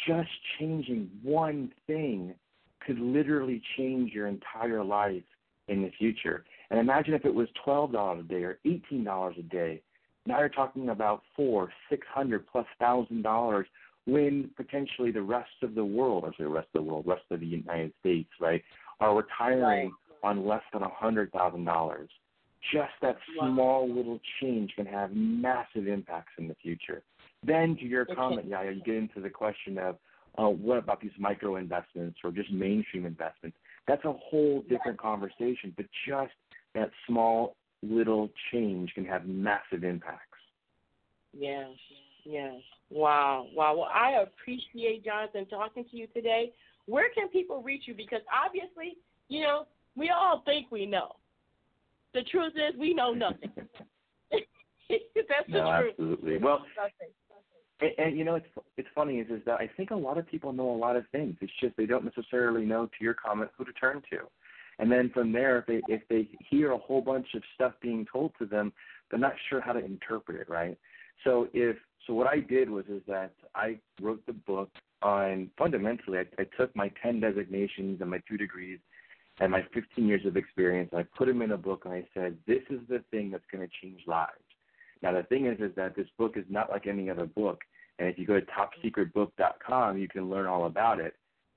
[0.07, 2.35] just changing one thing
[2.81, 5.25] could literally change your entire life
[5.69, 6.45] in the future.
[6.71, 9.83] And imagine if it was twelve dollars a day or eighteen dollars a day.
[10.27, 13.67] Now you're talking about four, six hundred plus thousand dollars
[14.07, 17.25] when potentially the rest of the world, or say the rest of the world, rest
[17.31, 18.63] of the United States, right,
[19.01, 19.93] are retiring
[20.23, 22.09] on less than a hundred thousand dollars.
[22.73, 23.53] Just that Wow.
[23.53, 27.03] small little change can have massive impacts in the future.
[27.45, 28.49] Then to your It comment.
[28.49, 29.99] Yaya, you get into the question of
[30.39, 33.57] uh, what about these micro investments or just mainstream investments?
[33.87, 36.33] That's a whole different conversation, but just
[36.75, 40.39] that small little change can have massive impacts.
[41.33, 41.69] Yes,
[42.27, 42.55] yes.
[42.91, 43.75] Wow, wow.
[43.77, 46.53] Well, I appreciate Jonathan talking to you today.
[46.87, 47.95] Where can people reach you?
[47.95, 48.97] Because obviously,
[49.29, 49.67] you know,
[49.97, 51.13] we all think we know.
[52.15, 53.51] The truth is, we know nothing.
[54.91, 55.91] That's the no, truth.
[55.91, 56.39] absolutely.
[56.39, 57.13] Well, Nothing.
[57.81, 58.47] and, and you know, it's
[58.77, 61.05] it's funny is is that I think a lot of people know a lot of
[61.13, 61.37] things.
[61.41, 64.19] It's just they don't necessarily know, to your comment, who to turn to.
[64.79, 68.07] And then from there, if they if they hear a whole bunch of stuff being
[68.13, 68.73] told to them,
[69.11, 70.79] they're not sure how to interpret it, right?
[71.25, 71.77] So if
[72.07, 74.71] so, what I did was is that I wrote the book
[75.03, 76.19] on fundamentally.
[76.19, 78.79] I, I took my ten designations and my two degrees
[79.41, 82.07] and my 15 years of experience, and I put them in a book, and I
[82.15, 84.33] said, this is the thing that's going to change lives.
[85.03, 87.61] Now the thing is, is that this book is not like any other book,
[87.99, 91.15] and if you go to topsecretbook.com, you can learn all about it.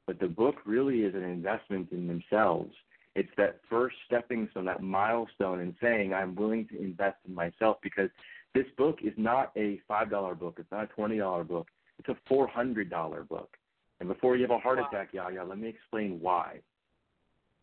[0.08, 2.74] But the book really is an investment in themselves.
[3.16, 7.78] It's that first stepping stone, that milestone in saying, I'm willing to invest in myself
[7.82, 8.10] because
[8.54, 10.56] this book is not a $5 book.
[10.60, 11.68] It's not a $20 book.
[12.00, 13.50] It's a $400 book.
[14.00, 16.60] And before you have a heart attack, Yaya, let me explain why.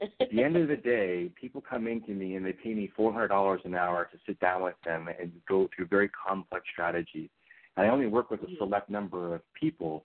[0.01, 2.91] At the end of the day, people come in to me and they pay me
[2.99, 7.31] $400 an hour to sit down with them and go through very complex strategies.
[7.77, 8.59] And I only work with a mm.
[8.59, 10.05] select number of people,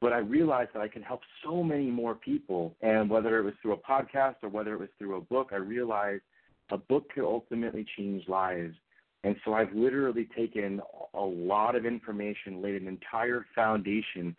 [0.00, 2.74] but I realized that I can help so many more people.
[2.82, 5.56] And whether it was through a podcast or whether it was through a book, I
[5.56, 6.22] realized
[6.70, 8.74] a book could ultimately change lives.
[9.24, 10.80] And so I've literally taken
[11.14, 14.34] a lot of information, laid an entire foundation,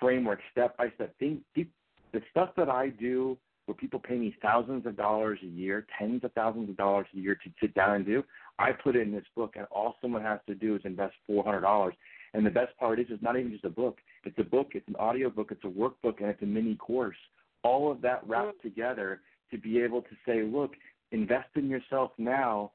[0.00, 1.14] framework, step by step.
[1.18, 3.36] Think, the stuff that I do
[3.66, 7.18] where people pay me thousands of dollars a year, tens of thousands of dollars a
[7.18, 8.24] year to sit down and do,
[8.58, 11.44] I put it in this book, and all someone has to do is invest four
[11.44, 11.94] hundred dollars.
[12.32, 13.98] And the best part is, it's not even just a book.
[14.24, 17.16] It's a book, it's an audio book, it's a workbook, and it's a mini course.
[17.62, 18.62] All of that wrapped mm.
[18.62, 19.20] together
[19.50, 20.72] to be able to say, look,
[21.12, 22.72] invest in yourself now.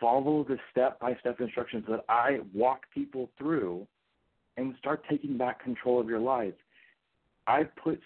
[0.00, 3.86] Follow the step-by-step instructions that I walk people through,
[4.56, 6.54] and start taking back control of your life.
[7.46, 8.00] I put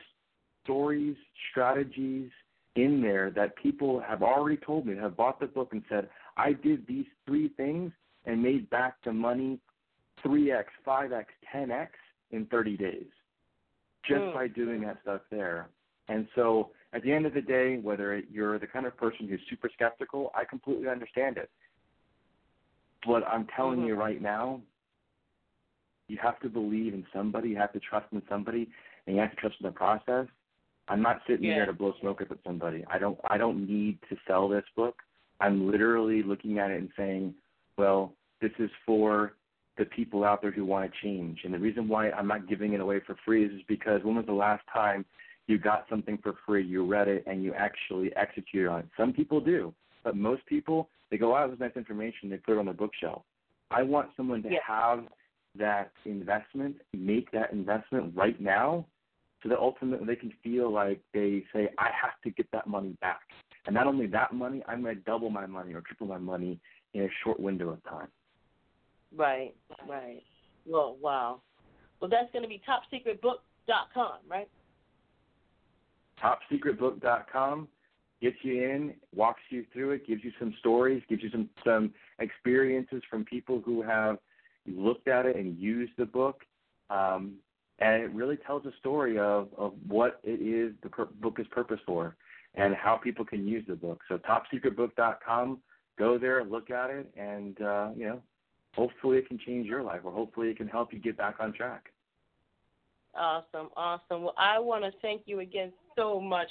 [0.64, 1.16] stories,
[1.50, 2.30] strategies
[2.76, 6.52] in there that people have already told me, have bought the book and said, I
[6.52, 7.92] did these three things
[8.26, 9.58] and made back the money
[10.24, 11.88] 3x, 5x, 10x
[12.30, 13.06] in 30 days
[14.04, 14.34] just Mm.
[14.34, 15.68] by doing that stuff there.
[16.08, 19.40] And so at the end of the day, whether you're the kind of person who's
[19.48, 21.50] super skeptical, I completely understand it.
[23.06, 24.02] But I'm telling you mm-hmm.
[24.02, 24.60] right now,
[26.08, 28.68] you have to believe in somebody, you have to trust in somebody,
[29.06, 30.26] and you have to trust in the process.
[30.88, 31.54] I'm not sitting Yeah.
[31.54, 32.84] here to blow smoke up at somebody.
[32.88, 34.96] I don't I don't need to sell this book.
[35.40, 37.34] I'm literally looking at it and saying,
[37.78, 39.34] well, this is for
[39.78, 41.40] the people out there who want to change.
[41.44, 44.26] And the reason why I'm not giving it away for free is because when was
[44.26, 45.06] the last time
[45.46, 48.88] you got something for free, you read it, and you actually executed on it?
[48.96, 49.72] Some people do,
[50.02, 52.74] but most people, they go, oh, this is nice information, they put it on their
[52.74, 53.22] bookshelf.
[53.70, 54.58] I want someone to Yeah.
[54.66, 55.06] have
[55.56, 58.86] that investment, make that investment right now,
[59.42, 62.96] so that ultimately they can feel like they say, I have to get that money
[63.00, 63.20] back.
[63.66, 66.60] And not only that money, I might double my money or triple my money
[66.94, 68.08] in a short window of time.
[69.16, 69.54] Right,
[69.88, 70.22] right.
[70.66, 71.40] Well, wow.
[72.00, 74.48] Well, that's going to be topsecretbook.com, right?
[76.22, 77.68] Topsecretbook.com
[78.20, 81.92] gets you in, walks you through it, gives you some stories, gives you some some
[82.18, 84.18] experiences from people who have
[84.66, 86.42] looked at it and used the book,
[86.90, 87.34] um,
[87.78, 91.46] and it really tells a story of of what it is the per- book is
[91.50, 92.16] purpose for,
[92.54, 94.00] and how people can use the book.
[94.08, 95.58] So topsecretbook.com,
[95.98, 98.22] go there, look at it, and uh, you know,
[98.74, 101.52] hopefully it can change your life, or hopefully it can help you get back on
[101.52, 101.86] track.
[103.14, 104.22] Awesome, awesome.
[104.22, 106.48] Well, I want to thank you again so much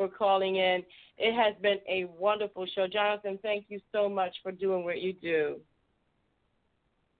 [0.00, 0.82] for calling in.
[1.18, 2.86] It has been a wonderful show.
[2.90, 5.56] Jonathan, thank you so much for doing what you do.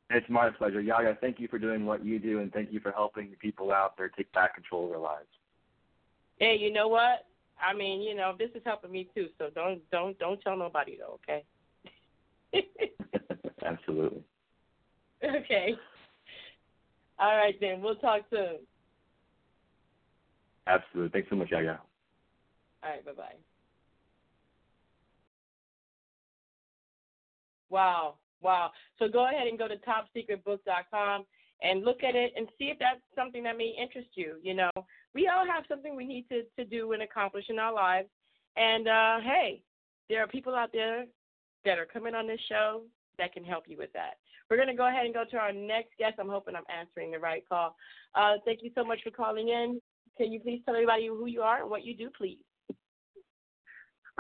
[0.09, 0.81] It's my pleasure.
[0.81, 3.99] Yaya, thank you for doing what you do and thank you for helping people out
[3.99, 5.29] there take back control of their lives.
[6.39, 7.27] Hey, you know what?
[7.61, 10.97] I mean, you know, this is helping me too, so don't don't don't tell nobody
[10.97, 11.45] though, okay?
[13.65, 14.23] Absolutely.
[15.23, 15.75] Okay.
[17.19, 17.83] All right then.
[17.83, 18.61] We'll talk soon.
[20.67, 21.11] Absolutely.
[21.11, 21.77] Thanks so much, Yaya.
[22.83, 23.37] All right, bye bye.
[27.69, 28.71] Wow, wow.
[28.99, 31.25] So go ahead and go to topsecretbook.com
[31.63, 34.37] and look at it and see if that's something that may interest you.
[34.43, 34.71] You know,
[35.15, 38.09] we all have something we need to, to do and accomplish in our lives.
[38.57, 39.63] And uh, hey,
[40.09, 41.05] there are people out there
[41.65, 42.83] that are coming on this show
[43.19, 44.15] that can help you with that.
[44.49, 46.15] We're going to go ahead and go to our next guest.
[46.19, 47.77] I'm hoping I'm answering the right call.
[48.15, 49.81] Uh, thank you so much for calling in.
[50.17, 52.39] Can you please tell everybody who you are and what you do, please?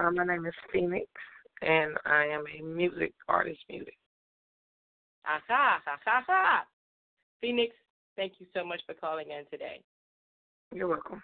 [0.00, 1.06] Uh, my name is Phoenix,
[1.60, 3.58] and I am a music artist.
[3.68, 3.96] Music.
[5.26, 6.64] Aha, ha, ha, ha.
[7.42, 7.74] Phoenix,
[8.16, 9.82] thank you so much for calling in today.
[10.72, 11.22] You're welcome.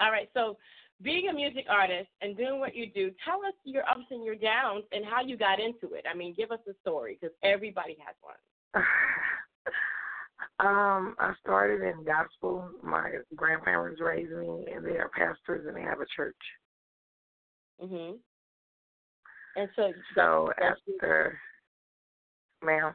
[0.00, 0.56] All right, so
[1.02, 4.36] being a music artist and doing what you do, tell us your ups and your
[4.36, 6.04] downs and how you got into it.
[6.08, 8.84] I mean, give us a story because everybody has one.
[10.60, 12.68] um, I started in gospel.
[12.82, 16.36] My grandparents raised me, and they are pastors, and they have a church.
[17.80, 18.20] Mhm.
[19.56, 21.40] And so, So after,
[22.62, 22.94] ma'am,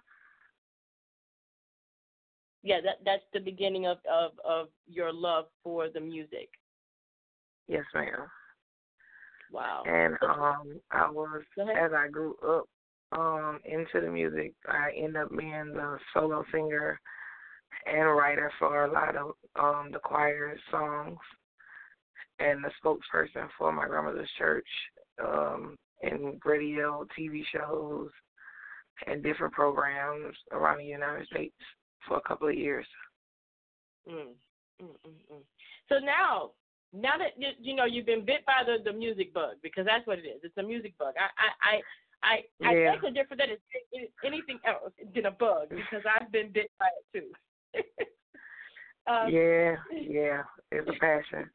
[2.63, 6.49] yeah, that that's the beginning of of of your love for the music.
[7.67, 8.27] yes, ma'am.
[9.51, 9.83] Wow.
[9.85, 11.41] And um, I was
[11.75, 12.65] as I grew up
[13.17, 16.99] um into the music, I ended up being the solo singer
[17.85, 21.17] and writer for a lot of um the choir songs
[22.39, 24.67] and the spokesperson for my grandmother's church
[25.23, 28.09] um in radio, TV shows,
[29.07, 31.55] and different programs around the United States
[32.07, 32.85] for a couple of years.
[34.09, 34.33] Mm,
[34.81, 35.41] mm, mm, mm.
[35.89, 36.51] So now,
[36.93, 40.07] now that you, you know you've been bit by the the music bug because that's
[40.07, 40.41] what it is.
[40.43, 41.15] It's a music bug.
[41.17, 41.81] I I I
[42.21, 42.91] I, I Yeah.
[42.91, 43.61] think the difference that it's
[43.91, 47.81] it's anything else than a bug because I've been bit by it too.
[49.11, 51.49] um, yeah, yeah, it's a passion.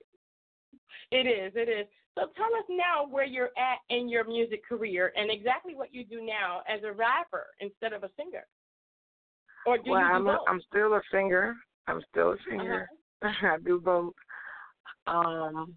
[1.10, 1.52] It is.
[1.54, 1.86] It is.
[2.14, 6.04] So tell us now where you're at in your music career and exactly what you
[6.04, 8.46] do now as a rapper instead of a singer.
[9.66, 10.34] Or do well, you do I'm both?
[10.34, 10.52] Uh-huh.
[10.52, 11.56] I'm still a singer.
[11.88, 12.88] I'm still a singer.
[13.22, 14.14] I do both.
[15.06, 15.76] Um,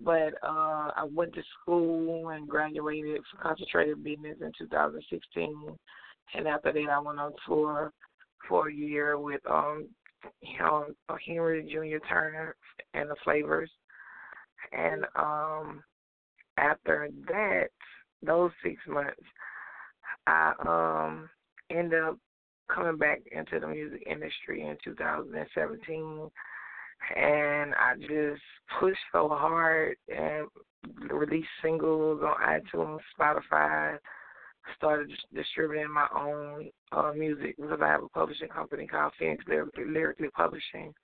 [0.00, 5.76] but uh, I went to school and graduated for concentrated business in 2016,
[6.34, 7.92] and after that, I went on tour
[8.48, 9.88] for a year with um,
[10.40, 10.86] you know,
[11.26, 12.56] Henry Junior Turner
[12.94, 13.70] and the Flavors,
[14.72, 15.82] and um,
[16.58, 17.68] after that,
[18.22, 19.20] those six months,
[20.26, 21.28] I um
[21.70, 22.18] ended up
[22.72, 26.30] coming back into the music industry in 2017
[27.16, 28.42] and I just
[28.78, 30.46] pushed so hard and
[31.10, 33.98] released singles on iTunes, Spotify,
[34.76, 39.84] started distributing my own uh, music because I have a publishing company called Phoenix Lyrically,
[39.86, 40.94] Lyrically Publishing.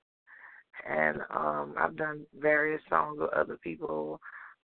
[0.88, 4.20] And um I've done various songs with other people.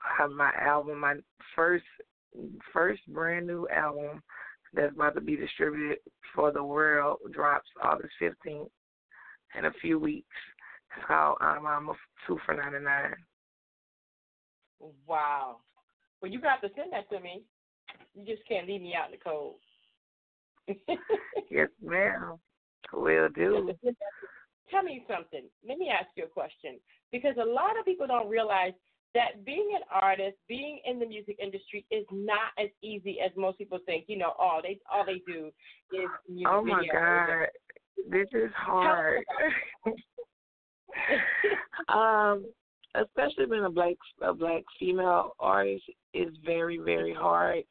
[0.03, 1.15] I have my album, my
[1.55, 1.85] first
[2.73, 4.21] first brand new album
[4.73, 5.97] that's about to be distributed
[6.33, 8.69] for the world drops August 15th
[9.57, 10.27] in a few weeks.
[10.95, 11.93] It's called I'm, I'm a
[12.27, 13.15] Two for 99.
[15.07, 15.57] Wow.
[16.21, 17.41] Well, you got to send that to me.
[18.13, 19.55] You just can't leave me out in the cold.
[21.49, 22.37] Yes, ma'am.
[22.93, 23.71] Will do.
[24.71, 25.43] Tell me something.
[25.67, 26.79] Let me ask you a question
[27.11, 28.73] because a lot of people don't realize
[29.13, 33.57] that being an artist, being in the music industry, is not as easy as most
[33.57, 34.05] people think.
[34.07, 35.51] You know, all they all they do
[35.91, 37.27] is music Oh my videos.
[37.27, 37.47] God.
[38.09, 39.23] This is hard.
[41.89, 42.45] um,
[42.95, 45.83] especially being a black a black female artist
[46.13, 47.63] is very very hard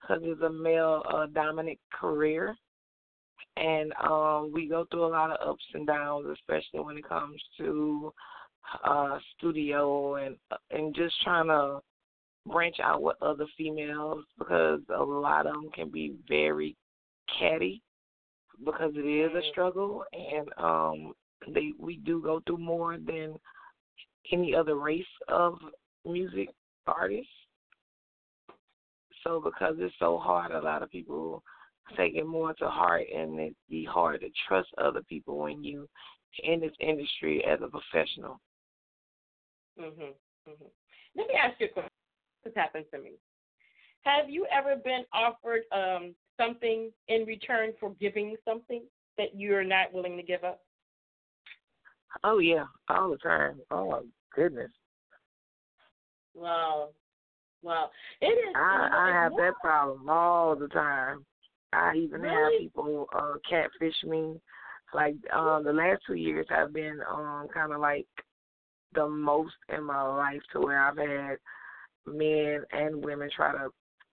[0.00, 2.54] because it's a male uh, dominant career,
[3.56, 7.40] and um, we go through a lot of ups and downs, especially when it comes
[7.58, 8.12] to
[8.84, 10.36] uh, studio and
[10.70, 11.80] and just trying to
[12.46, 16.76] branch out with other females because a lot of them can be very
[17.38, 17.80] catty
[18.64, 21.12] because it is a struggle and um
[21.54, 23.34] they we do go through more than
[24.32, 25.58] any other race of
[26.04, 26.48] music
[26.86, 27.28] artists.
[29.22, 31.42] So because it's so hard, a lot of people
[31.96, 35.88] take it more to heart, and it be hard to trust other people when you
[36.42, 38.40] in this industry as a professional.
[39.78, 40.14] Mhm.
[40.46, 40.70] Mhm.
[41.14, 41.90] Let me ask you a question.
[42.42, 43.18] This happened to me.
[44.02, 48.82] Have you ever been offered um, something in return for giving something
[49.16, 50.64] that you're not willing to give up?
[52.22, 53.60] Oh yeah, all the time.
[53.70, 54.02] Oh my
[54.34, 54.70] goodness.
[56.34, 56.90] Wow.
[57.62, 57.90] Wow.
[58.20, 58.54] It is.
[58.54, 61.24] I I have more, that problem all the time.
[61.74, 62.34] I even Really?
[62.54, 64.40] have people uh catfish me.
[64.92, 68.06] Like um the last two years I've been um kind of like
[68.94, 71.36] the most in my life to where I've had
[72.06, 73.70] men and women try to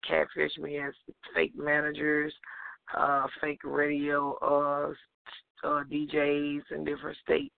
[0.07, 0.93] catfish me as
[1.35, 2.33] fake managers,
[2.97, 7.53] uh fake radio uh uh DJs in different states.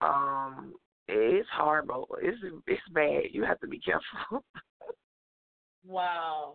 [0.00, 0.74] Um
[1.08, 2.08] it's horrible.
[2.22, 3.24] It's it's bad.
[3.32, 4.44] You have to be careful.
[5.84, 6.54] Wow.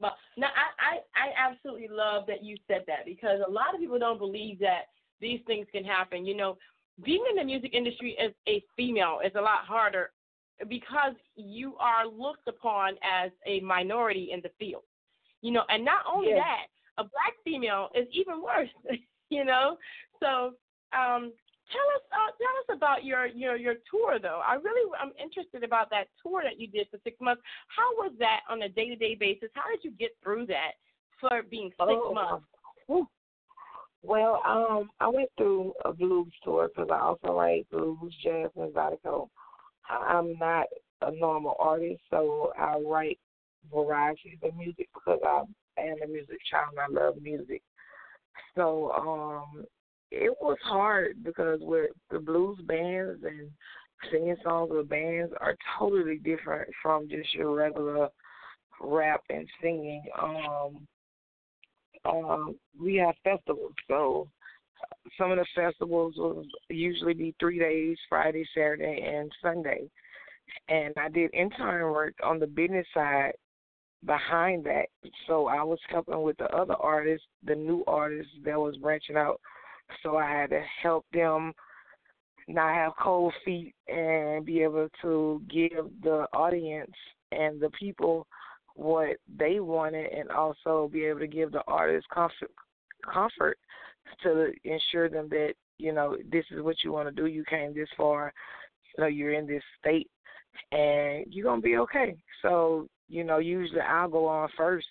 [0.00, 3.80] But now I, I I absolutely love that you said that because a lot of
[3.80, 4.88] people don't believe that
[5.20, 6.26] these things can happen.
[6.26, 6.58] You know,
[7.04, 10.10] being in the music industry as a female is a lot harder
[10.68, 14.82] because you are looked upon as a minority in the field.
[15.42, 16.38] You know, and not only Yes.
[16.38, 16.66] that,
[16.98, 18.70] a black female is even worse.
[19.30, 19.76] you know,
[20.20, 20.54] so
[20.96, 21.32] um,
[21.72, 24.40] tell us uh, tell us about your your your tour though.
[24.46, 27.42] I really I'm interested about that tour that you did for six months.
[27.68, 29.50] How was that on a day to day basis?
[29.54, 30.72] How did you get through that
[31.20, 32.46] for being six Oh, months?
[34.02, 38.72] Well, um, I went through a blues tour because I also write blues, jazz, and
[38.72, 39.28] zydeco.
[39.88, 40.66] I'm not
[41.02, 43.18] a normal artist, so I write
[43.72, 45.42] varieties of music because I
[45.80, 47.62] am a music child and I love music.
[48.54, 49.64] So um,
[50.10, 53.50] it was hard because with the blues bands and
[54.10, 58.08] singing songs with bands are totally different from just your regular
[58.80, 60.02] rap and singing.
[60.20, 60.86] Um,
[62.04, 63.72] um, we have festivals.
[63.88, 64.28] So
[65.18, 69.88] some of the festivals will usually be three days, Friday, Saturday, and Sunday.
[70.68, 73.32] And I did intern work on the business side
[74.04, 74.86] behind that.
[75.26, 79.40] So I was helping with the other artists, the new artists that was branching out.
[80.02, 81.52] So I had to help them
[82.48, 86.92] not have cold feet and be able to give the audience
[87.32, 88.26] and the people
[88.74, 92.50] what they wanted and also be able to give the artists comfort
[93.12, 93.58] comfort
[94.22, 97.26] to ensure them that you know this is what you want to do.
[97.26, 98.32] You came this far.
[98.96, 100.10] You know you're in this state
[100.72, 102.16] and you're gonna be okay.
[102.42, 104.86] So you know usually i'll go on first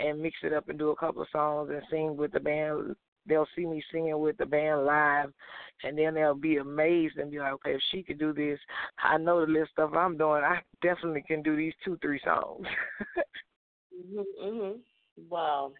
[0.00, 2.94] and mix it up and do a couple of songs and sing with the band
[3.30, 5.32] they'll see me singing with the band live
[5.84, 8.58] and then they'll be amazed and be like okay if she could do this
[9.02, 12.66] i know the little stuff i'm doing i definitely can do these two three songs
[14.12, 14.24] Mhm.
[14.42, 14.80] Mhm.
[15.28, 15.72] Wow.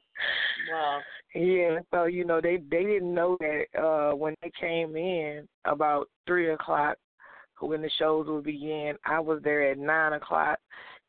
[0.70, 1.00] Wow.
[1.34, 6.08] Yeah, so you know they they didn't know that uh when they came in about
[6.26, 6.98] three o'clock
[7.60, 8.96] when the shows would begin.
[9.04, 10.58] I was there at nine o'clock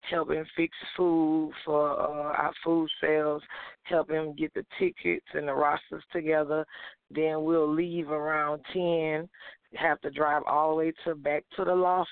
[0.09, 3.41] helping fix food for uh our food sales,
[3.83, 6.65] helping get the tickets and the rosters together.
[7.09, 9.29] Then we'll leave around ten,
[9.75, 12.09] have to drive all the way to back to the loft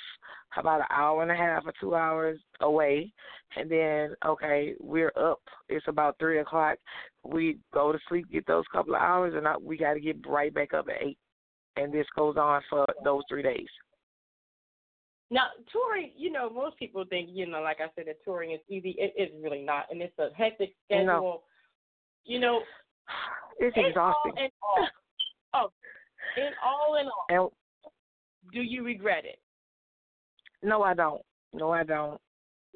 [0.57, 3.11] about an hour and a half or two hours away
[3.55, 5.41] and then okay, we're up.
[5.67, 6.77] It's about three o'clock.
[7.23, 10.25] We go to sleep, get those couple of hours, and I, we got to get
[10.27, 11.17] right back up at eight.
[11.75, 13.67] And this goes on for those three days.
[15.31, 18.60] Now, touring, you know, most people think, you know, like I said, that touring is
[18.68, 18.95] easy.
[18.97, 21.06] It is really not, and it's a hectic schedule.
[21.06, 21.41] No.
[22.26, 22.61] You know,
[23.60, 24.34] It's in exhausting.
[24.38, 24.88] All, in all,
[25.53, 25.72] oh,
[26.38, 27.51] in all in all,
[27.84, 29.39] And do you regret it?
[30.61, 31.22] no, I don't.
[31.53, 32.19] No, I don't.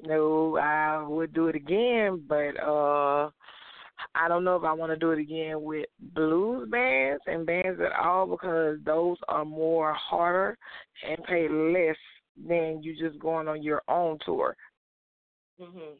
[0.02, 3.30] No, I would do it again, but uh
[4.14, 7.80] I don't know if I want to do it again with blues bands and bands
[7.80, 10.58] at all because those are more harder
[11.08, 11.96] and pay less
[12.36, 14.56] than you just going on your own tour.
[15.60, 15.96] Mhm.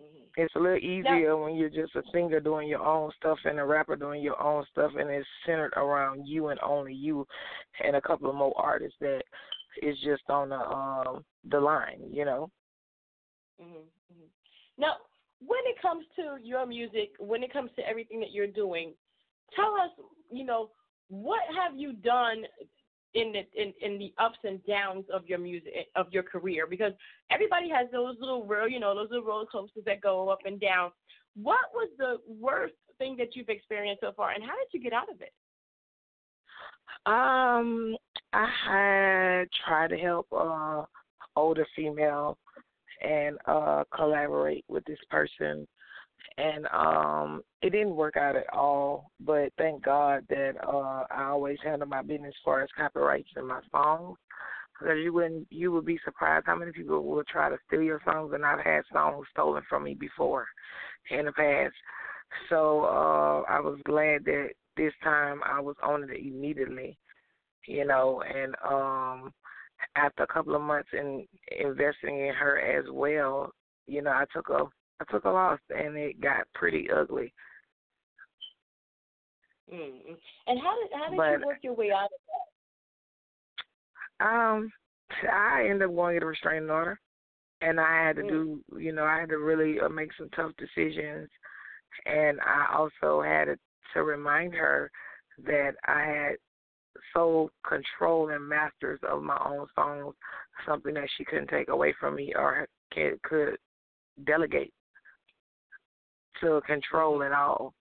[0.00, 0.28] Mhm.
[0.36, 3.64] It's a little easier when you're just a singer doing your own stuff and a
[3.64, 7.26] rapper doing your own stuff, and it's centered around you and only you,
[7.80, 9.24] and a couple of more artists that
[9.82, 12.50] is just on the um the line, you know.
[13.60, 14.24] Mm-hmm.
[14.78, 14.96] Now,
[15.40, 18.94] when it comes to your music, when it comes to everything that you're doing,
[19.54, 19.90] tell us,
[20.30, 20.70] you know,
[21.08, 22.44] what have you done
[23.14, 26.66] in the in, in the ups and downs of your music of your career?
[26.66, 26.92] Because
[27.30, 30.60] everybody has those little real, you know, those little roller coasters that go up and
[30.60, 30.90] down.
[31.34, 34.92] What was the worst thing that you've experienced so far, and how did you get
[34.92, 35.32] out of it?
[37.06, 37.96] Um,
[38.32, 40.84] I had tried to help uh
[41.36, 42.36] older female
[43.02, 45.66] and uh collaborate with this person
[46.38, 51.58] and um it didn't work out at all but thank god that uh i always
[51.62, 54.16] handle my business as far as copyrights in my songs
[54.78, 58.00] because you wouldn't you would be surprised how many people will try to steal your
[58.04, 60.46] songs and i've had songs stolen from me before
[61.10, 61.74] in the past.
[62.48, 66.96] So uh i was glad that this time i was on it immediately
[67.66, 69.32] you know and um
[69.96, 71.26] after a couple of months in
[71.58, 73.52] investing in her as well,
[73.86, 74.64] you know, I took a
[75.00, 77.32] I took a loss and it got pretty ugly.
[79.72, 80.14] Mm-hmm.
[80.46, 82.10] And how did how did but, you work your way out of
[84.18, 84.26] that?
[84.26, 84.70] Um,
[85.32, 87.00] I ended up going to a restraining order,
[87.62, 88.28] and I had to mm.
[88.28, 91.28] do, you know, I had to really uh, make some tough decisions,
[92.04, 93.56] and I also had to,
[94.02, 94.88] remind her
[95.44, 96.36] that I had
[97.12, 100.14] sole control and masters of my own songs,
[100.64, 102.68] something that she couldn't take away from me or
[103.24, 103.56] could
[104.24, 104.72] delegate
[106.40, 107.74] to control it all.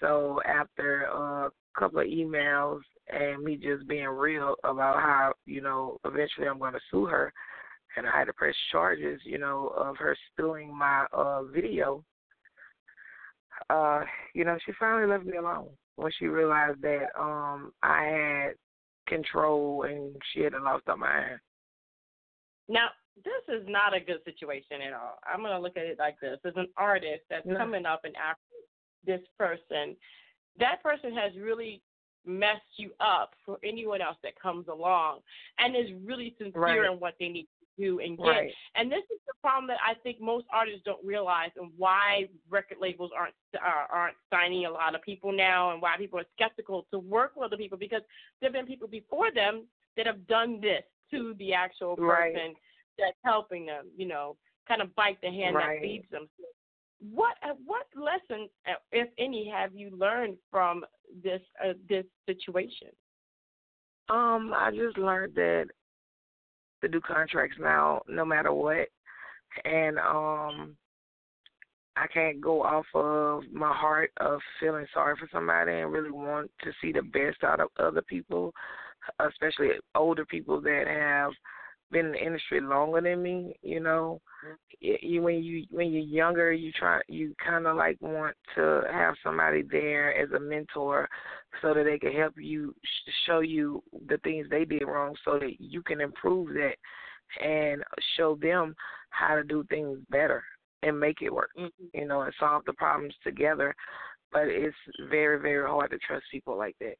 [0.00, 5.98] So after a couple of emails and me just being real about how, you know,
[6.04, 7.32] eventually I'm going to sue her,
[7.96, 12.04] and I had to press charges, you know, of her stealing my uh video.
[13.68, 14.02] Uh,
[14.34, 18.52] you know, she finally left me alone when she realized that um I had
[19.06, 21.40] control and she had lost her mind.
[22.68, 22.88] Now,
[23.24, 25.18] this is not a good situation at all.
[25.26, 26.38] I'm going to look at it like this.
[26.44, 27.56] As an artist that's no.
[27.56, 28.40] coming up and after
[29.04, 29.96] this person,
[30.58, 31.82] that person has really
[32.26, 35.20] messed you up for anyone else that comes along
[35.58, 36.92] and is really sincere right.
[36.92, 37.44] in what they need
[37.78, 38.26] to do and get.
[38.26, 38.52] Right.
[38.74, 42.78] And this is the problem that I think most artists don't realize, and why record
[42.80, 46.86] labels aren't uh, aren't signing a lot of people now, and why people are skeptical
[46.90, 48.02] to work with other people because
[48.40, 49.64] there've been people before them
[49.96, 52.56] that have done this to the actual person right.
[53.00, 53.86] That's helping them.
[53.96, 54.36] You know,
[54.68, 55.80] kind of bite the hand right.
[55.80, 56.28] that feeds them.
[57.12, 60.84] What uh, what lesson, uh, if any, have you learned from
[61.24, 62.88] this uh, this situation?
[64.08, 65.66] Um, I just learned that
[66.82, 68.88] to do contracts now no matter what.
[69.64, 70.76] And um
[71.96, 76.50] I can't go off of my heart of feeling sorry for somebody and really want
[76.62, 78.54] to see the best out of other people,
[79.18, 81.32] especially older people that have
[81.90, 84.20] been in the industry longer than me, you know.
[84.80, 89.14] You when you when you're younger, you try you kind of like want to have
[89.22, 91.08] somebody there as a mentor,
[91.60, 95.38] so that they can help you sh- show you the things they did wrong, so
[95.38, 96.76] that you can improve that
[97.44, 97.82] and
[98.16, 98.74] show them
[99.10, 100.42] how to do things better
[100.82, 101.84] and make it work, mm-hmm.
[101.92, 103.74] you know, and solve the problems together.
[104.32, 104.76] But it's
[105.10, 106.96] very very hard to trust people like that.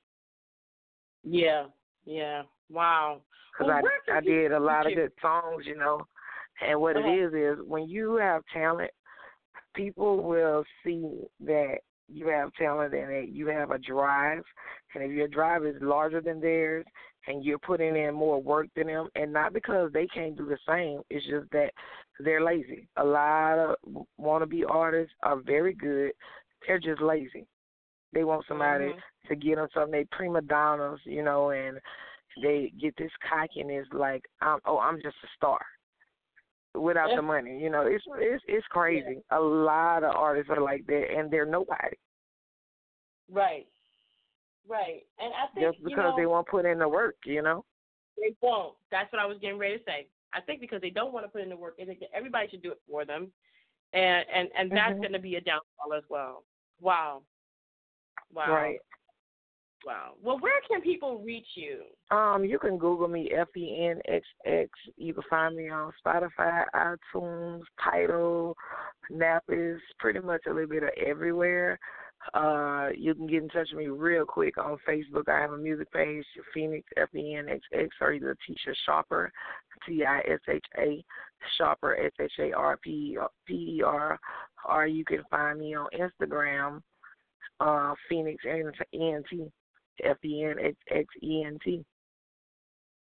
[1.25, 1.67] Yeah,
[2.05, 2.43] yeah.
[2.71, 3.23] Wow.
[3.59, 6.07] Because well, I I did a lot of good songs, you know,
[6.67, 7.09] and what uh-huh.
[7.09, 8.91] it is is when you have talent,
[9.75, 11.79] people will see that
[12.09, 14.43] you have talent and that you have a drive,
[14.95, 16.85] and if your drive is larger than theirs,
[17.27, 20.59] and you're putting in more work than them, and not because they can't do the
[20.69, 21.71] same, it's just that
[22.19, 22.89] they're lazy.
[22.97, 23.77] A lot of
[24.21, 26.13] wannabe artists are very good,
[26.67, 27.47] they're just lazy.
[28.13, 29.29] They want somebody mm-hmm.
[29.29, 29.93] to get them something.
[29.93, 31.79] They prima donnas, you know, and
[32.43, 35.61] they get this cockiness like, I'm, oh, I'm just a star
[36.75, 37.17] without yeah.
[37.17, 37.59] the money.
[37.59, 39.23] You know, it's it's it's crazy.
[39.31, 41.97] A lot of artists are like that, and they're nobody.
[43.31, 43.67] Right.
[44.69, 45.03] Right.
[45.19, 47.65] And I think just because you know, they won't put in the work, you know.
[48.17, 48.75] They won't.
[48.91, 50.07] That's what I was getting ready to say.
[50.33, 51.79] I think because they don't want to put in the work,
[52.15, 53.33] everybody should do it for them,
[53.93, 55.01] and and and that's mm-hmm.
[55.01, 56.45] going to be a downfall as well.
[56.81, 57.23] Wow.
[58.33, 58.53] Wow.
[58.53, 58.79] Right.
[59.87, 60.13] Wow.
[60.23, 61.85] Well, where can people reach you?
[62.15, 64.69] Um, you can Google me F E N X X.
[64.97, 68.55] You can find me on Spotify, iTunes, Tidal,
[69.11, 71.79] Nappies, pretty much a little bit of everywhere.
[72.35, 75.29] Uh, you can get in touch with me real quick on Facebook.
[75.29, 79.33] I have a music page, Phoenix F E N X X, or either Tisha Sharper,
[79.87, 81.03] T I S H A
[81.57, 83.17] Sharper S H A R P
[83.47, 84.21] P E R,
[84.69, 86.83] or you can find me on Instagram,
[87.61, 88.71] uh, Phoenix N
[89.31, 89.51] T
[90.05, 91.85] F E N X X E N T.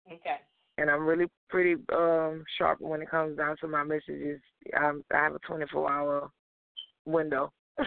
[0.07, 0.38] Okay.
[0.77, 4.39] and I'm really pretty um sharp when it comes down to my messages.
[4.77, 6.30] I'm, I have a 24 hour
[7.05, 7.51] window.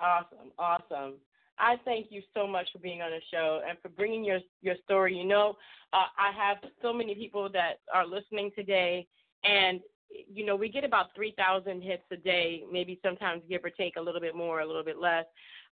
[0.00, 1.14] awesome, awesome.
[1.58, 4.76] I thank you so much for being on the show and for bringing your your
[4.84, 5.16] story.
[5.16, 5.56] You know,
[5.92, 9.06] uh, I have so many people that are listening today,
[9.44, 9.80] and
[10.10, 14.00] you know, we get about 3,000 hits a day, maybe sometimes give or take a
[14.00, 15.26] little bit more, a little bit less.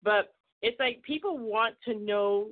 [0.05, 2.47] But it's like people want to know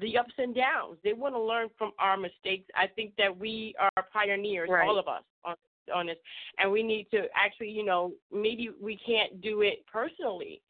[0.00, 0.98] the ups and downs.
[1.04, 2.68] They want to learn from our mistakes.
[2.76, 4.86] I think that we are pioneers, right.
[4.86, 5.54] all of us, on
[5.92, 6.16] on this,
[6.58, 10.62] and we need to actually, you know, maybe we can't do it personally,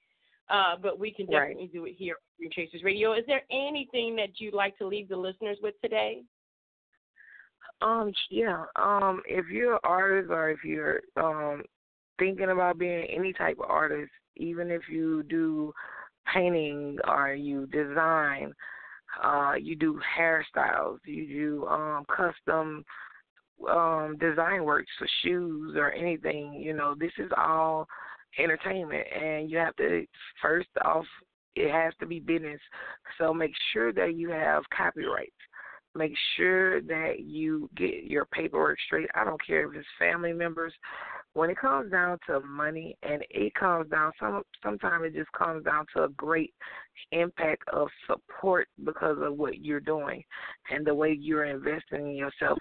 [0.48, 1.72] uh, but we can definitely right.
[1.72, 3.12] do it here on Chasers Radio.
[3.12, 6.22] Is there anything that you'd like to leave the listeners with today?
[7.82, 8.64] Um, yeah.
[8.76, 11.62] Um, if you're an artist or if you're um
[12.18, 15.74] thinking about being any type of artist, even if you do
[16.32, 18.52] painting or you design,
[19.22, 22.84] uh, you do hairstyles, you do um custom
[23.70, 27.86] um design works for shoes or anything, you know, this is all
[28.38, 30.06] entertainment and you have to
[30.40, 31.04] first off
[31.54, 32.60] it has to be business.
[33.18, 35.36] So make sure that you have copyrights
[35.94, 39.10] Make sure that you get your paperwork straight.
[39.14, 40.72] I don't care if it's family members.
[41.34, 45.64] When it comes down to money, and it comes down some sometimes it just comes
[45.64, 46.52] down to a great
[47.10, 50.22] impact of support because of what you're doing
[50.70, 52.58] and the way you're investing in yourself.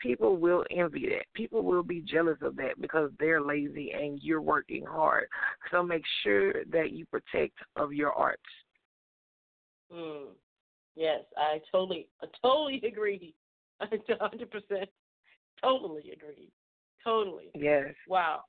[0.00, 1.24] People will envy that.
[1.34, 5.26] People will be jealous of that because they're lazy and you're working hard.
[5.70, 8.42] So make sure that you protect of your arts.
[9.92, 10.28] Mm.
[10.94, 13.34] Yes, I totally, I totally agree.
[13.80, 14.88] I 100 percent,
[15.60, 16.50] totally agree.
[17.04, 17.50] Totally.
[17.54, 17.94] Yes.
[18.08, 18.42] Wow.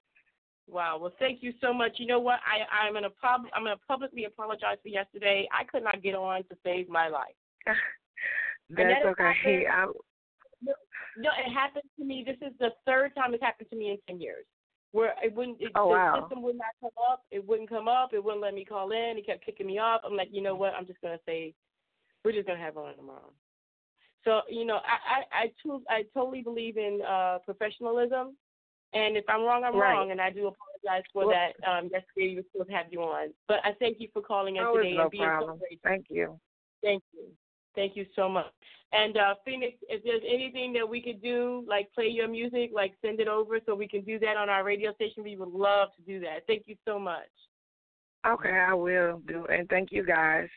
[0.67, 0.97] Wow.
[1.01, 1.93] Well, thank you so much.
[1.97, 2.39] You know what?
[2.45, 5.47] I I'm gonna pub I'm gonna publicly apologize for yesterday.
[5.51, 7.35] I could not get on to save my life.
[8.69, 9.65] That's okay.
[9.71, 9.85] I...
[10.61, 10.73] No,
[11.17, 12.23] no, it happened to me.
[12.25, 14.45] This is the third time it's happened to me in ten years.
[14.91, 16.21] Where it wouldn't, it, oh, the wow.
[16.21, 17.23] system would not come up.
[17.31, 18.13] It wouldn't come up.
[18.13, 19.15] It wouldn't let me call in.
[19.17, 20.01] It kept kicking me off.
[20.05, 20.73] I'm like, you know what?
[20.77, 21.53] I'm just gonna say
[22.23, 23.33] we're just gonna have on tomorrow.
[24.23, 25.51] So you know, I I
[25.89, 28.37] I, I totally believe in uh, professionalism,
[28.93, 29.93] and if I'm wrong, I'm right.
[29.93, 31.69] wrong, and I do apologize for well, that.
[31.69, 34.57] Um, yesterday we were supposed to have you on, but I thank you for calling
[34.57, 35.57] in no, today no and being problem.
[35.57, 35.79] so great.
[35.83, 36.39] Thank you.
[36.83, 37.27] Thank you.
[37.75, 38.51] Thank you so much.
[38.91, 42.93] And uh, Phoenix, if there's anything that we could do, like play your music, like
[43.03, 45.89] send it over so we can do that on our radio station, we would love
[45.95, 46.45] to do that.
[46.45, 47.29] Thank you so much.
[48.25, 49.45] Okay, I will do.
[49.47, 50.47] And thank you guys.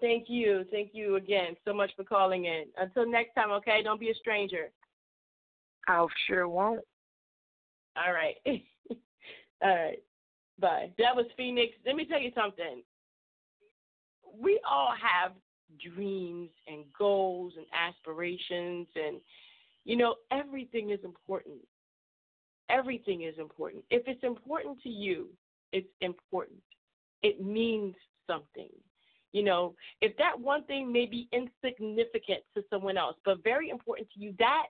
[0.00, 0.64] Thank you.
[0.72, 2.64] Thank you again so much for calling in.
[2.76, 3.82] Until next time, okay?
[3.84, 4.70] Don't be a stranger.
[5.86, 6.80] I sure won't.
[7.96, 8.36] All right.
[9.62, 9.98] All right.
[10.58, 10.90] Bye.
[10.98, 11.74] That was Phoenix.
[11.86, 12.82] Let me tell you something.
[14.40, 15.32] We all have
[15.94, 19.20] dreams and goals and aspirations, and,
[19.84, 21.58] you know, everything is important.
[22.70, 23.84] Everything is important.
[23.90, 25.28] If it's important to you,
[25.72, 26.60] it's important.
[27.22, 27.94] It means
[28.26, 28.70] something.
[29.32, 34.08] You know, if that one thing may be insignificant to someone else, but very important
[34.12, 34.66] to you, that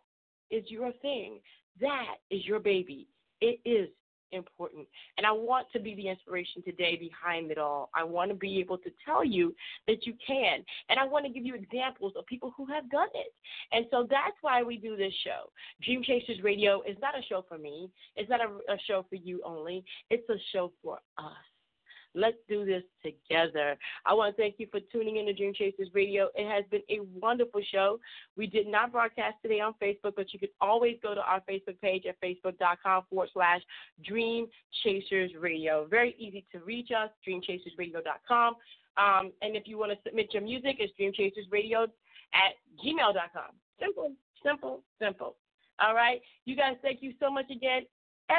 [0.50, 1.40] is your thing.
[1.80, 3.08] That is your baby.
[3.42, 3.88] It is
[4.30, 4.86] important.
[5.18, 7.90] And I want to be the inspiration today behind it all.
[7.94, 9.54] I want to be able to tell you
[9.86, 10.64] that you can.
[10.88, 13.34] And I want to give you examples of people who have done it.
[13.72, 15.50] And so that's why we do this show.
[15.84, 19.16] Dream Chasers Radio is not a show for me, it's not a, a show for
[19.16, 21.51] you only, it's a show for us.
[22.14, 23.76] Let's do this together.
[24.04, 26.28] I want to thank you for tuning in to Dream Chasers Radio.
[26.34, 27.98] It has been a wonderful show.
[28.36, 31.80] We did not broadcast today on Facebook, but you can always go to our Facebook
[31.80, 33.62] page at facebook.com forward slash
[34.04, 34.46] Dream
[34.84, 35.86] Chasers Radio.
[35.88, 38.56] Very easy to reach us, dreamchasersradio.com.
[38.98, 41.84] Um, and if you want to submit your music, it's dreamchasersradio
[42.34, 43.52] at gmail.com.
[43.80, 44.12] Simple,
[44.44, 45.36] simple, simple.
[45.80, 46.20] All right.
[46.44, 47.82] You guys, thank you so much again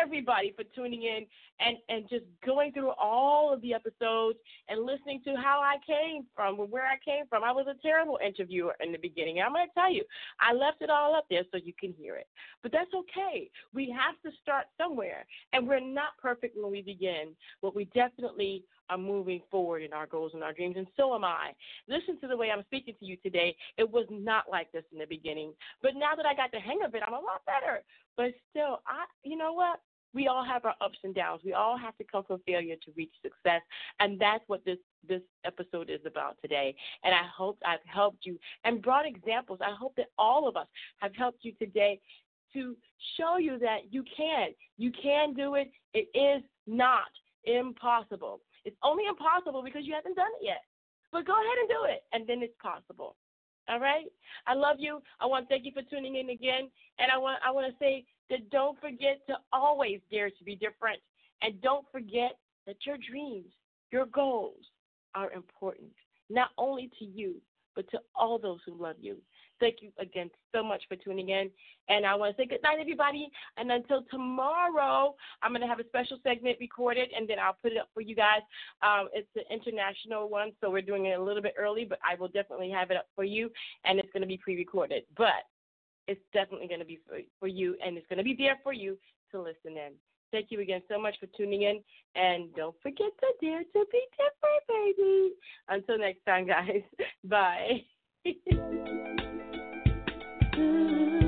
[0.02, 1.26] everybody for tuning in
[1.60, 4.40] and, and just going through all of the episodes
[4.70, 7.44] and listening to how I came from, where I came from.
[7.44, 9.42] I was a terrible interviewer in the beginning.
[9.42, 10.04] I'm going to tell you,
[10.40, 12.28] I left it all up there so you can hear it.
[12.62, 13.50] But that's okay.
[13.74, 15.26] We have to start somewhere.
[15.54, 17.30] And we're not perfect when we begin,
[17.62, 21.24] but we definitely are moving forward in our goals and our dreams, and so am
[21.24, 21.52] I.
[21.88, 23.56] Listen to the way I'm speaking to you today.
[23.78, 26.82] It was not like this in the beginning, but now that I got the hang
[26.84, 27.84] of it, I'm a lot better.
[28.18, 29.80] But still, I, you know what?
[30.14, 31.42] We all have our ups and downs.
[31.44, 33.62] We all have to come from failure to reach success,
[34.00, 34.78] and that's what this
[35.08, 36.76] this episode is about today.
[37.04, 39.60] And I hope I've helped you and brought examples.
[39.62, 40.68] I hope that all of us
[41.00, 42.00] have helped you today
[42.54, 42.76] to
[43.18, 44.50] show you that you can.
[44.78, 45.72] You can do it.
[45.94, 47.10] It is not
[47.46, 48.42] impossible.
[48.66, 50.64] It's only impossible because you haven't done it yet.
[51.12, 53.16] But go ahead and do it, and then it's possible.
[53.70, 54.06] All right.
[54.48, 55.02] I love you.
[55.22, 56.70] I want to thank you for tuning in again,
[57.00, 60.56] and I want I want to say that don't forget to always dare to be
[60.56, 61.00] different,
[61.42, 63.52] and don't forget that your dreams,
[63.92, 64.60] your goals,
[65.16, 65.92] are important
[66.30, 67.36] not only to you
[67.76, 69.18] but to all those who love you.
[69.64, 71.50] Thank you again so much for tuning in.
[71.88, 73.30] And I want to say good night, everybody.
[73.56, 77.72] And until tomorrow, I'm going to have a special segment recorded and then I'll put
[77.72, 78.42] it up for you guys.
[78.82, 82.16] Um, it's an international one, so we're doing it a little bit early, but I
[82.20, 83.50] will definitely have it up for you.
[83.86, 85.04] And it's going to be pre recorded.
[85.16, 85.48] But
[86.10, 88.74] it's definitely going to be for, for you and it's going to be there for
[88.74, 88.98] you
[89.32, 89.94] to listen in.
[90.34, 91.80] Thank you again so much for tuning in.
[92.16, 95.36] And don't forget to dare to be different, baby.
[95.70, 96.82] Until next time, guys.
[97.24, 97.86] Bye.
[100.56, 101.23] Mm-hmm.